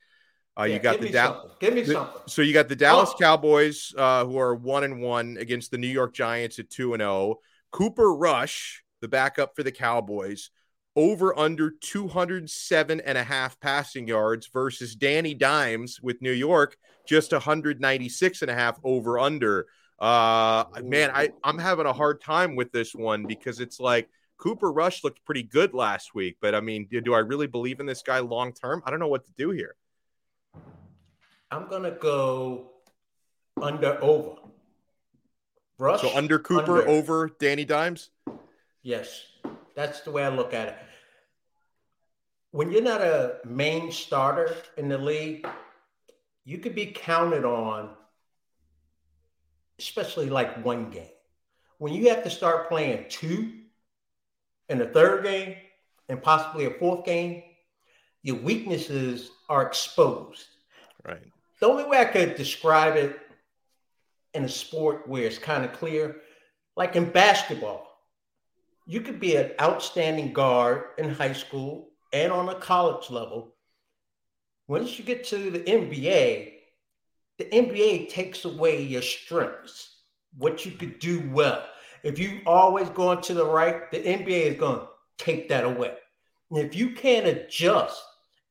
Uh, 0.60 0.64
yeah, 0.64 0.74
you 0.74 0.80
got 0.80 1.00
the 1.00 1.10
Dallas. 1.10 1.52
Give 1.60 1.74
me 1.74 1.86
something. 1.86 2.22
So 2.28 2.42
you 2.42 2.54
got 2.54 2.68
the 2.68 2.76
Dallas 2.76 3.12
oh. 3.14 3.18
Cowboys, 3.18 3.94
uh, 3.98 4.26
who 4.26 4.38
are 4.38 4.54
one 4.54 4.84
and 4.84 5.02
one 5.02 5.38
against 5.40 5.72
the 5.72 5.78
New 5.78 5.88
York 5.88 6.14
Giants 6.14 6.60
at 6.60 6.70
two 6.70 6.94
and 6.94 7.02
zero. 7.02 7.12
Oh. 7.12 7.40
Cooper 7.72 8.14
Rush, 8.14 8.84
the 9.00 9.08
backup 9.08 9.56
for 9.56 9.64
the 9.64 9.72
Cowboys, 9.72 10.50
over 10.96 11.38
under 11.40 11.72
207 11.72 13.00
and 13.00 13.18
a 13.18 13.24
half 13.24 13.60
passing 13.62 14.08
yards 14.08 14.48
versus 14.52 14.96
Danny 14.96 15.34
Dimes 15.34 16.02
with 16.02 16.22
New 16.22 16.34
York, 16.34 16.76
just 17.08 17.32
196 17.32 18.42
and 18.42 18.52
a 18.52 18.54
half 18.54 18.78
over 18.84 19.18
under. 19.18 19.68
Uh, 20.00 20.66
man, 20.84 21.12
I, 21.14 21.30
I'm 21.44 21.60
having 21.60 21.86
a 21.86 21.94
hard 21.94 22.22
time 22.22 22.56
with 22.56 22.72
this 22.72 22.94
one 22.94 23.26
because 23.26 23.60
it's 23.62 23.80
like 23.80 24.10
Cooper 24.38 24.72
Rush 24.72 25.04
looked 25.04 25.24
pretty 25.24 25.44
good 25.44 25.74
last 25.74 26.14
week, 26.14 26.38
but 26.42 26.56
I 26.56 26.60
mean, 26.60 26.88
do, 26.92 27.00
do 27.00 27.14
I 27.14 27.20
really 27.20 27.48
believe 27.48 27.80
in 27.80 27.86
this 27.86 28.02
guy 28.02 28.20
long 28.20 28.52
term? 28.52 28.82
I 28.86 28.90
don't 28.90 29.00
know 29.00 29.08
what 29.08 29.26
to 29.26 29.32
do 29.38 29.52
here. 29.52 29.76
I'm 31.52 31.68
gonna 31.68 31.92
go 31.92 32.72
under 33.62 34.02
over. 34.02 34.38
Rush. 35.78 36.02
So 36.02 36.16
under 36.16 36.40
Cooper 36.40 36.80
under. 36.80 36.88
over 36.88 37.30
Danny 37.40 37.66
Dimes. 37.66 38.10
Yes, 38.82 39.24
that's 39.76 40.02
the 40.02 40.12
way 40.12 40.24
I 40.24 40.30
look 40.30 40.54
at 40.54 40.70
it. 40.70 40.78
When 42.52 42.72
you're 42.72 42.82
not 42.82 43.02
a 43.02 43.38
main 43.46 43.92
starter 43.92 44.56
in 44.78 44.90
the 44.90 44.98
league, 44.98 45.48
you 46.46 46.58
could 46.58 46.76
be 46.76 46.88
counted 46.88 47.46
on 47.46 47.92
especially 49.82 50.30
like 50.30 50.64
one 50.64 50.92
game. 50.92 51.10
When 51.80 51.92
you 51.92 52.10
have 52.10 52.24
to 52.24 52.30
start 52.30 52.70
playing 52.70 53.06
two 53.10 53.52
in 54.70 54.78
the 54.78 54.86
third 54.86 55.24
game 55.24 55.56
and 56.08 56.22
possibly 56.22 56.66
a 56.66 56.72
fourth 56.72 57.04
game, 57.04 57.42
your 58.22 58.36
weaknesses 58.36 59.32
are 59.50 59.64
exposed. 59.64 60.46
Right. 61.04 61.32
The 61.62 61.68
only 61.68 61.84
way 61.84 62.00
I 62.00 62.06
could 62.06 62.36
describe 62.36 62.96
it 62.96 63.20
in 64.34 64.44
a 64.44 64.50
sport 64.50 65.08
where 65.08 65.26
it's 65.26 65.38
kind 65.38 65.64
of 65.64 65.74
clear, 65.74 66.18
like 66.76 66.96
in 66.96 67.12
basketball, 67.12 67.88
you 68.88 69.02
could 69.02 69.20
be 69.20 69.36
an 69.36 69.52
outstanding 69.62 70.34
guard 70.34 70.86
in 70.98 71.12
high 71.12 71.34
school 71.34 71.90
and 72.14 72.32
on 72.32 72.50
a 72.50 72.56
college 72.56 73.12
level. 73.12 73.54
Once 74.68 74.98
you 74.98 75.06
get 75.06 75.24
to 75.26 75.52
the 75.52 75.60
NBA, 75.60 76.54
the 77.38 77.46
NBA 77.46 78.10
takes 78.10 78.44
away 78.46 78.82
your 78.82 79.04
strengths, 79.04 79.98
what 80.38 80.66
you 80.66 80.72
could 80.72 80.98
do 80.98 81.30
well. 81.32 81.64
If 82.04 82.18
you 82.18 82.42
always 82.48 82.90
going 82.90 83.22
to 83.22 83.36
the 83.36 83.46
right, 83.46 83.92
the 83.92 84.00
NBA 84.00 84.54
is 84.54 84.60
going 84.60 84.80
to 84.80 84.88
take 85.20 85.48
that 85.50 85.64
away. 85.64 85.94
And 86.50 86.60
if 86.60 86.76
you 86.76 86.96
can't 86.96 87.28
adjust 87.28 88.02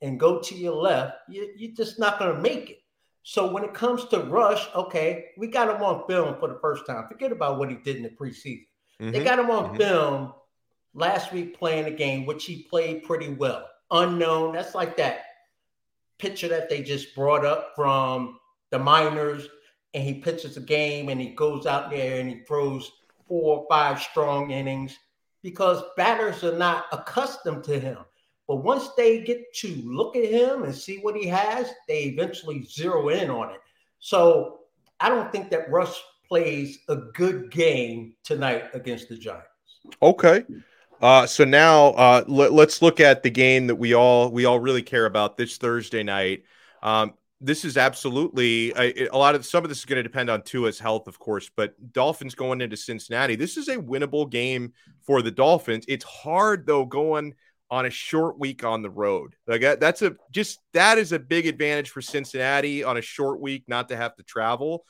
and 0.01 0.21
go 0.21 0.41
to 0.41 0.55
your 0.55 0.77
left, 0.77 1.17
you, 1.29 1.53
you're 1.57 1.75
just 1.75 1.99
not 1.99 2.21
going 2.21 2.37
to 2.37 2.41
make 2.41 2.71
it. 2.71 2.80
So 3.23 3.51
when 3.51 3.65
it 3.65 3.75
comes 3.75 4.07
to 4.07 4.21
Rush, 4.21 4.67
okay, 4.75 5.27
we 5.37 5.47
got 5.47 5.75
him 5.75 5.83
on 5.83 6.07
film 6.09 6.37
for 6.39 6.49
the 6.49 6.59
first 6.61 6.87
time. 6.87 7.07
Forget 7.07 7.33
about 7.33 7.59
what 7.59 7.71
he 7.71 7.77
did 7.77 7.97
in 7.97 8.03
the 8.03 8.09
preseason. 8.11 8.67
Mm-hmm. 9.01 9.11
They 9.11 9.25
got 9.25 9.39
him 9.39 9.51
on 9.51 9.65
mm-hmm. 9.65 9.77
film 9.77 10.33
last 10.95 11.33
week 11.33 11.59
playing 11.59 11.87
a 11.87 11.91
game, 11.91 12.27
which 12.27 12.45
he 12.45 12.63
played 12.65 13.05
pretty 13.05 13.29
well. 13.29 13.69
Unknown. 13.91 14.55
That's 14.55 14.75
like 14.75 14.97
that 14.97 15.23
picture 16.19 16.49
that 16.49 16.69
they 16.69 16.83
just 16.83 17.15
brought 17.15 17.45
up 17.45 17.73
from 17.75 18.39
the 18.71 18.79
minors, 18.79 19.49
and 19.95 20.05
he 20.05 20.15
pitches 20.15 20.57
a 20.57 20.61
game 20.61 21.09
and 21.09 21.21
he 21.21 21.31
goes 21.31 21.67
out 21.67 21.91
there 21.91 22.21
and 22.21 22.29
he 22.29 22.41
throws 22.41 22.93
four 23.27 23.59
or 23.59 23.67
five 23.69 24.01
strong 24.01 24.51
innings 24.51 24.97
because 25.43 25.83
batters 25.97 26.45
are 26.45 26.57
not 26.57 26.85
accustomed 26.93 27.65
to 27.65 27.79
him. 27.79 27.99
But 28.51 28.65
once 28.65 28.89
they 28.97 29.21
get 29.21 29.55
to 29.59 29.69
look 29.85 30.17
at 30.17 30.25
him 30.25 30.65
and 30.65 30.75
see 30.75 30.99
what 31.03 31.15
he 31.15 31.25
has, 31.29 31.71
they 31.87 32.01
eventually 32.07 32.65
zero 32.65 33.09
in 33.11 33.31
on 33.31 33.51
it. 33.51 33.61
So 34.01 34.63
I 34.99 35.09
don't 35.09 35.31
think 35.31 35.51
that 35.51 35.71
Rush 35.71 35.95
plays 36.27 36.81
a 36.89 36.97
good 36.97 37.53
game 37.53 38.17
tonight 38.25 38.65
against 38.75 39.09
the 39.09 39.17
Giants. 39.17 39.47
Okay. 40.03 40.45
Uh, 41.01 41.27
so 41.27 41.45
now 41.45 41.91
uh, 41.91 42.25
let, 42.27 42.51
us 42.51 42.83
look 42.83 42.99
at 42.99 43.23
the 43.23 43.31
game 43.31 43.69
that 43.69 43.77
we 43.77 43.95
all 43.95 44.33
we 44.33 44.47
all 44.47 44.59
really 44.59 44.83
care 44.83 45.07
about 45.07 45.37
this 45.37 45.57
Thursday 45.57 46.03
night. 46.03 46.43
Um, 46.83 47.15
this 47.41 47.65
is 47.65 47.77
absolutely 47.77 48.73
a, 48.73 49.07
a, 49.13 49.17
lot 49.17 49.37
of 49.37 49.47
some 49.47 49.63
of 49.65 49.69
this 49.69 49.79
is 49.79 49.85
going 49.85 49.99
to 49.99 50.03
depend 50.03 50.29
on 50.29 50.43
Tua's 50.43 50.81
health, 50.81 51.07
of 51.07 51.21
course. 51.21 51.49
But 51.55 51.93
Dolphins 51.93 52.35
going 52.35 52.63
into 52.63 52.77
Cincinnati, 52.77 53.37
this 53.37 53.57
is 53.57 53.69
a 53.69 53.77
winnable 53.77 54.29
game 54.29 54.73
for 55.03 55.23
the 55.23 55.31
Dolphins. 55.31 55.85
It's 55.87 56.05
hard 56.05 56.67
though 56.67 56.85
going 56.85 57.37
on 57.71 57.87
a 57.87 57.91
short 57.91 58.39
week 58.39 58.65
on 58.65 58.83
the 58.83 58.91
road. 58.91 59.37
Like 59.47 59.63
that's 59.81 60.03
a 60.03 60.17
just 60.31 60.59
that 60.73 60.99
is 60.99 61.13
a 61.13 61.19
big 61.19 61.47
advantage 61.47 61.91
for 61.91 62.03
Cincinnati 62.03 62.83
on 62.83 62.97
a 62.97 63.03
short 63.03 63.41
week, 63.41 63.65
not 63.69 63.89
to 63.89 63.97
have 63.97 64.17
to 64.17 64.23
travel. 64.23 64.85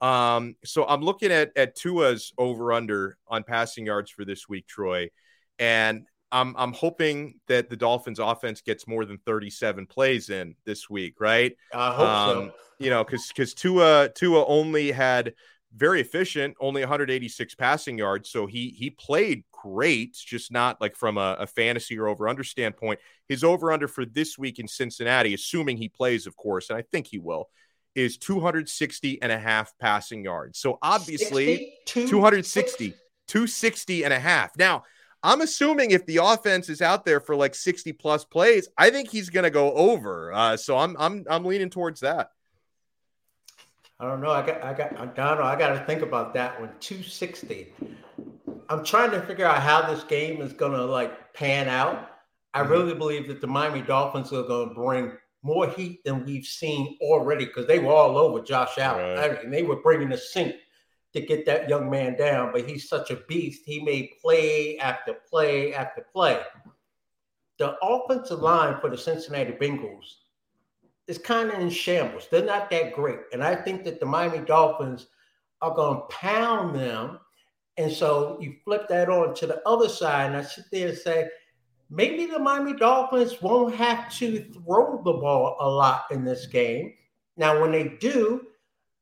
Um, 0.00 0.56
so 0.64 0.84
I'm 0.84 1.02
looking 1.02 1.30
at 1.30 1.52
at 1.56 1.76
Tua's 1.76 2.32
over 2.36 2.72
under 2.72 3.16
on 3.28 3.44
passing 3.44 3.86
yards 3.86 4.10
for 4.10 4.24
this 4.24 4.48
week, 4.48 4.66
Troy, 4.66 5.10
and 5.58 6.04
I'm 6.32 6.54
I'm 6.58 6.72
hoping 6.72 7.36
that 7.46 7.70
the 7.70 7.76
Dolphins 7.76 8.18
offense 8.18 8.60
gets 8.60 8.88
more 8.88 9.04
than 9.04 9.18
37 9.18 9.86
plays 9.86 10.30
in 10.30 10.56
this 10.66 10.90
week, 10.90 11.20
right? 11.20 11.56
I 11.72 11.94
hope 11.94 12.08
um, 12.08 12.28
so. 12.28 12.54
You 12.80 12.90
know, 12.90 13.04
because 13.04 13.28
because 13.28 13.54
Tua 13.54 14.08
Tua 14.14 14.44
only 14.46 14.90
had 14.90 15.34
very 15.76 16.00
efficient, 16.00 16.56
only 16.60 16.82
186 16.82 17.54
passing 17.54 17.98
yards, 17.98 18.30
so 18.30 18.46
he 18.46 18.70
he 18.70 18.90
played 18.90 19.44
great, 19.64 20.12
just 20.14 20.52
not 20.52 20.78
like 20.78 20.94
from 20.94 21.16
a, 21.16 21.36
a 21.40 21.46
fantasy 21.46 21.98
or 21.98 22.06
over 22.06 22.28
under 22.28 22.44
standpoint. 22.44 23.00
His 23.28 23.42
over 23.42 23.72
under 23.72 23.88
for 23.88 24.04
this 24.04 24.36
week 24.36 24.58
in 24.58 24.68
Cincinnati, 24.68 25.32
assuming 25.32 25.78
he 25.78 25.88
plays, 25.88 26.26
of 26.26 26.36
course, 26.36 26.68
and 26.68 26.78
I 26.78 26.82
think 26.82 27.06
he 27.06 27.18
will, 27.18 27.48
is 27.94 28.18
260 28.18 29.22
and 29.22 29.32
a 29.32 29.38
half 29.38 29.72
passing 29.78 30.22
yards. 30.22 30.58
So 30.58 30.78
obviously 30.82 31.76
60, 31.86 32.08
260, 32.08 32.90
260 33.26 34.04
and 34.04 34.12
a 34.12 34.20
half. 34.20 34.56
Now 34.58 34.84
I'm 35.22 35.40
assuming 35.40 35.92
if 35.92 36.04
the 36.04 36.18
offense 36.18 36.68
is 36.68 36.82
out 36.82 37.06
there 37.06 37.20
for 37.20 37.34
like 37.34 37.54
60 37.54 37.94
plus 37.94 38.26
plays, 38.26 38.68
I 38.76 38.90
think 38.90 39.08
he's 39.10 39.30
going 39.30 39.44
to 39.44 39.50
go 39.50 39.72
over. 39.72 40.30
Uh, 40.30 40.58
so 40.58 40.76
I'm 40.76 40.94
I'm 40.98 41.24
I'm 41.30 41.46
leaning 41.46 41.70
towards 41.70 42.00
that. 42.00 42.28
I 43.98 44.06
don't 44.06 44.20
know. 44.20 44.30
I 44.30 44.44
got 44.44 44.62
I 44.62 44.74
got 44.74 44.92
I 44.92 45.06
don't 45.06 45.38
know. 45.38 45.44
I 45.44 45.56
got 45.56 45.70
to 45.70 45.84
think 45.86 46.02
about 46.02 46.34
that 46.34 46.60
one. 46.60 46.68
260. 46.80 47.72
I'm 48.68 48.84
trying 48.84 49.10
to 49.12 49.20
figure 49.22 49.46
out 49.46 49.62
how 49.62 49.82
this 49.82 50.04
game 50.04 50.40
is 50.40 50.52
going 50.52 50.72
to 50.72 50.84
like 50.84 51.34
pan 51.34 51.68
out. 51.68 52.10
I 52.52 52.60
mm-hmm. 52.60 52.70
really 52.70 52.94
believe 52.94 53.28
that 53.28 53.40
the 53.40 53.46
Miami 53.46 53.82
Dolphins 53.82 54.32
are 54.32 54.42
going 54.42 54.68
to 54.68 54.74
bring 54.74 55.12
more 55.42 55.68
heat 55.68 56.02
than 56.04 56.24
we've 56.24 56.46
seen 56.46 56.96
already 57.02 57.44
because 57.44 57.66
they 57.66 57.78
were 57.78 57.92
all 57.92 58.16
over 58.16 58.40
Josh 58.40 58.78
Allen. 58.78 59.18
Right. 59.18 59.38
I 59.38 59.42
mean, 59.42 59.50
they 59.50 59.62
were 59.62 59.76
bringing 59.76 60.08
the 60.08 60.18
sink 60.18 60.54
to 61.12 61.20
get 61.20 61.46
that 61.46 61.68
young 61.68 61.88
man 61.90 62.16
down, 62.16 62.50
but 62.52 62.68
he's 62.68 62.88
such 62.88 63.10
a 63.10 63.16
beast. 63.28 63.62
He 63.64 63.80
made 63.80 64.10
play 64.20 64.78
after 64.78 65.14
play 65.30 65.74
after 65.74 66.04
play. 66.12 66.40
The 67.58 67.76
offensive 67.82 68.40
line 68.40 68.80
for 68.80 68.90
the 68.90 68.98
Cincinnati 68.98 69.52
Bengals 69.52 70.14
is 71.06 71.18
kind 71.18 71.50
of 71.50 71.60
in 71.60 71.70
shambles. 71.70 72.26
They're 72.30 72.44
not 72.44 72.70
that 72.70 72.94
great. 72.94 73.20
And 73.32 73.44
I 73.44 73.54
think 73.54 73.84
that 73.84 74.00
the 74.00 74.06
Miami 74.06 74.44
Dolphins 74.44 75.06
are 75.60 75.74
going 75.74 75.98
to 75.98 76.06
pound 76.14 76.74
them. 76.74 77.20
And 77.76 77.90
so 77.90 78.38
you 78.40 78.54
flip 78.64 78.88
that 78.88 79.08
on 79.08 79.34
to 79.34 79.46
the 79.46 79.66
other 79.66 79.88
side, 79.88 80.26
and 80.26 80.36
I 80.36 80.42
sit 80.42 80.66
there 80.70 80.88
and 80.88 80.98
say, 80.98 81.28
maybe 81.90 82.26
the 82.26 82.38
Miami 82.38 82.74
Dolphins 82.74 83.42
won't 83.42 83.74
have 83.74 84.12
to 84.18 84.44
throw 84.52 85.02
the 85.04 85.12
ball 85.12 85.56
a 85.60 85.68
lot 85.68 86.04
in 86.10 86.24
this 86.24 86.46
game. 86.46 86.94
Now, 87.36 87.60
when 87.60 87.72
they 87.72 87.96
do, 88.00 88.46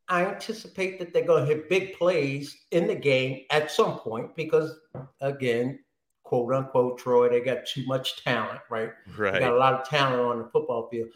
I 0.09 0.25
anticipate 0.25 0.99
that 0.99 1.13
they're 1.13 1.25
going 1.25 1.47
to 1.47 1.55
hit 1.55 1.69
big 1.69 1.95
plays 1.95 2.57
in 2.71 2.87
the 2.87 2.95
game 2.95 3.45
at 3.51 3.71
some 3.71 3.99
point 3.99 4.35
because, 4.37 4.75
again, 5.21 5.79
quote 6.23 6.55
unquote, 6.55 6.99
Troy, 6.99 7.29
they 7.29 7.41
got 7.41 7.67
too 7.67 7.85
much 7.87 8.25
talent, 8.25 8.61
right? 8.71 8.91
Right. 9.17 9.35
They 9.35 9.41
got 9.41 9.53
a 9.53 9.59
lot 9.59 9.75
of 9.75 9.89
talent 9.89 10.21
on 10.21 10.39
the 10.39 10.49
football 10.51 10.89
field. 10.91 11.09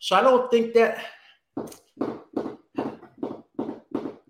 So 0.00 0.16
I 0.16 0.20
don't 0.20 0.50
think 0.50 0.74
that 0.74 1.04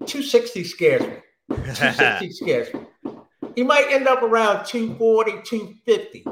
260 0.07 0.65
scares 0.65 1.03
me. 1.03 1.17
260 1.57 2.33
scares 2.33 2.75
me. 2.75 2.81
He 3.55 3.63
might 3.63 3.87
end 3.91 4.09
up 4.09 4.23
around 4.23 4.65
240, 4.65 5.43
250. 5.45 6.25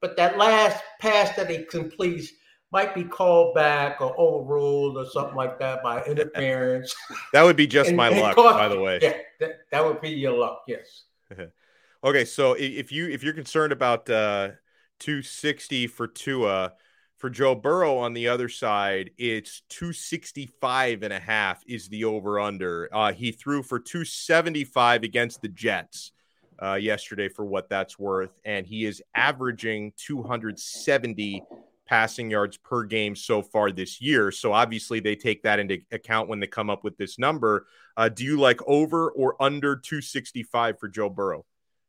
But 0.00 0.16
that 0.16 0.38
last 0.38 0.82
pass 1.00 1.34
that 1.36 1.50
he 1.50 1.64
completes 1.64 2.32
might 2.74 2.94
be 2.94 3.04
called 3.04 3.54
back 3.54 4.00
or 4.00 4.18
overruled 4.18 4.96
or 4.96 5.06
something 5.06 5.36
like 5.36 5.58
that 5.60 5.82
by 5.82 6.04
interference. 6.04 6.94
that 7.32 7.42
would 7.42 7.56
be 7.56 7.66
just 7.66 7.88
and, 7.88 7.96
my 7.96 8.08
and 8.08 8.20
luck, 8.20 8.34
cost, 8.34 8.58
by 8.58 8.68
the 8.68 8.80
way. 8.80 8.98
Yeah, 9.00 9.16
that, 9.40 9.60
that 9.70 9.84
would 9.84 10.00
be 10.00 10.10
your 10.10 10.36
luck. 10.36 10.62
Yes. 10.66 11.04
okay, 12.04 12.24
so 12.24 12.54
if 12.54 12.90
you 12.90 13.08
if 13.08 13.22
you're 13.22 13.32
concerned 13.32 13.72
about 13.72 14.10
uh, 14.10 14.50
260 14.98 15.86
for 15.86 16.08
Tua, 16.08 16.72
for 17.18 17.30
Joe 17.30 17.54
Burrow 17.54 17.96
on 17.96 18.12
the 18.12 18.28
other 18.28 18.48
side, 18.48 19.10
it's 19.16 19.62
265 19.70 21.02
and 21.02 21.12
a 21.12 21.18
half 21.18 21.62
is 21.66 21.88
the 21.88 22.04
over 22.04 22.40
under. 22.40 22.88
Uh, 22.92 23.12
he 23.12 23.32
threw 23.32 23.62
for 23.62 23.78
275 23.78 25.02
against 25.02 25.40
the 25.40 25.48
Jets 25.48 26.12
uh, 26.62 26.74
yesterday 26.74 27.28
for 27.28 27.44
what 27.44 27.68
that's 27.68 27.98
worth, 27.98 28.38
and 28.44 28.66
he 28.66 28.84
is 28.84 29.02
averaging 29.14 29.92
270 29.96 31.42
passing 31.86 32.30
yards 32.30 32.56
per 32.56 32.84
game 32.84 33.14
so 33.14 33.42
far 33.42 33.70
this 33.70 34.00
year. 34.00 34.30
So 34.30 34.52
obviously 34.52 35.00
they 35.00 35.16
take 35.16 35.42
that 35.42 35.58
into 35.58 35.78
account 35.92 36.28
when 36.28 36.40
they 36.40 36.46
come 36.46 36.70
up 36.70 36.82
with 36.82 36.96
this 36.96 37.18
number. 37.18 37.66
Uh, 37.96 38.08
do 38.08 38.24
you 38.24 38.40
like 38.40 38.60
over 38.66 39.10
or 39.10 39.40
under 39.42 39.76
265 39.76 40.78
for 40.78 40.88
Joe 40.88 41.10
Burrow? 41.10 41.44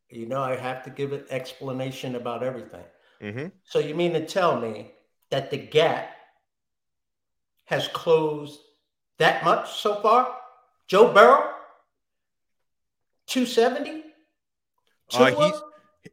You 0.09 0.27
know, 0.27 0.41
I 0.41 0.55
have 0.55 0.83
to 0.83 0.89
give 0.89 1.13
an 1.13 1.23
explanation 1.29 2.15
about 2.15 2.43
everything. 2.43 2.83
Mm-hmm. 3.21 3.47
So 3.63 3.79
you 3.79 3.95
mean 3.95 4.13
to 4.13 4.25
tell 4.25 4.59
me 4.59 4.91
that 5.31 5.51
the 5.51 5.57
gap 5.57 6.09
has 7.65 7.87
closed 7.87 8.59
that 9.17 9.43
much 9.43 9.79
so 9.79 10.01
far? 10.01 10.35
Joe 10.87 11.11
Burrow, 11.11 11.49
270? 13.27 14.03
Uh, 15.13 15.25
he's 15.25 15.61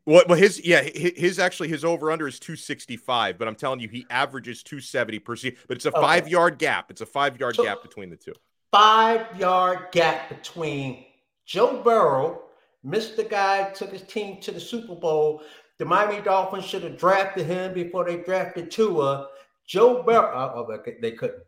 well, 0.06 0.24
well, 0.28 0.38
his 0.38 0.64
yeah, 0.64 0.82
his 0.82 1.38
actually 1.38 1.68
his 1.68 1.84
over 1.84 2.10
under 2.10 2.26
is 2.26 2.38
265, 2.38 3.38
but 3.38 3.46
I'm 3.46 3.54
telling 3.54 3.80
you, 3.80 3.88
he 3.88 4.06
averages 4.10 4.62
270 4.62 5.18
per 5.18 5.36
season. 5.36 5.58
But 5.68 5.76
it's 5.76 5.86
a 5.86 5.90
okay. 5.90 6.00
five 6.00 6.28
yard 6.28 6.58
gap. 6.58 6.90
It's 6.90 7.00
a 7.00 7.06
five 7.06 7.38
yard 7.38 7.56
so, 7.56 7.64
gap 7.64 7.82
between 7.82 8.10
the 8.10 8.16
two. 8.16 8.32
Five 8.70 9.38
yard 9.38 9.88
gap 9.92 10.28
between 10.28 11.04
Joe 11.44 11.82
Burrow, 11.82 12.42
Mr. 12.84 13.28
Guy, 13.28 13.70
took 13.70 13.92
his 13.92 14.02
team 14.02 14.40
to 14.40 14.50
the 14.50 14.60
Super 14.60 14.94
Bowl. 14.94 15.42
The 15.82 15.88
Miami 15.88 16.22
Dolphins 16.22 16.64
should 16.64 16.84
have 16.84 16.96
drafted 16.96 17.44
him 17.44 17.74
before 17.74 18.04
they 18.04 18.18
drafted 18.18 18.70
Tua. 18.70 19.26
Joe 19.66 20.04
Burrow, 20.04 20.30
oh, 20.54 20.64
oh 20.68 20.78
they 21.00 21.10
couldn't. 21.10 21.42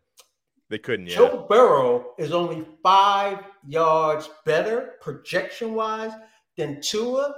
They 0.69 0.77
couldn't. 0.77 1.07
Yeah. 1.07 1.15
Joe 1.15 1.45
Burrow 1.47 2.07
is 2.17 2.33
only 2.33 2.65
five 2.83 3.45
yards 3.65 4.29
better 4.43 4.95
projection 4.99 5.73
wise 5.73 6.11
than 6.57 6.81
Tua 6.81 7.33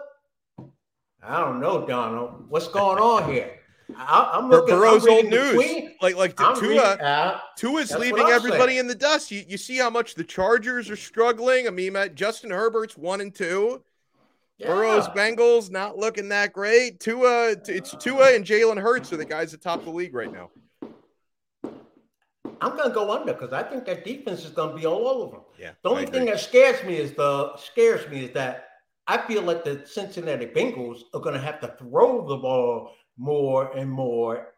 I 1.22 1.40
don't 1.40 1.60
know, 1.60 1.86
Donno. 1.86 2.46
What's 2.50 2.68
going 2.68 2.98
on 2.98 3.32
here? 3.32 3.60
I, 3.96 4.32
am 4.34 4.50
looking. 4.50 4.74
Burrow's 4.74 5.06
I'm 5.06 5.14
old 5.14 5.26
news. 5.26 5.52
Between. 5.52 5.96
Like 6.02 6.16
like 6.16 6.36
Tua, 6.36 6.60
reading, 6.60 6.80
uh, 6.80 7.40
Tua's 7.58 7.92
leaving 7.96 8.26
everybody 8.26 8.72
saying. 8.72 8.80
in 8.80 8.88
the 8.88 8.96
dust. 8.96 9.30
You 9.30 9.44
you 9.48 9.58
see 9.60 9.78
how 9.78 9.92
much 9.92 10.16
the 10.16 10.24
Chargers 10.24 10.90
are 10.90 10.96
struggling. 10.96 11.68
I 11.68 11.70
mean, 11.70 11.96
Justin 12.16 12.50
Herbert's 12.50 12.98
one 12.98 13.22
and 13.22 13.36
two. 13.36 13.84
Yeah. 14.58 14.68
Burrow's 14.68 15.08
Bengals 15.10 15.70
not 15.70 15.98
looking 15.98 16.30
that 16.30 16.52
great. 16.54 17.00
Tua, 17.00 17.56
it's 17.68 17.96
Tua 17.96 18.36
and 18.36 18.44
Jalen 18.44 18.82
Hurts 18.82 19.14
are 19.14 19.18
the 19.18 19.26
guys 19.26 19.54
at 19.54 19.62
top 19.62 19.80
of 19.80 19.86
the 19.86 19.92
league 19.92 20.16
right 20.16 20.32
now. 20.32 20.50
I'm 22.60 22.76
gonna 22.76 22.94
go 22.94 23.12
under 23.12 23.34
because 23.34 23.54
I 23.54 23.62
think 23.62 23.86
that 23.86 24.04
defense 24.04 24.44
is 24.44 24.50
gonna 24.50 24.76
be 24.76 24.88
all 24.88 25.08
over 25.08 25.36
them. 25.36 25.46
Yeah. 25.60 25.72
The 25.84 25.90
only 25.90 26.08
thing 26.08 26.26
that 26.26 26.40
scares 26.40 26.84
me 26.84 26.98
is 26.98 27.14
the 27.14 27.56
scares 27.58 28.10
me 28.10 28.26
is 28.26 28.34
that 28.34 28.68
I 29.08 29.18
feel 29.18 29.42
like 29.42 29.64
the 29.64 29.84
Cincinnati 29.86 30.48
Bengals 30.48 31.04
are 31.14 31.22
going 31.22 31.34
to 31.34 31.42
have 31.42 31.62
to 31.62 31.74
throw 31.80 32.28
the 32.28 32.36
ball 32.36 32.92
more 33.18 33.72
and 33.76 33.90
more. 33.90 34.54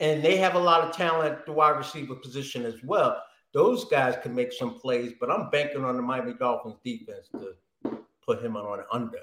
And 0.00 0.22
they 0.22 0.36
have 0.36 0.54
a 0.54 0.58
lot 0.58 0.82
of 0.82 0.94
talent 0.94 1.32
at 1.32 1.46
the 1.46 1.52
wide 1.52 1.78
receiver 1.78 2.14
position 2.14 2.66
as 2.66 2.74
well. 2.84 3.22
Those 3.54 3.86
guys 3.86 4.18
can 4.22 4.34
make 4.34 4.52
some 4.52 4.74
plays, 4.74 5.14
but 5.18 5.30
I'm 5.30 5.48
banking 5.48 5.82
on 5.82 5.96
the 5.96 6.02
Miami 6.02 6.34
Dolphins 6.34 6.76
defense 6.84 7.30
to 7.32 7.54
put 8.24 8.44
him 8.44 8.54
on 8.54 8.80
an 8.80 8.84
under. 8.92 9.18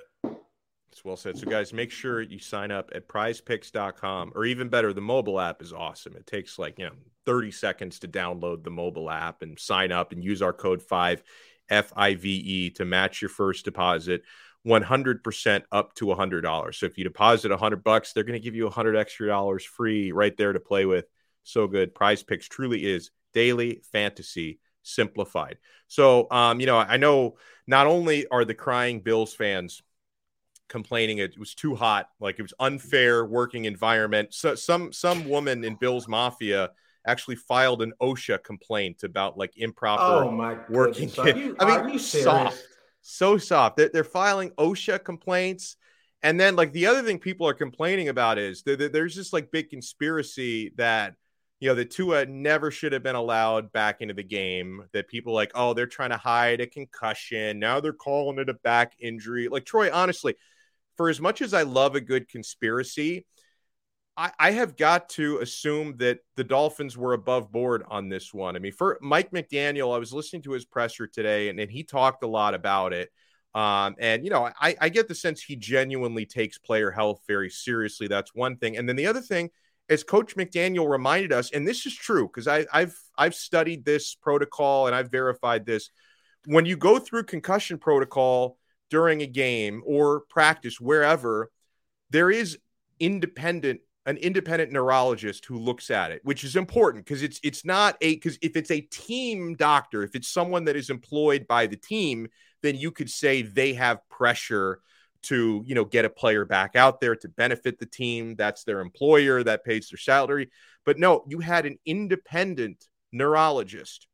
It's 0.94 1.04
well 1.04 1.18
said. 1.18 1.40
So, 1.40 1.50
guys, 1.50 1.74
make 1.74 1.90
sure 1.90 2.22
you 2.22 2.38
sign 2.38 2.70
up 2.70 2.92
at 2.94 3.08
prizepicks.com 3.08 4.34
or 4.36 4.46
even 4.46 4.70
better, 4.70 4.94
the 4.94 5.02
mobile 5.02 5.40
app 5.40 5.60
is 5.60 5.74
awesome. 5.74 6.16
It 6.16 6.28
takes 6.28 6.60
like, 6.60 6.78
you 6.78 6.86
know, 6.86 6.92
30 7.26 7.50
seconds 7.50 7.98
to 8.00 8.08
download 8.08 8.64
the 8.64 8.70
mobile 8.70 9.10
app 9.10 9.42
and 9.42 9.60
sign 9.60 9.92
up 9.92 10.12
and 10.12 10.24
use 10.24 10.44
our 10.44 10.54
code 10.54 10.84
5 10.84 11.24
F 11.68 11.92
I 11.96 12.14
V 12.14 12.30
E 12.30 12.70
to 12.72 12.86
match 12.86 13.24
your 13.24 13.30
first 13.30 13.66
deposit. 13.66 14.22
100% 14.68 15.64
up 15.72 15.96
to 15.96 16.06
$100. 16.06 16.76
So 16.76 16.86
if 16.86 16.98
you 16.98 17.04
deposit 17.04 17.50
100 17.50 17.84
bucks, 17.84 18.14
they're 18.14 18.24
going 18.24 18.40
to 18.40 18.44
give 18.44 18.56
you 18.56 18.66
100 18.66 18.96
extra 18.96 19.28
dollars 19.28 19.66
free 19.66 20.12
right 20.12 20.38
there 20.38 20.54
to 20.54 20.60
play 20.60 20.86
with. 20.86 21.06
So 21.42 21.68
good. 21.68 21.96
Prize 21.96 22.22
Picks 22.22 22.48
truly 22.48 22.86
is 22.86 23.10
daily 23.34 23.82
fantasy 23.92 24.60
simplified. 24.84 25.58
So, 25.88 26.28
um, 26.30 26.60
you 26.60 26.68
know, 26.68 26.78
I 26.78 26.98
know 26.98 27.38
not 27.66 27.88
only 27.88 28.28
are 28.28 28.46
the 28.46 28.54
crying 28.54 29.00
Bills 29.00 29.34
fans 29.34 29.82
complaining 30.74 31.20
it 31.20 31.40
was 31.40 31.56
too 31.56 31.76
hot, 31.76 32.10
like 32.20 32.40
it 32.40 32.42
was 32.42 32.54
unfair 32.60 33.26
working 33.26 33.64
environment. 33.64 34.34
So 34.34 34.56
some 34.56 34.92
some 34.92 35.30
woman 35.30 35.64
in 35.64 35.76
Bills 35.76 36.10
Mafia 36.10 36.72
actually 37.08 37.38
filed 37.38 37.82
an 37.82 37.94
OSHA 38.02 38.44
complaint 38.44 39.04
about 39.04 39.38
like 39.38 39.54
improper 39.56 40.26
oh 40.26 40.60
working. 40.70 41.10
You, 41.10 41.56
I 41.60 41.84
mean, 41.84 42.00
soft 42.00 42.62
so 43.04 43.38
soft. 43.38 43.78
They're, 43.78 43.90
they're 43.90 44.04
filing 44.04 44.50
OSHA 44.52 45.04
complaints. 45.04 45.76
And 46.24 46.40
then, 46.40 46.56
like, 46.56 46.72
the 46.72 46.88
other 46.88 47.04
thing 47.04 47.20
people 47.20 47.48
are 47.48 47.54
complaining 47.54 48.08
about 48.08 48.40
is 48.40 48.64
that 48.64 48.92
there's 48.94 49.16
this 49.16 49.34
like 49.34 49.52
big 49.52 49.70
conspiracy 49.70 50.72
that, 50.78 51.16
you 51.60 51.68
know, 51.70 51.76
the 51.76 51.86
Tua 51.86 52.26
never 52.26 52.72
should 52.72 52.94
have 52.94 53.04
been 53.04 53.16
allowed 53.16 53.74
back 53.74 54.02
into 54.02 54.14
the 54.14 54.24
game. 54.24 54.86
That 54.94 55.10
people 55.10 55.34
like, 55.34 55.52
oh, 55.54 55.74
they're 55.74 55.86
trying 55.86 56.12
to 56.12 56.18
hide 56.18 56.62
a 56.62 56.68
concussion. 56.68 57.60
Now 57.60 57.82
they're 57.82 57.94
calling 57.94 58.40
it 58.40 58.50
a 58.50 58.54
back 58.54 58.94
injury. 59.00 59.50
Like, 59.50 59.66
Troy, 59.66 59.94
honestly, 59.94 60.36
for 60.96 61.10
as 61.10 61.20
much 61.20 61.42
as 61.42 61.54
I 61.54 61.64
love 61.64 61.96
a 61.96 62.02
good 62.02 62.30
conspiracy, 62.30 63.26
I, 64.16 64.32
I 64.40 64.52
have 64.52 64.78
got 64.78 65.10
to 65.10 65.40
assume 65.40 65.98
that 65.98 66.20
the 66.36 66.44
Dolphins 66.44 66.98
were 66.98 67.14
above 67.14 67.52
board 67.52 67.84
on 67.88 68.10
this 68.10 68.34
one. 68.34 68.56
I 68.56 68.60
mean, 68.60 68.72
for 68.72 69.00
Mike 69.02 69.32
McDaniel, 69.32 69.94
I 69.94 69.98
was 69.98 70.14
listening 70.14 70.44
to 70.44 70.52
his 70.52 70.66
presser 70.66 71.08
today, 71.08 71.50
and, 71.50 71.60
and 71.60 71.72
he 71.72 71.84
talked 71.84 72.24
a 72.24 72.28
lot 72.28 72.54
about 72.54 72.94
it. 72.94 73.10
Um, 73.56 73.96
and 74.00 74.24
you 74.24 74.32
know, 74.32 74.50
I, 74.60 74.76
I 74.82 74.90
get 74.90 75.08
the 75.08 75.16
sense 75.16 75.42
he 75.42 75.56
genuinely 75.56 76.26
takes 76.26 76.58
player 76.58 76.92
health 76.92 77.22
very 77.28 77.50
seriously. 77.50 78.08
That's 78.08 78.34
one 78.34 78.58
thing. 78.58 78.78
And 78.78 78.90
then 78.90 78.96
the 78.96 79.08
other 79.08 79.22
thing 79.22 79.50
is 79.90 80.04
Coach 80.04 80.36
McDaniel 80.36 80.90
reminded 80.90 81.32
us, 81.32 81.52
and 81.52 81.68
this 81.68 81.86
is 81.86 81.94
true 81.96 82.28
because 82.28 82.48
I've 82.48 82.96
I've 83.18 83.36
studied 83.36 83.86
this 83.86 84.16
protocol 84.16 84.88
and 84.88 84.96
I've 84.96 85.12
verified 85.12 85.66
this. 85.66 85.90
When 86.46 86.66
you 86.66 86.78
go 86.78 87.00
through 87.00 87.24
concussion 87.24 87.78
protocol 87.78 88.58
during 88.94 89.24
a 89.24 89.26
game 89.26 89.82
or 89.88 90.20
practice, 90.30 90.80
wherever, 90.80 91.50
there 92.12 92.30
is 92.30 92.60
independent 93.00 93.82
an 94.06 94.18
independent 94.18 94.72
neurologist 94.72 95.46
who 95.46 95.58
looks 95.58 95.90
at 95.90 96.12
it, 96.12 96.22
which 96.24 96.44
is 96.44 96.56
important 96.56 97.04
because 97.04 97.24
it's 97.24 97.40
it's 97.42 97.66
not 97.66 97.98
a 98.02 98.14
because 98.14 98.38
if 98.44 98.56
it's 98.56 98.70
a 98.70 98.82
team 98.82 99.56
doctor, 99.56 100.04
if 100.04 100.14
it's 100.14 100.30
someone 100.30 100.66
that 100.66 100.76
is 100.76 100.92
employed 100.92 101.48
by 101.48 101.66
the 101.66 101.76
team, 101.76 102.28
then 102.62 102.76
you 102.76 102.92
could 102.92 103.10
say 103.10 103.42
they 103.42 103.74
have 103.74 104.08
pressure 104.10 104.80
to 105.24 105.64
you 105.66 105.74
know 105.74 105.86
get 105.86 106.06
a 106.06 106.10
player 106.10 106.46
back 106.46 106.76
out 106.76 107.02
there 107.02 107.16
to 107.16 107.28
benefit 107.30 107.80
the 107.80 107.88
team. 107.88 108.36
That's 108.36 108.64
their 108.64 108.80
employer 108.80 109.42
that 109.42 109.66
pays 109.66 109.90
their 109.90 109.98
salary. 109.98 110.52
But 110.86 111.00
no, 111.00 111.24
you 111.28 111.40
had 111.40 111.66
an 111.66 111.80
independent 111.84 112.86
neurologist 113.12 114.08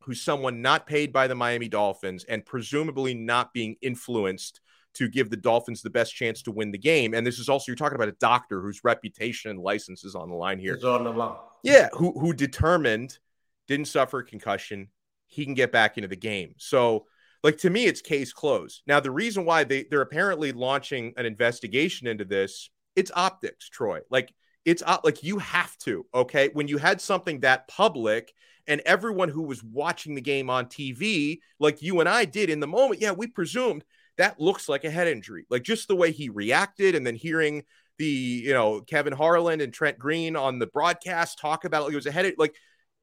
who's 0.00 0.22
someone 0.22 0.62
not 0.62 0.86
paid 0.86 1.12
by 1.12 1.26
the 1.26 1.34
Miami 1.34 1.68
Dolphins 1.68 2.24
and 2.24 2.44
presumably 2.44 3.14
not 3.14 3.52
being 3.52 3.76
influenced 3.82 4.60
to 4.94 5.08
give 5.08 5.30
the 5.30 5.36
Dolphins 5.36 5.82
the 5.82 5.90
best 5.90 6.14
chance 6.14 6.42
to 6.42 6.50
win 6.50 6.70
the 6.70 6.78
game. 6.78 7.14
And 7.14 7.26
this 7.26 7.38
is 7.38 7.48
also 7.48 7.64
you're 7.68 7.76
talking 7.76 7.96
about 7.96 8.08
a 8.08 8.16
doctor 8.20 8.60
whose 8.60 8.82
reputation 8.84 9.50
and 9.50 9.60
license 9.60 10.04
is 10.04 10.14
on 10.14 10.28
the 10.28 10.34
line 10.34 10.58
here. 10.58 10.74
It's 10.74 10.84
on 10.84 11.04
the 11.04 11.12
line. 11.12 11.36
Yeah, 11.62 11.88
who 11.92 12.18
who 12.18 12.32
determined 12.32 13.18
didn't 13.66 13.86
suffer 13.86 14.20
a 14.20 14.24
concussion, 14.24 14.88
he 15.26 15.44
can 15.44 15.54
get 15.54 15.70
back 15.70 15.98
into 15.98 16.08
the 16.08 16.16
game. 16.16 16.54
So 16.56 17.06
like 17.44 17.58
to 17.58 17.70
me, 17.70 17.84
it's 17.86 18.00
case 18.00 18.32
closed. 18.32 18.82
Now, 18.86 18.98
the 19.00 19.10
reason 19.10 19.44
why 19.44 19.64
they, 19.64 19.84
they're 19.84 20.00
apparently 20.00 20.52
launching 20.52 21.14
an 21.16 21.26
investigation 21.26 22.06
into 22.06 22.24
this, 22.24 22.70
it's 22.96 23.12
optics, 23.14 23.68
Troy. 23.68 24.00
Like 24.10 24.32
it's 24.68 24.82
uh, 24.84 24.98
like 25.02 25.22
you 25.22 25.38
have 25.38 25.76
to, 25.78 26.04
okay? 26.14 26.50
When 26.52 26.68
you 26.68 26.76
had 26.76 27.00
something 27.00 27.40
that 27.40 27.68
public 27.68 28.34
and 28.66 28.82
everyone 28.84 29.30
who 29.30 29.42
was 29.42 29.64
watching 29.64 30.14
the 30.14 30.20
game 30.20 30.50
on 30.50 30.66
TV, 30.66 31.38
like 31.58 31.80
you 31.80 32.00
and 32.00 32.08
I 32.08 32.26
did 32.26 32.50
in 32.50 32.60
the 32.60 32.66
moment, 32.66 33.00
yeah, 33.00 33.12
we 33.12 33.28
presumed 33.28 33.82
that 34.18 34.38
looks 34.38 34.68
like 34.68 34.84
a 34.84 34.90
head 34.90 35.08
injury. 35.08 35.46
Like 35.48 35.62
just 35.62 35.88
the 35.88 35.96
way 35.96 36.12
he 36.12 36.28
reacted, 36.28 36.94
and 36.94 37.06
then 37.06 37.14
hearing 37.14 37.62
the 37.96 38.04
you 38.04 38.52
know 38.52 38.82
Kevin 38.82 39.14
Harlan 39.14 39.62
and 39.62 39.72
Trent 39.72 39.98
Green 39.98 40.36
on 40.36 40.58
the 40.58 40.66
broadcast 40.66 41.38
talk 41.38 41.64
about 41.64 41.88
it, 41.88 41.92
it 41.92 41.96
was 41.96 42.06
a 42.06 42.12
head 42.12 42.34
like 42.36 42.54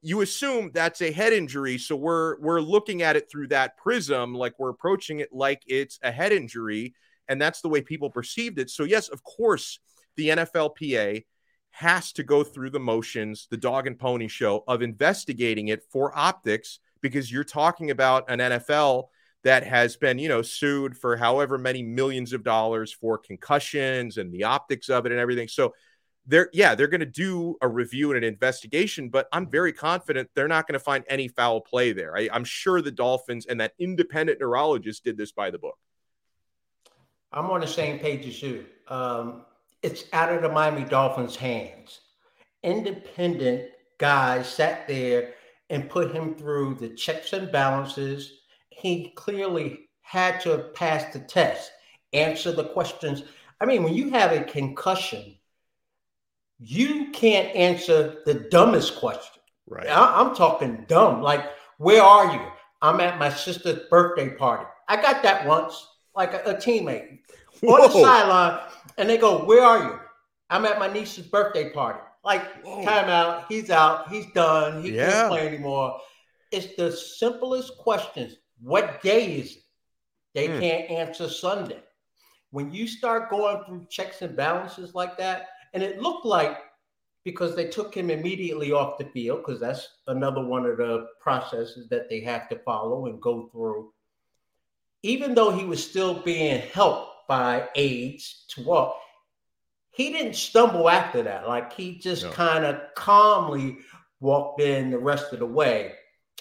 you 0.03 0.22
assume 0.22 0.70
that's 0.72 1.01
a 1.01 1.11
head 1.11 1.34
injury 1.34 1.78
so 1.80 1.95
we're 1.95 2.39
we're 2.39 2.61
looking 2.61 3.01
at 3.01 3.16
it 3.16 3.30
through 3.30 3.47
that 3.47 3.76
prism 3.76 4.36
like 4.36 4.53
we're 4.59 4.70
approaching 4.70 5.20
it 5.20 5.30
like 5.34 5.63
it's 5.68 5.99
a 6.03 6.11
head 6.11 6.32
injury 6.32 6.93
and 7.28 7.41
that's 7.41 7.61
the 7.61 7.68
way 7.68 7.82
people 7.82 8.09
perceived 8.09 8.59
it 8.59 8.70
so 8.70 8.84
yes 8.84 9.09
of 9.09 9.24
course 9.24 9.80
the 10.16 10.30
NFLPA 10.30 11.24
has 11.76 12.13
to 12.13 12.23
go 12.23 12.41
through 12.41 12.69
the 12.69 12.80
motions 12.80 13.47
the 13.51 13.57
dog 13.57 13.86
and 13.86 13.99
pony 13.99 14.30
show 14.30 14.63
of 14.65 14.82
investigating 14.82 15.67
it 15.67 15.84
for 15.91 16.17
optics 16.17 16.80
because 17.01 17.30
you're 17.30 17.43
talking 17.43 17.91
about 17.91 18.30
an 18.30 18.39
NFL 18.39 19.07
that 19.43 19.65
has 19.65 19.97
been, 19.97 20.17
you 20.17 20.30
know, 20.30 20.41
sued 20.41 20.97
for 20.97 21.17
however 21.17 21.57
many 21.57 21.84
millions 21.84 22.32
of 22.32 22.45
dollars 22.45 22.93
for 22.93 23.17
concussions 23.17 24.17
and 24.17 24.34
the 24.34 24.45
optics 24.45 24.88
of 24.88 25.05
it 25.05 25.11
and 25.11 25.19
everything. 25.19 25.49
So 25.49 25.73
they're 26.26 26.49
yeah, 26.53 26.76
they're 26.76 26.88
going 26.88 27.01
to 27.01 27.05
do 27.05 27.57
a 27.61 27.67
review 27.67 28.13
and 28.13 28.23
an 28.23 28.23
investigation, 28.23 29.09
but 29.09 29.28
I'm 29.34 29.49
very 29.49 29.73
confident 29.73 30.30
they're 30.34 30.47
not 30.47 30.67
going 30.67 30.80
to 30.80 30.84
find 30.84 31.03
any 31.09 31.28
foul 31.28 31.59
play 31.59 31.91
there. 31.91 32.15
I, 32.15 32.30
am 32.32 32.45
sure 32.45 32.82
the 32.82 32.89
Dolphins 32.89 33.47
and 33.47 33.59
that 33.59 33.73
independent 33.80 34.39
neurologist 34.39 35.03
did 35.03 35.17
this 35.17 35.34
by 35.34 35.51
the 35.51 35.59
book. 35.59 35.78
I'm 37.34 37.51
on 37.51 37.59
the 37.59 37.67
same 37.67 37.99
page 37.99 38.26
as 38.26 38.41
you. 38.41 38.65
Um, 38.88 39.41
it's 39.86 40.05
out 40.13 40.33
of 40.33 40.41
the 40.41 40.49
Miami 40.49 40.83
Dolphins' 40.83 41.36
hands. 41.36 42.01
independent 42.63 43.69
guy 43.99 44.41
sat 44.41 44.88
there 44.88 45.33
and 45.69 45.89
put 45.89 46.11
him 46.11 46.33
through 46.33 46.73
the 46.73 46.89
checks 46.89 47.33
and 47.33 47.51
balances. 47.51 48.39
He 48.69 49.13
clearly 49.15 49.89
had 50.01 50.41
to 50.41 50.57
passed 50.73 51.13
the 51.13 51.19
test, 51.19 51.71
answer 52.13 52.51
the 52.51 52.63
questions. 52.63 53.23
I 53.61 53.65
mean, 53.65 53.83
when 53.83 53.93
you 53.93 54.09
have 54.09 54.31
a 54.31 54.43
concussion, 54.43 55.36
you 56.57 57.11
can't 57.11 57.55
answer 57.55 58.23
the 58.25 58.33
dumbest 58.33 58.95
question. 58.95 59.43
Right. 59.67 59.88
I, 59.88 60.19
am 60.19 60.36
talking 60.36 60.86
dumb. 60.88 61.21
Like, 61.21 61.45
where 61.77 62.01
are 62.01 62.33
you? 62.33 62.41
I'm 62.81 62.99
at 63.01 63.19
my 63.19 63.29
sister's 63.29 63.88
birthday 63.91 64.29
party. 64.29 64.65
I 64.88 64.99
got 64.99 65.21
that 65.21 65.45
once, 65.45 65.88
like 66.16 66.34
a, 66.34 66.41
a 66.51 66.55
teammate 66.55 67.20
Whoa. 67.61 67.76
on 67.76 67.82
the 67.82 68.01
sideline, 68.01 68.61
and 68.97 69.09
they 69.09 69.18
go, 69.18 69.45
"Where 69.45 69.63
are 69.63 69.84
you?" 69.84 69.99
I'm 70.49 70.66
at 70.66 70.80
my 70.80 70.91
niece's 70.91 71.26
birthday 71.26 71.72
party. 71.72 71.99
Like, 72.24 72.63
time 72.63 73.09
out. 73.09 73.45
He's 73.49 73.70
out. 73.70 74.09
He's 74.09 74.26
done. 74.32 74.84
He 74.84 74.91
yeah. 74.91 75.11
can't 75.11 75.30
play 75.30 75.47
anymore. 75.47 75.99
It's 76.51 76.76
the 76.76 76.91
simplest 76.91 77.78
questions. 77.78 78.38
What 78.61 79.01
day 79.01 79.36
is 79.36 79.57
it? 79.57 79.63
They 80.34 80.47
hmm. 80.47 80.59
can't 80.59 80.91
answer 80.91 81.30
Sunday. 81.30 81.82
When 82.51 82.72
you 82.72 82.88
start 82.88 83.30
going 83.30 83.63
through 83.66 83.88
checks 83.89 84.22
and 84.22 84.36
balances 84.36 84.95
like 84.95 85.18
that, 85.18 85.49
and 85.74 85.84
it 85.84 86.01
looked 86.01 86.26
like 86.26 86.57
because 87.24 87.55
they 87.55 87.68
took 87.68 87.93
him 87.93 88.09
immediately 88.09 88.72
off 88.72 88.97
the 88.97 89.05
field, 89.05 89.43
because 89.45 89.59
that's 89.59 89.88
another 90.07 90.45
one 90.45 90.66
of 90.66 90.78
the 90.78 91.07
processes 91.20 91.89
that 91.89 92.07
they 92.09 92.22
have 92.22 92.47
to 92.49 92.59
follow 92.59 93.07
and 93.07 93.22
go 93.22 93.49
through. 93.51 93.91
Even 95.06 95.36
though 95.36 95.51
he 95.51 95.66
was 95.66 95.88
still 95.88 96.16
being 96.24 96.60
helped 96.74 97.28
by 97.28 97.70
aides 97.76 98.45
to 98.49 98.64
walk, 98.64 98.95
he 99.91 100.12
didn't 100.12 100.36
stumble 100.36 100.89
after 100.89 101.22
that. 101.22 101.47
Like 101.47 101.72
he 101.74 101.99
just 101.99 102.24
no. 102.24 102.32
kind 102.32 102.66
of 102.66 102.82
calmly 102.95 103.78
walked 104.20 104.62
in 104.62 104.89
the 104.89 104.97
rest 104.97 105.32
of 105.32 105.38
the 105.38 105.45
way. 105.45 105.93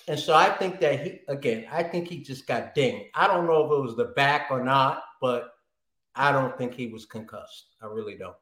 And 0.08 0.18
so 0.18 0.32
I 0.32 0.48
think 0.48 0.80
that 0.80 0.98
he, 0.98 1.20
again, 1.28 1.66
I 1.70 1.82
think 1.82 2.08
he 2.08 2.22
just 2.22 2.46
got 2.46 2.74
dinged. 2.74 3.10
I 3.14 3.26
don't 3.26 3.46
know 3.46 3.66
if 3.66 3.70
it 3.70 3.82
was 3.82 3.96
the 3.96 4.12
back 4.16 4.46
or 4.50 4.64
not, 4.64 5.02
but 5.20 5.50
I 6.14 6.32
don't 6.32 6.56
think 6.56 6.72
he 6.72 6.86
was 6.86 7.04
concussed. 7.04 7.76
I 7.82 7.86
really 7.86 8.16
don't. 8.16 8.36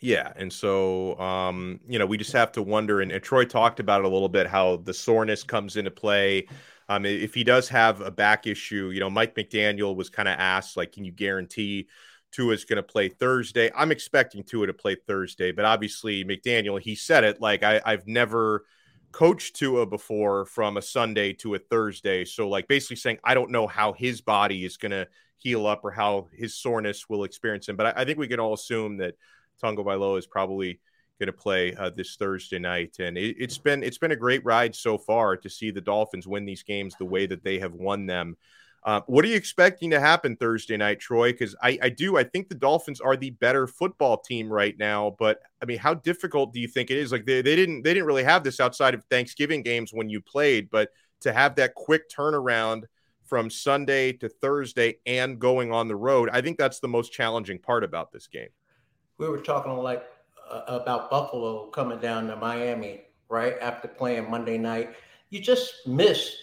Yeah, 0.00 0.32
and 0.34 0.52
so 0.52 1.16
um, 1.20 1.78
you 1.88 2.00
know, 2.00 2.06
we 2.06 2.18
just 2.18 2.32
have 2.32 2.50
to 2.52 2.62
wonder. 2.62 3.00
And, 3.00 3.12
and, 3.12 3.22
Troy 3.22 3.44
talked 3.44 3.78
about 3.78 4.00
it 4.00 4.06
a 4.06 4.08
little 4.08 4.28
bit 4.28 4.48
how 4.48 4.78
the 4.78 4.92
soreness 4.92 5.44
comes 5.44 5.76
into 5.76 5.92
play. 5.92 6.48
Um, 6.96 7.06
if 7.06 7.34
he 7.34 7.44
does 7.44 7.68
have 7.68 8.00
a 8.00 8.10
back 8.10 8.46
issue, 8.46 8.90
you 8.92 9.00
know, 9.00 9.10
Mike 9.10 9.34
McDaniel 9.34 9.96
was 9.96 10.10
kind 10.10 10.28
of 10.28 10.38
asked, 10.38 10.76
like, 10.76 10.92
can 10.92 11.04
you 11.04 11.12
guarantee 11.12 11.88
Tua 12.32 12.54
is 12.54 12.64
going 12.64 12.78
to 12.78 12.82
play 12.82 13.08
Thursday. 13.08 13.70
I'm 13.76 13.92
expecting 13.92 14.42
Tua 14.42 14.66
to 14.66 14.72
play 14.72 14.96
Thursday, 15.06 15.52
but 15.52 15.64
obviously 15.64 16.24
McDaniel, 16.24 16.80
he 16.80 16.94
said 16.94 17.24
it 17.24 17.40
like 17.40 17.62
I, 17.62 17.80
I've 17.84 18.06
never 18.06 18.64
coached 19.12 19.56
Tua 19.56 19.84
before 19.86 20.46
from 20.46 20.78
a 20.78 20.82
Sunday 20.82 21.34
to 21.34 21.54
a 21.54 21.58
Thursday. 21.58 22.24
So 22.24 22.48
like 22.48 22.66
basically 22.66 22.96
saying 22.96 23.18
I 23.22 23.34
don't 23.34 23.50
know 23.50 23.66
how 23.66 23.92
his 23.92 24.22
body 24.22 24.64
is 24.64 24.78
going 24.78 24.92
to 24.92 25.06
heal 25.36 25.66
up 25.66 25.84
or 25.84 25.90
how 25.90 26.28
his 26.32 26.56
soreness 26.56 27.08
will 27.08 27.24
experience 27.24 27.68
him. 27.68 27.76
But 27.76 27.98
I, 27.98 28.02
I 28.02 28.04
think 28.06 28.18
we 28.18 28.28
can 28.28 28.40
all 28.40 28.54
assume 28.54 28.96
that 28.96 29.14
Tagovailoa 29.62 30.18
is 30.18 30.26
probably 30.26 30.80
going 31.18 31.26
to 31.28 31.32
play 31.32 31.74
uh, 31.74 31.90
this 31.90 32.16
Thursday 32.16 32.58
night, 32.58 32.96
and 32.98 33.16
it, 33.16 33.36
it's 33.38 33.58
been 33.58 33.82
it's 33.82 33.98
been 33.98 34.12
a 34.12 34.16
great 34.16 34.44
ride 34.44 34.74
so 34.74 34.98
far 34.98 35.36
to 35.36 35.48
see 35.48 35.70
the 35.70 35.80
Dolphins 35.80 36.26
win 36.26 36.44
these 36.44 36.62
games 36.62 36.94
the 36.98 37.04
way 37.04 37.26
that 37.26 37.44
they 37.44 37.58
have 37.58 37.74
won 37.74 38.06
them. 38.06 38.36
Uh, 38.84 39.00
what 39.06 39.24
are 39.24 39.28
you 39.28 39.36
expecting 39.36 39.90
to 39.90 40.00
happen 40.00 40.34
Thursday 40.34 40.76
night, 40.76 40.98
Troy? 40.98 41.30
Because 41.30 41.54
I, 41.62 41.78
I 41.82 41.88
do. 41.88 42.16
I 42.16 42.24
think 42.24 42.48
the 42.48 42.56
Dolphins 42.56 43.00
are 43.00 43.16
the 43.16 43.30
better 43.30 43.68
football 43.68 44.18
team 44.18 44.52
right 44.52 44.76
now. 44.76 45.14
But 45.20 45.40
I 45.62 45.66
mean, 45.66 45.78
how 45.78 45.94
difficult 45.94 46.52
do 46.52 46.58
you 46.58 46.66
think 46.66 46.90
it 46.90 46.96
is? 46.96 47.12
Like 47.12 47.24
they, 47.24 47.42
they 47.42 47.54
didn't 47.54 47.82
they 47.82 47.94
didn't 47.94 48.06
really 48.06 48.24
have 48.24 48.42
this 48.42 48.58
outside 48.58 48.94
of 48.94 49.04
Thanksgiving 49.04 49.62
games 49.62 49.92
when 49.92 50.08
you 50.08 50.20
played, 50.20 50.68
but 50.70 50.90
to 51.20 51.32
have 51.32 51.54
that 51.56 51.74
quick 51.74 52.10
turnaround 52.10 52.84
from 53.24 53.48
Sunday 53.48 54.12
to 54.14 54.28
Thursday 54.28 54.96
and 55.06 55.38
going 55.38 55.72
on 55.72 55.86
the 55.86 55.96
road, 55.96 56.28
I 56.32 56.40
think 56.40 56.58
that's 56.58 56.80
the 56.80 56.88
most 56.88 57.12
challenging 57.12 57.60
part 57.60 57.84
about 57.84 58.10
this 58.10 58.26
game. 58.26 58.48
We 59.18 59.28
were 59.28 59.38
talking 59.38 59.76
like 59.76 60.04
about 60.66 61.10
Buffalo 61.10 61.66
coming 61.66 61.98
down 61.98 62.26
to 62.28 62.36
Miami 62.36 63.02
right 63.28 63.54
after 63.60 63.88
playing 63.88 64.30
Monday 64.30 64.58
night. 64.58 64.90
You 65.30 65.40
just 65.40 65.86
miss 65.86 66.36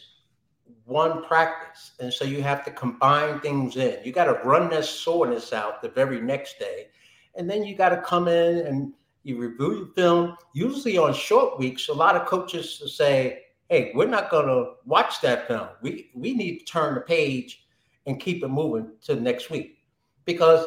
one 0.85 1.23
practice. 1.23 1.91
And 1.99 2.11
so 2.11 2.25
you 2.25 2.41
have 2.41 2.65
to 2.65 2.71
combine 2.71 3.39
things 3.39 3.77
in. 3.77 4.03
You 4.03 4.11
got 4.11 4.25
to 4.25 4.39
run 4.43 4.69
that 4.71 4.85
soreness 4.85 5.53
out 5.53 5.81
the 5.81 5.89
very 5.89 6.19
next 6.19 6.57
day. 6.59 6.87
And 7.35 7.49
then 7.49 7.63
you 7.63 7.75
got 7.75 7.89
to 7.89 8.01
come 8.01 8.27
in 8.27 8.65
and 8.65 8.93
you 9.23 9.37
review 9.37 9.77
your 9.77 9.93
film. 9.95 10.35
Usually 10.53 10.97
on 10.97 11.13
short 11.13 11.59
weeks, 11.59 11.89
a 11.89 11.93
lot 11.93 12.15
of 12.15 12.27
coaches 12.27 12.81
say, 12.97 13.43
hey, 13.69 13.91
we're 13.93 14.07
not 14.07 14.31
going 14.31 14.47
to 14.47 14.73
watch 14.85 15.21
that 15.21 15.47
film. 15.47 15.67
We, 15.81 16.09
we 16.15 16.33
need 16.33 16.59
to 16.59 16.65
turn 16.65 16.95
the 16.95 17.01
page 17.01 17.67
and 18.07 18.19
keep 18.19 18.43
it 18.43 18.47
moving 18.47 18.91
to 19.03 19.15
next 19.15 19.51
week. 19.51 19.77
Because 20.25 20.65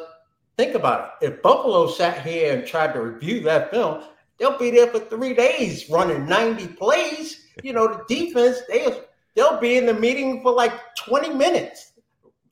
think 0.57 0.75
about 0.75 1.15
it. 1.21 1.27
If 1.27 1.43
Buffalo 1.43 1.89
sat 1.89 2.25
here 2.27 2.57
and 2.57 2.67
tried 2.67 2.93
to 2.95 3.01
review 3.01 3.41
that 3.43 3.71
film, 3.71 4.03
they'll 4.39 4.59
be 4.59 4.71
there 4.71 4.89
for 4.89 5.01
three 5.01 5.35
days 5.35 5.89
running 5.89 6.27
90 6.27 6.69
plays. 6.69 7.47
You 7.63 7.73
know, 7.73 7.89
the 7.89 8.05
defense, 8.15 8.61
they 8.69 8.87
they'll 9.35 9.61
be 9.61 9.77
in 9.77 9.87
the 9.87 9.95
meeting 9.95 10.43
for 10.43 10.53
like 10.53 10.73
20 10.97 11.35
minutes. 11.35 11.93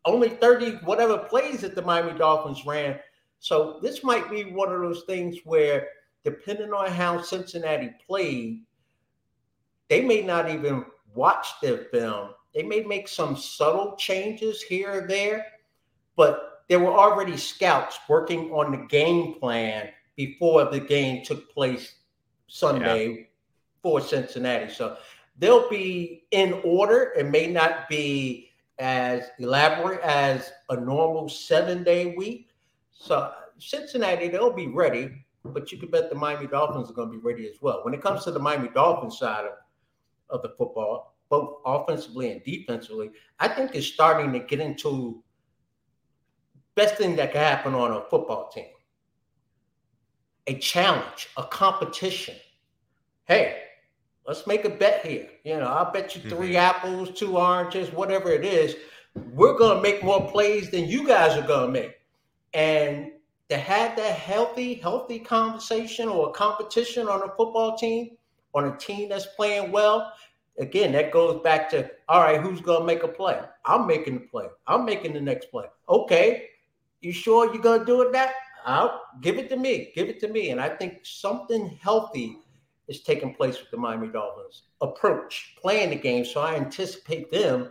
Only 0.04 0.30
30 0.30 0.76
whatever 0.84 1.18
plays 1.18 1.60
that 1.60 1.74
the 1.74 1.82
Miami 1.82 2.18
Dolphins 2.18 2.64
ran. 2.64 2.98
So 3.38 3.78
this 3.82 4.04
might 4.04 4.30
be 4.30 4.44
one 4.44 4.72
of 4.72 4.80
those 4.80 5.04
things 5.04 5.38
where, 5.44 5.88
depending 6.24 6.72
on 6.72 6.90
how 6.90 7.20
Cincinnati 7.20 7.92
played, 8.06 8.62
they 9.88 10.02
may 10.02 10.22
not 10.22 10.50
even 10.50 10.84
watch 11.14 11.48
their 11.60 11.78
film. 11.90 12.30
They 12.54 12.62
may 12.62 12.82
make 12.82 13.08
some 13.08 13.36
subtle 13.36 13.96
changes 13.96 14.62
here 14.62 15.02
or 15.02 15.06
there, 15.06 15.46
but 16.16 16.49
there 16.70 16.78
were 16.78 16.92
already 16.92 17.36
scouts 17.36 17.98
working 18.08 18.52
on 18.52 18.70
the 18.70 18.86
game 18.86 19.34
plan 19.34 19.88
before 20.14 20.66
the 20.66 20.78
game 20.78 21.24
took 21.24 21.52
place 21.52 21.96
Sunday 22.46 23.08
yeah. 23.08 23.24
for 23.82 24.00
Cincinnati. 24.00 24.72
So 24.72 24.96
they'll 25.36 25.68
be 25.68 26.26
in 26.30 26.60
order. 26.64 27.12
It 27.18 27.26
may 27.26 27.48
not 27.48 27.88
be 27.88 28.50
as 28.78 29.24
elaborate 29.40 30.00
as 30.02 30.52
a 30.68 30.76
normal 30.76 31.28
seven 31.28 31.82
day 31.82 32.14
week. 32.16 32.50
So 32.92 33.32
Cincinnati, 33.58 34.28
they'll 34.28 34.52
be 34.52 34.68
ready, 34.68 35.24
but 35.44 35.72
you 35.72 35.78
can 35.78 35.90
bet 35.90 36.08
the 36.08 36.14
Miami 36.14 36.46
Dolphins 36.46 36.88
are 36.88 36.94
going 36.94 37.10
to 37.10 37.18
be 37.18 37.22
ready 37.22 37.48
as 37.48 37.60
well. 37.60 37.80
When 37.82 37.94
it 37.94 38.00
comes 38.00 38.22
to 38.24 38.30
the 38.30 38.38
Miami 38.38 38.68
Dolphins 38.68 39.18
side 39.18 39.44
of, 39.44 39.54
of 40.28 40.42
the 40.42 40.54
football, 40.56 41.16
both 41.30 41.56
offensively 41.66 42.30
and 42.30 42.44
defensively, 42.44 43.10
I 43.40 43.48
think 43.48 43.74
it's 43.74 43.88
starting 43.88 44.32
to 44.34 44.38
get 44.38 44.60
into 44.60 45.24
best 46.74 46.96
thing 46.96 47.16
that 47.16 47.32
can 47.32 47.40
happen 47.40 47.74
on 47.74 47.92
a 47.92 48.02
football 48.02 48.48
team. 48.48 48.66
A 50.46 50.54
challenge, 50.58 51.28
a 51.36 51.44
competition. 51.44 52.34
Hey, 53.26 53.62
let's 54.26 54.46
make 54.46 54.64
a 54.64 54.70
bet 54.70 55.04
here. 55.04 55.28
You 55.44 55.58
know, 55.58 55.66
I'll 55.66 55.92
bet 55.92 56.16
you 56.16 56.22
3 56.22 56.48
mm-hmm. 56.48 56.56
apples, 56.56 57.10
two 57.18 57.36
oranges, 57.36 57.92
whatever 57.92 58.30
it 58.30 58.44
is. 58.44 58.76
We're 59.32 59.56
going 59.56 59.76
to 59.76 59.82
make 59.82 60.02
more 60.02 60.30
plays 60.30 60.70
than 60.70 60.86
you 60.86 61.06
guys 61.06 61.36
are 61.36 61.46
going 61.46 61.72
to 61.72 61.80
make. 61.80 61.96
And 62.54 63.12
to 63.48 63.56
have 63.56 63.96
that 63.96 64.14
healthy, 64.14 64.74
healthy 64.74 65.18
conversation 65.18 66.08
or 66.08 66.28
a 66.28 66.32
competition 66.32 67.08
on 67.08 67.22
a 67.22 67.28
football 67.36 67.76
team, 67.76 68.16
on 68.54 68.64
a 68.64 68.76
team 68.76 69.08
that's 69.08 69.26
playing 69.26 69.72
well, 69.72 70.12
again, 70.58 70.92
that 70.92 71.10
goes 71.10 71.42
back 71.42 71.68
to 71.70 71.90
all 72.08 72.20
right, 72.20 72.40
who's 72.40 72.60
going 72.60 72.80
to 72.80 72.86
make 72.86 73.02
a 73.02 73.08
play? 73.08 73.40
I'm 73.64 73.86
making 73.86 74.14
the 74.14 74.20
play. 74.20 74.46
I'm 74.66 74.84
making 74.84 75.12
the 75.14 75.20
next 75.20 75.50
play. 75.50 75.66
Okay, 75.88 76.49
you 77.00 77.12
sure 77.12 77.52
you're 77.52 77.62
going 77.62 77.80
to 77.80 77.86
do 77.86 78.02
it 78.02 78.12
that? 78.12 78.34
I'll 78.64 79.00
give 79.20 79.38
it 79.38 79.48
to 79.50 79.56
me. 79.56 79.92
Give 79.94 80.08
it 80.08 80.20
to 80.20 80.28
me. 80.28 80.50
And 80.50 80.60
I 80.60 80.68
think 80.68 81.00
something 81.02 81.78
healthy 81.80 82.36
is 82.88 83.02
taking 83.02 83.34
place 83.34 83.58
with 83.58 83.70
the 83.70 83.76
Miami 83.76 84.08
Dolphins 84.08 84.62
approach, 84.80 85.54
playing 85.60 85.90
the 85.90 85.96
game. 85.96 86.24
So 86.24 86.40
I 86.40 86.54
anticipate 86.54 87.30
them 87.30 87.70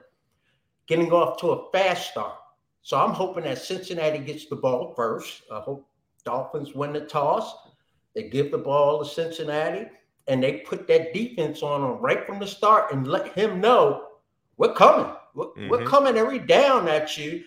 getting 0.88 1.12
off 1.12 1.40
to 1.42 1.52
a 1.52 1.72
fast 1.72 2.12
start. 2.12 2.36
So 2.82 2.98
I'm 2.98 3.12
hoping 3.12 3.44
that 3.44 3.60
Cincinnati 3.60 4.20
gets 4.20 4.48
the 4.48 4.56
ball 4.56 4.94
first. 4.96 5.44
I 5.52 5.60
hope 5.60 5.88
Dolphins 6.26 6.74
win 6.74 6.94
the 6.94 7.02
toss. 7.02 7.54
They 8.16 8.30
give 8.30 8.50
the 8.52 8.58
ball 8.58 9.04
to 9.04 9.10
Cincinnati 9.10 9.88
and 10.28 10.42
they 10.42 10.60
put 10.60 10.88
that 10.88 11.14
defense 11.14 11.62
on 11.64 11.82
him 11.82 12.02
right 12.02 12.26
from 12.26 12.40
the 12.40 12.48
start 12.48 12.94
and 12.94 13.08
let 13.08 13.34
him 13.34 13.60
know 13.60 14.06
we're 14.58 14.74
coming. 14.74 15.12
We're, 15.36 15.46
mm-hmm. 15.46 15.70
we're 15.70 15.86
coming 15.86 16.18
every 16.18 16.40
down 16.40 16.88
at 16.88 17.18
you. 17.18 17.44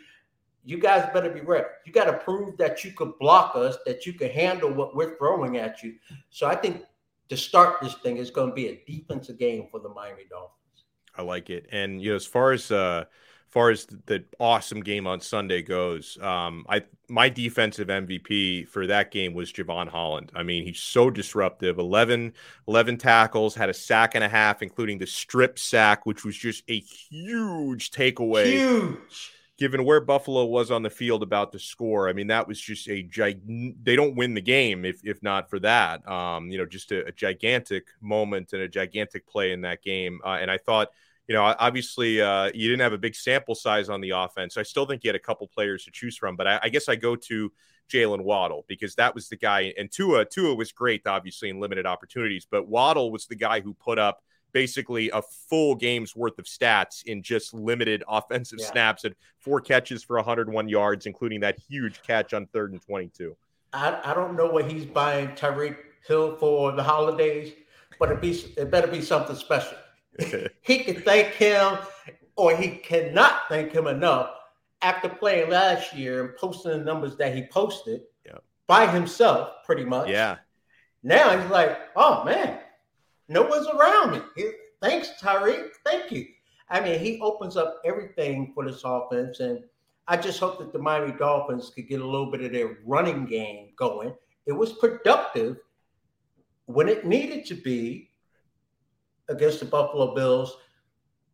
You 0.65 0.79
guys 0.79 1.09
better 1.13 1.31
be 1.31 1.41
ready. 1.41 1.67
You 1.85 1.93
got 1.93 2.05
to 2.05 2.13
prove 2.13 2.57
that 2.59 2.85
you 2.85 2.93
could 2.93 3.19
block 3.19 3.57
us, 3.57 3.77
that 3.87 4.07
you 4.07 4.13
can 4.13 4.31
handle 4.31 4.73
what 4.73 4.95
we're 4.95 5.17
throwing 5.19 5.57
at 5.57 5.83
you. 5.83 5.95
So 6.31 6.47
I 6.47 6.55
think 6.55 6.83
to 7.29 7.37
start 7.37 7.81
this 7.81 7.95
thing 7.95 8.19
is 8.19 8.31
going 8.31 8.51
to 8.51 8.55
be 8.55 8.69
a 8.69 8.83
defensive 8.87 9.39
game 9.39 9.67
for 9.71 9.81
the 9.81 9.89
Miami 9.89 10.25
Dolphins. 10.31 10.85
I 11.17 11.23
like 11.23 11.51
it. 11.51 11.67
And 11.73 12.01
you 12.01 12.11
know, 12.11 12.17
as 12.17 12.27
far 12.27 12.53
as 12.53 12.71
uh 12.71 13.05
far 13.49 13.69
as 13.69 13.87
the 14.07 14.25
awesome 14.41 14.81
game 14.81 15.07
on 15.07 15.21
Sunday 15.21 15.61
goes, 15.61 16.17
um, 16.23 16.65
I 16.69 16.85
my 17.09 17.29
defensive 17.29 17.89
MVP 17.89 18.67
for 18.67 18.87
that 18.87 19.11
game 19.11 19.35
was 19.35 19.53
Jevon 19.53 19.89
Holland. 19.89 20.33
I 20.35 20.43
mean, 20.43 20.65
he's 20.65 20.81
so 20.81 21.11
disruptive. 21.11 21.79
11, 21.79 22.33
11 22.67 22.97
tackles, 22.97 23.55
had 23.55 23.69
a 23.69 23.75
sack 23.75 24.15
and 24.15 24.25
a 24.25 24.29
half, 24.29 24.63
including 24.63 24.97
the 24.97 25.07
strip 25.07 25.59
sack, 25.59 26.07
which 26.07 26.25
was 26.25 26.35
just 26.35 26.65
a 26.71 26.81
huge 26.81 27.91
takeaway. 27.91 28.47
Huge. 28.47 29.33
Given 29.59 29.85
where 29.85 30.01
Buffalo 30.01 30.45
was 30.47 30.71
on 30.71 30.83
the 30.83 30.91
field 30.91 31.23
about 31.23 31.53
the 31.53 31.59
score, 31.59 32.09
I 32.09 32.13
mean 32.13 32.29
that 32.29 32.49
was 32.49 32.61
just 32.61 32.89
a 32.89 33.03
gig. 33.03 33.43
They 33.85 33.95
don't 33.95 34.17
win 34.17 34.35
the 34.35 34.41
game 34.41 34.85
if 34.85 35.01
if 35.05 35.23
not 35.23 35.51
for 35.51 35.61
that. 35.61 36.09
Um, 36.09 36.51
you 36.51 36.59
know, 36.59 36.67
just 36.67 36.91
a, 36.91 37.07
a 37.07 37.13
gigantic 37.13 37.87
moment 38.01 38.53
and 38.55 38.63
a 38.63 38.69
gigantic 38.69 39.27
play 39.27 39.53
in 39.53 39.61
that 39.61 39.83
game. 39.83 40.21
Uh, 40.25 40.39
and 40.41 40.51
I 40.51 40.59
thought 40.59 40.89
you 41.29 41.35
know, 41.35 41.55
obviously 41.59 42.21
uh, 42.21 42.51
you 42.53 42.69
didn't 42.69 42.83
have 42.83 42.93
a 42.93 42.99
big 42.99 43.15
sample 43.15 43.55
size 43.55 43.89
on 43.89 44.01
the 44.01 44.11
offense. 44.11 44.57
I 44.57 44.65
still 44.65 44.87
think 44.87 45.05
you 45.05 45.09
had 45.09 45.17
a 45.17 45.21
couple 45.21 45.47
players 45.47 45.85
to 45.85 45.91
choose 45.91 46.17
from, 46.17 46.37
but 46.37 46.47
I, 46.47 46.61
I 46.65 46.69
guess 46.69 46.89
I 46.89 46.97
go 46.97 47.15
to 47.17 47.53
Jalen 47.91 48.23
Waddle 48.23 48.65
because 48.69 48.95
that 48.97 49.15
was 49.15 49.29
the 49.29 49.37
guy. 49.37 49.73
And 49.79 49.91
Tua, 49.91 50.25
Tua 50.25 50.55
was 50.55 50.73
great, 50.73 51.07
obviously, 51.07 51.49
in 51.49 51.61
limited 51.61 51.87
opportunities, 51.87 52.47
but 52.51 52.69
Waddle 52.69 53.13
was 53.13 53.27
the 53.27 53.37
guy 53.37 53.61
who 53.61 53.75
put 53.75 53.99
up 53.99 54.23
basically 54.53 55.11
a 55.11 55.23
full 55.23 55.75
game's 55.75 56.15
worth 56.15 56.39
of 56.39 56.45
stats 56.45 57.05
in 57.05 57.23
just 57.23 57.55
limited 57.55 58.03
offensive 58.09 58.59
yeah. 58.61 58.71
snaps 58.71 59.05
and 59.05 59.15
four 59.39 59.61
catches 59.61 60.03
for 60.03 60.17
101 60.17 60.69
yards, 60.69 61.07
including 61.07 61.41
that 61.41 61.59
huge 61.59 62.03
catch 62.03 62.35
on 62.35 62.47
third 62.47 62.73
and 62.73 62.83
22. 62.83 63.37
I, 63.73 63.99
I 64.05 64.15
don't 64.15 64.37
know 64.37 64.47
what 64.47 64.71
he's 64.71 64.85
buying 64.85 65.29
Tyreek 65.29 65.77
Hill 66.07 66.37
for 66.37 66.73
the 66.73 66.83
holidays, 66.83 67.53
but 67.99 68.11
it, 68.11 68.21
be, 68.21 68.33
it 68.57 68.71
better 68.71 68.87
be 68.87 69.01
something 69.01 69.37
special. 69.37 69.79
he 70.63 70.79
can 70.79 71.01
thank 71.03 71.29
him, 71.29 71.79
or 72.37 72.55
he 72.55 72.69
cannot 72.69 73.49
thank 73.49 73.73
him 73.73 73.87
enough 73.87 74.31
after 74.83 75.09
playing 75.09 75.51
last 75.51 75.95
year 75.95 76.25
and 76.25 76.37
posting 76.37 76.73
the 76.73 76.79
numbers 76.79 77.17
that 77.17 77.35
he 77.35 77.47
posted 77.47 78.03
yeah. 78.27 78.39
by 78.67 78.87
himself, 78.87 79.51
pretty 79.65 79.85
much. 79.85 80.09
Yeah. 80.09 80.37
Now 81.03 81.37
he's 81.37 81.51
like, 81.51 81.79
oh 81.97 82.25
man, 82.25 82.59
no 83.29 83.43
one's 83.43 83.67
around 83.69 84.13
me. 84.13 84.45
Thanks, 84.81 85.13
Tyreek. 85.21 85.71
Thank 85.85 86.11
you. 86.11 86.27
I 86.69 86.81
mean, 86.81 86.99
he 86.99 87.21
opens 87.21 87.57
up 87.57 87.81
everything 87.85 88.53
for 88.55 88.65
this 88.65 88.83
offense, 88.85 89.41
and 89.41 89.61
I 90.09 90.17
just 90.17 90.41
hope 90.41 90.59
that 90.59 90.73
the 90.73 90.79
Miami 90.79 91.13
Dolphins 91.13 91.71
could 91.75 91.89
get 91.89 92.01
a 92.01 92.07
little 92.07 92.31
bit 92.31 92.43
of 92.43 92.53
their 92.53 92.79
running 92.85 93.27
game 93.27 93.71
going. 93.77 94.15
It 94.47 94.53
was 94.53 94.73
productive 94.73 95.59
when 96.67 96.89
it 96.89 97.07
needed 97.07 97.45
to 97.47 97.55
be, 97.55 98.11
against 99.29 99.61
the 99.61 99.67
Buffalo 99.67 100.15
Bills. 100.15 100.57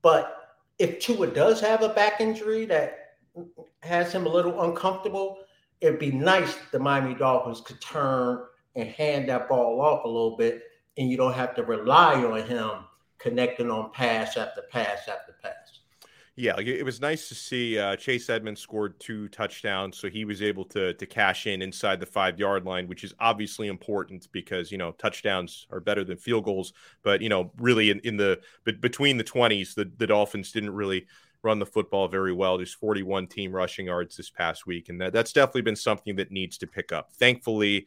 But 0.03 0.57
if 0.79 1.01
Tua 1.01 1.29
does 1.29 1.61
have 1.61 1.83
a 1.83 1.89
back 1.89 2.21
injury 2.21 2.65
that 2.67 3.17
has 3.83 4.13
him 4.13 4.27
a 4.27 4.31
little 4.31 4.63
uncomfortable, 4.63 5.39
it'd 5.81 5.99
be 5.99 6.13
nice 6.13 6.57
the 6.73 6.79
Miami 6.79 7.15
Dolphins 7.15 7.61
could 7.61 7.81
turn 7.81 8.45
and 8.77 8.89
hand 8.89 9.29
that 9.29 9.49
ball 9.49 9.81
off 9.81 10.05
a 10.05 10.09
little 10.09 10.37
bit, 10.37 10.63
and 10.99 11.11
you 11.11 11.17
don't 11.17 11.35
have 11.35 11.55
to 11.55 11.63
rely 11.63 12.23
on 12.23 12.43
him 12.43 12.71
connecting 13.19 13.71
on 13.71 13.91
pass 13.93 14.37
after 14.37 14.63
pass 14.71 15.09
after 15.09 15.35
pass. 15.43 15.81
Yeah, 16.37 16.61
it 16.61 16.85
was 16.85 17.01
nice 17.01 17.29
to 17.31 17.35
see 17.35 17.81
uh, 17.81 17.97
Chase 17.97 18.31
Edmonds 18.31 18.61
scored 18.61 19.01
two 19.01 19.27
touchdowns, 19.27 19.99
so 19.99 20.09
he 20.09 20.25
was 20.25 20.41
able 20.41 20.65
to 20.67 20.95
to 20.95 21.05
cash 21.05 21.49
in 21.49 21.63
inside 21.63 21.99
the 21.99 22.07
five 22.07 22.39
yard 22.39 22.65
line, 22.65 22.87
which 22.87 23.03
is 23.03 23.13
obviously 23.19 23.67
important 23.67 24.29
because 24.31 24.71
you 24.71 24.79
know 24.79 24.93
touchdowns 24.93 25.67
are 25.73 25.81
better 25.81 26.05
than 26.05 26.17
field 26.17 26.45
goals. 26.45 26.75
But 27.03 27.23
you 27.23 27.29
know, 27.29 27.51
really 27.59 27.91
in, 27.91 27.99
in 28.01 28.17
the 28.17 28.41
but 28.65 28.81
between 28.81 29.17
the 29.17 29.25
twenties, 29.25 29.75
the 29.75 29.91
the 29.97 30.07
Dolphins 30.07 30.53
didn't 30.53 30.75
really 30.75 31.07
run 31.43 31.59
the 31.59 31.67
football 31.67 32.07
very 32.07 32.33
well. 32.33 32.57
There's 32.57 32.75
41 32.75 33.29
team 33.29 33.53
rushing 33.53 33.87
yards 33.87 34.17
this 34.17 34.31
past 34.31 34.67
week, 34.67 34.89
and 34.89 35.01
that, 35.01 35.13
that's 35.13 35.33
definitely 35.33 35.63
been 35.63 35.77
something 35.77 36.17
that 36.17 36.33
needs 36.33 36.59
to 36.59 36.67
pick 36.67 36.93
up. 36.93 37.13
Thankfully, 37.13 37.87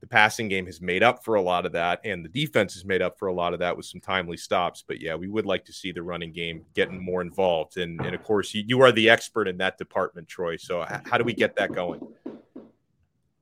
the 0.00 0.06
passing 0.06 0.48
game 0.48 0.66
has 0.66 0.80
made 0.80 1.02
up 1.02 1.24
for 1.24 1.34
a 1.34 1.42
lot 1.42 1.66
of 1.66 1.72
that, 1.72 2.00
and 2.04 2.24
the 2.24 2.28
defense 2.28 2.74
has 2.74 2.84
made 2.84 3.02
up 3.02 3.18
for 3.18 3.28
a 3.28 3.32
lot 3.32 3.52
of 3.52 3.58
that 3.60 3.76
with 3.76 3.86
some 3.86 4.00
timely 4.00 4.36
stops. 4.36 4.84
But 4.86 5.00
yeah, 5.00 5.16
we 5.16 5.28
would 5.28 5.46
like 5.46 5.64
to 5.64 5.72
see 5.72 5.90
the 5.90 6.02
running 6.02 6.32
game 6.32 6.64
getting 6.74 7.02
more 7.02 7.20
involved. 7.20 7.76
And, 7.76 8.00
and 8.00 8.14
of 8.14 8.22
course, 8.22 8.54
you, 8.54 8.62
you 8.66 8.80
are 8.82 8.92
the 8.92 9.10
expert 9.10 9.48
in 9.48 9.58
that 9.58 9.76
department, 9.76 10.28
Troy. 10.28 10.56
So 10.56 10.84
how 11.04 11.18
do 11.18 11.24
we 11.24 11.34
get 11.34 11.56
that 11.56 11.72
going? 11.72 12.00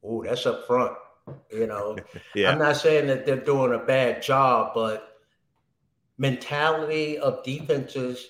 Oh, 0.02 0.22
that's 0.22 0.46
up 0.46 0.66
front. 0.66 0.96
You 1.52 1.66
know, 1.66 1.96
yeah. 2.34 2.52
I'm 2.52 2.58
not 2.58 2.76
saying 2.76 3.08
that 3.08 3.26
they're 3.26 3.36
doing 3.36 3.74
a 3.74 3.84
bad 3.84 4.22
job, 4.22 4.72
but 4.74 5.16
mentality 6.16 7.18
of 7.18 7.44
defenses 7.44 8.28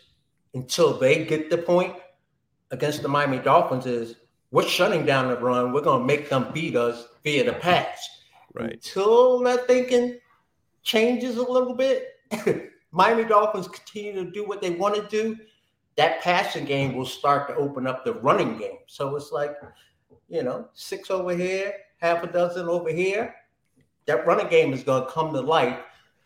until 0.54 0.98
they 0.98 1.24
get 1.24 1.50
the 1.50 1.58
point 1.58 1.94
against 2.70 3.02
the 3.02 3.08
Miami 3.08 3.38
Dolphins 3.38 3.86
is 3.86 4.16
we're 4.50 4.66
shutting 4.66 5.04
down 5.04 5.28
the 5.28 5.36
run. 5.36 5.72
We're 5.72 5.82
going 5.82 6.00
to 6.00 6.06
make 6.06 6.28
them 6.28 6.48
beat 6.52 6.76
us 6.76 7.06
via 7.22 7.44
the 7.44 7.52
pass. 7.52 8.08
Right. 8.57 8.72
Until 8.72 9.40
that 9.40 9.66
thinking 9.66 10.18
changes 10.82 11.36
a 11.36 11.42
little 11.42 11.74
bit, 11.74 12.14
Miami 12.90 13.24
Dolphins 13.24 13.68
continue 13.68 14.24
to 14.24 14.30
do 14.30 14.46
what 14.46 14.62
they 14.62 14.70
want 14.70 14.94
to 14.94 15.07
do. 15.09 15.36
That 15.96 16.22
passing 16.22 16.64
game 16.64 16.94
will 16.94 17.07
start 17.07 17.48
to 17.48 17.54
open 17.57 17.86
up 17.86 18.04
the 18.04 18.14
running 18.14 18.57
game. 18.57 18.78
So 18.86 19.14
it's 19.16 19.32
like, 19.32 19.57
you 20.28 20.42
know, 20.42 20.68
six 20.72 21.11
over 21.11 21.34
here, 21.34 21.72
half 21.98 22.22
a 22.22 22.26
dozen 22.26 22.68
over 22.68 22.90
here. 22.90 23.34
That 24.07 24.26
running 24.26 24.48
game 24.48 24.72
is 24.72 24.82
going 24.82 25.04
to 25.04 25.11
come 25.11 25.32
to 25.32 25.40
light 25.40 25.80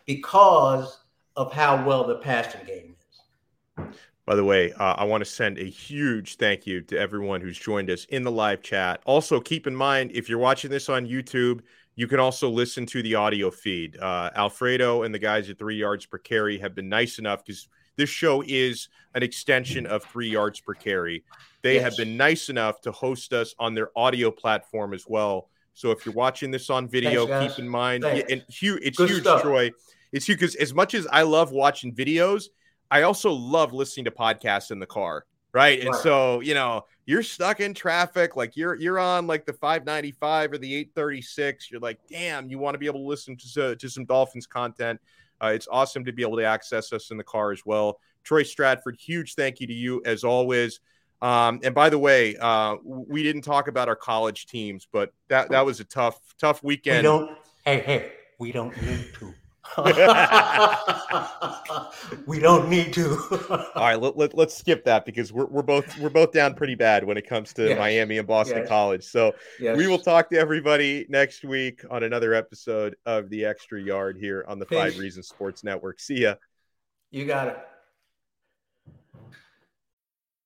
because 0.07 0.99
of 1.37 1.53
how 1.53 1.85
well 1.85 2.07
the 2.07 2.17
passing 2.17 2.65
game 2.67 2.95
is. 2.99 3.87
By 4.27 4.37
the 4.37 4.45
way, 4.45 4.73
uh, 4.75 4.95
I 4.97 5.05
want 5.05 5.23
to 5.23 5.31
send 5.31 5.59
a 5.59 5.65
huge 5.65 6.37
thank 6.37 6.67
you 6.67 6.83
to 6.83 6.97
everyone 6.97 7.41
who's 7.41 7.59
joined 7.59 7.91
us 7.91 8.05
in 8.07 8.23
the 8.23 8.31
live 8.31 8.63
chat. 8.63 9.01
Also, 9.05 9.41
keep 9.41 9.67
in 9.67 9.75
mind 9.75 10.13
if 10.15 10.29
you're 10.29 10.39
watching 10.39 10.71
this 10.71 10.89
on 10.89 11.07
YouTube, 11.07 11.63
you 12.01 12.07
can 12.07 12.19
also 12.19 12.49
listen 12.49 12.87
to 12.87 13.03
the 13.03 13.15
audio 13.15 13.51
feed. 13.51 13.99
Uh, 13.99 14.31
Alfredo 14.35 15.03
and 15.03 15.15
the 15.15 15.19
guys 15.19 15.51
at 15.51 15.59
Three 15.59 15.77
Yards 15.77 16.07
Per 16.07 16.17
Carry 16.17 16.57
have 16.57 16.75
been 16.75 16.89
nice 16.89 17.19
enough 17.19 17.45
because 17.45 17.69
this 17.97 18.09
show 18.09 18.43
is 18.47 18.89
an 19.15 19.23
extension 19.23 19.85
of 19.85 20.03
Three 20.05 20.31
Yards 20.31 20.61
Per 20.61 20.73
Carry. 20.73 21.25
They 21.61 21.75
yes. 21.75 21.83
have 21.83 21.97
been 21.99 22.17
nice 22.17 22.49
enough 22.49 22.81
to 22.83 22.93
host 22.93 23.35
us 23.35 23.55
on 23.59 23.75
their 23.75 23.91
audio 23.95 24.31
platform 24.31 24.95
as 24.95 25.05
well. 25.07 25.51
So 25.75 25.91
if 25.91 26.07
you're 26.07 26.15
watching 26.15 26.51
this 26.51 26.71
on 26.71 26.89
video, 26.89 27.27
Thanks, 27.27 27.57
keep 27.57 27.65
in 27.65 27.69
mind, 27.69 28.03
yeah, 28.05 28.23
and 28.31 28.43
huge, 28.49 28.81
it's 28.83 28.97
Good 28.97 29.11
huge, 29.11 29.21
stuff. 29.21 29.43
Troy. 29.43 29.71
It's 30.11 30.25
huge 30.25 30.41
because 30.41 30.55
as 30.55 30.73
much 30.73 30.95
as 30.95 31.07
I 31.09 31.21
love 31.21 31.53
watching 31.53 31.95
videos, 31.95 32.45
I 32.91 33.03
also 33.03 33.31
love 33.31 33.75
listening 33.75 34.07
to 34.07 34.11
podcasts 34.11 34.71
in 34.71 34.79
the 34.79 34.87
car 34.87 35.27
right? 35.53 35.81
And 35.81 35.95
so, 35.95 36.41
you 36.41 36.55
know, 36.55 36.85
you're 37.07 37.23
stuck 37.23 37.61
in 37.61 37.75
traffic, 37.75 38.37
like 38.37 38.57
you're 38.57 38.77
you're 38.77 38.99
on 38.99 39.27
like 39.27 39.45
the 39.45 39.53
595 39.53 40.53
or 40.53 40.59
the 40.59 40.75
836. 40.75 41.71
You're 41.71 41.81
like, 41.81 41.99
damn, 42.09 42.49
you 42.49 42.59
want 42.59 42.75
to 42.75 42.79
be 42.79 42.87
able 42.87 43.01
to 43.01 43.07
listen 43.07 43.37
to, 43.55 43.77
to 43.77 43.89
some 43.89 44.05
Dolphins 44.05 44.47
content. 44.47 45.01
Uh, 45.43 45.49
it's 45.49 45.67
awesome 45.71 46.05
to 46.05 46.13
be 46.13 46.23
able 46.23 46.37
to 46.37 46.45
access 46.45 46.93
us 46.93 47.11
in 47.11 47.17
the 47.17 47.25
car 47.25 47.51
as 47.51 47.65
well. 47.65 47.99
Troy 48.23 48.43
Stradford, 48.43 49.01
huge 49.01 49.35
thank 49.35 49.61
you 49.61 49.67
to 49.67 49.73
you 49.73 50.03
as 50.05 50.25
always. 50.25 50.81
Um, 51.23 51.61
and 51.63 51.75
by 51.75 51.91
the 51.91 51.99
way, 51.99 52.37
uh, 52.37 52.77
we 52.85 53.23
didn't 53.23 53.43
talk 53.43 53.69
about 53.69 53.89
our 53.89 53.97
college 53.97 54.47
teams, 54.47 54.87
but 54.91 55.13
that 55.29 55.51
that 55.51 55.67
was 55.67 55.81
a 55.81 55.85
tough 55.85 56.19
tough 56.39 56.63
weekend. 56.63 56.99
We 56.99 57.03
don't. 57.03 57.39
Hey, 57.65 57.81
hey, 57.81 58.13
we 58.39 58.53
don't 58.53 58.81
need 58.83 59.13
to. 59.15 59.35
we 62.27 62.41
don't 62.41 62.69
need 62.69 62.93
to. 62.95 63.17
All 63.75 63.83
right, 63.83 64.01
let, 64.01 64.17
let, 64.17 64.39
us 64.39 64.57
skip 64.57 64.85
that 64.85 65.05
because 65.05 65.33
we're, 65.33 65.47
we're 65.47 65.63
both 65.63 65.99
we're 65.99 66.11
both 66.11 66.33
down 66.33 66.55
pretty 66.55 66.75
bad 66.75 67.05
when 67.05 67.17
it 67.17 67.27
comes 67.27 67.53
to 67.55 67.69
yes. 67.69 67.79
Miami 67.79 68.19
and 68.19 68.27
Boston 68.27 68.59
yes. 68.59 68.69
College. 68.69 69.05
So 69.05 69.35
yes. 69.61 69.77
we 69.77 69.87
will 69.87 69.99
talk 69.99 70.31
to 70.31 70.39
everybody 70.39 71.07
next 71.09 71.45
week 71.45 71.83
on 71.91 72.03
another 72.03 72.35
episode 72.35 72.97
of 73.07 73.31
the 73.31 73.45
Extra 73.45 73.81
Yard 73.81 74.17
here 74.19 74.45
on 74.49 74.59
the 74.59 74.67
Peace. 74.67 74.79
Five 74.79 74.99
Reasons 74.99 75.29
Sports 75.29 75.63
Network. 75.63 76.01
See 76.01 76.23
ya. 76.23 76.35
You 77.11 77.27
got 77.27 77.49
it. 77.49 77.59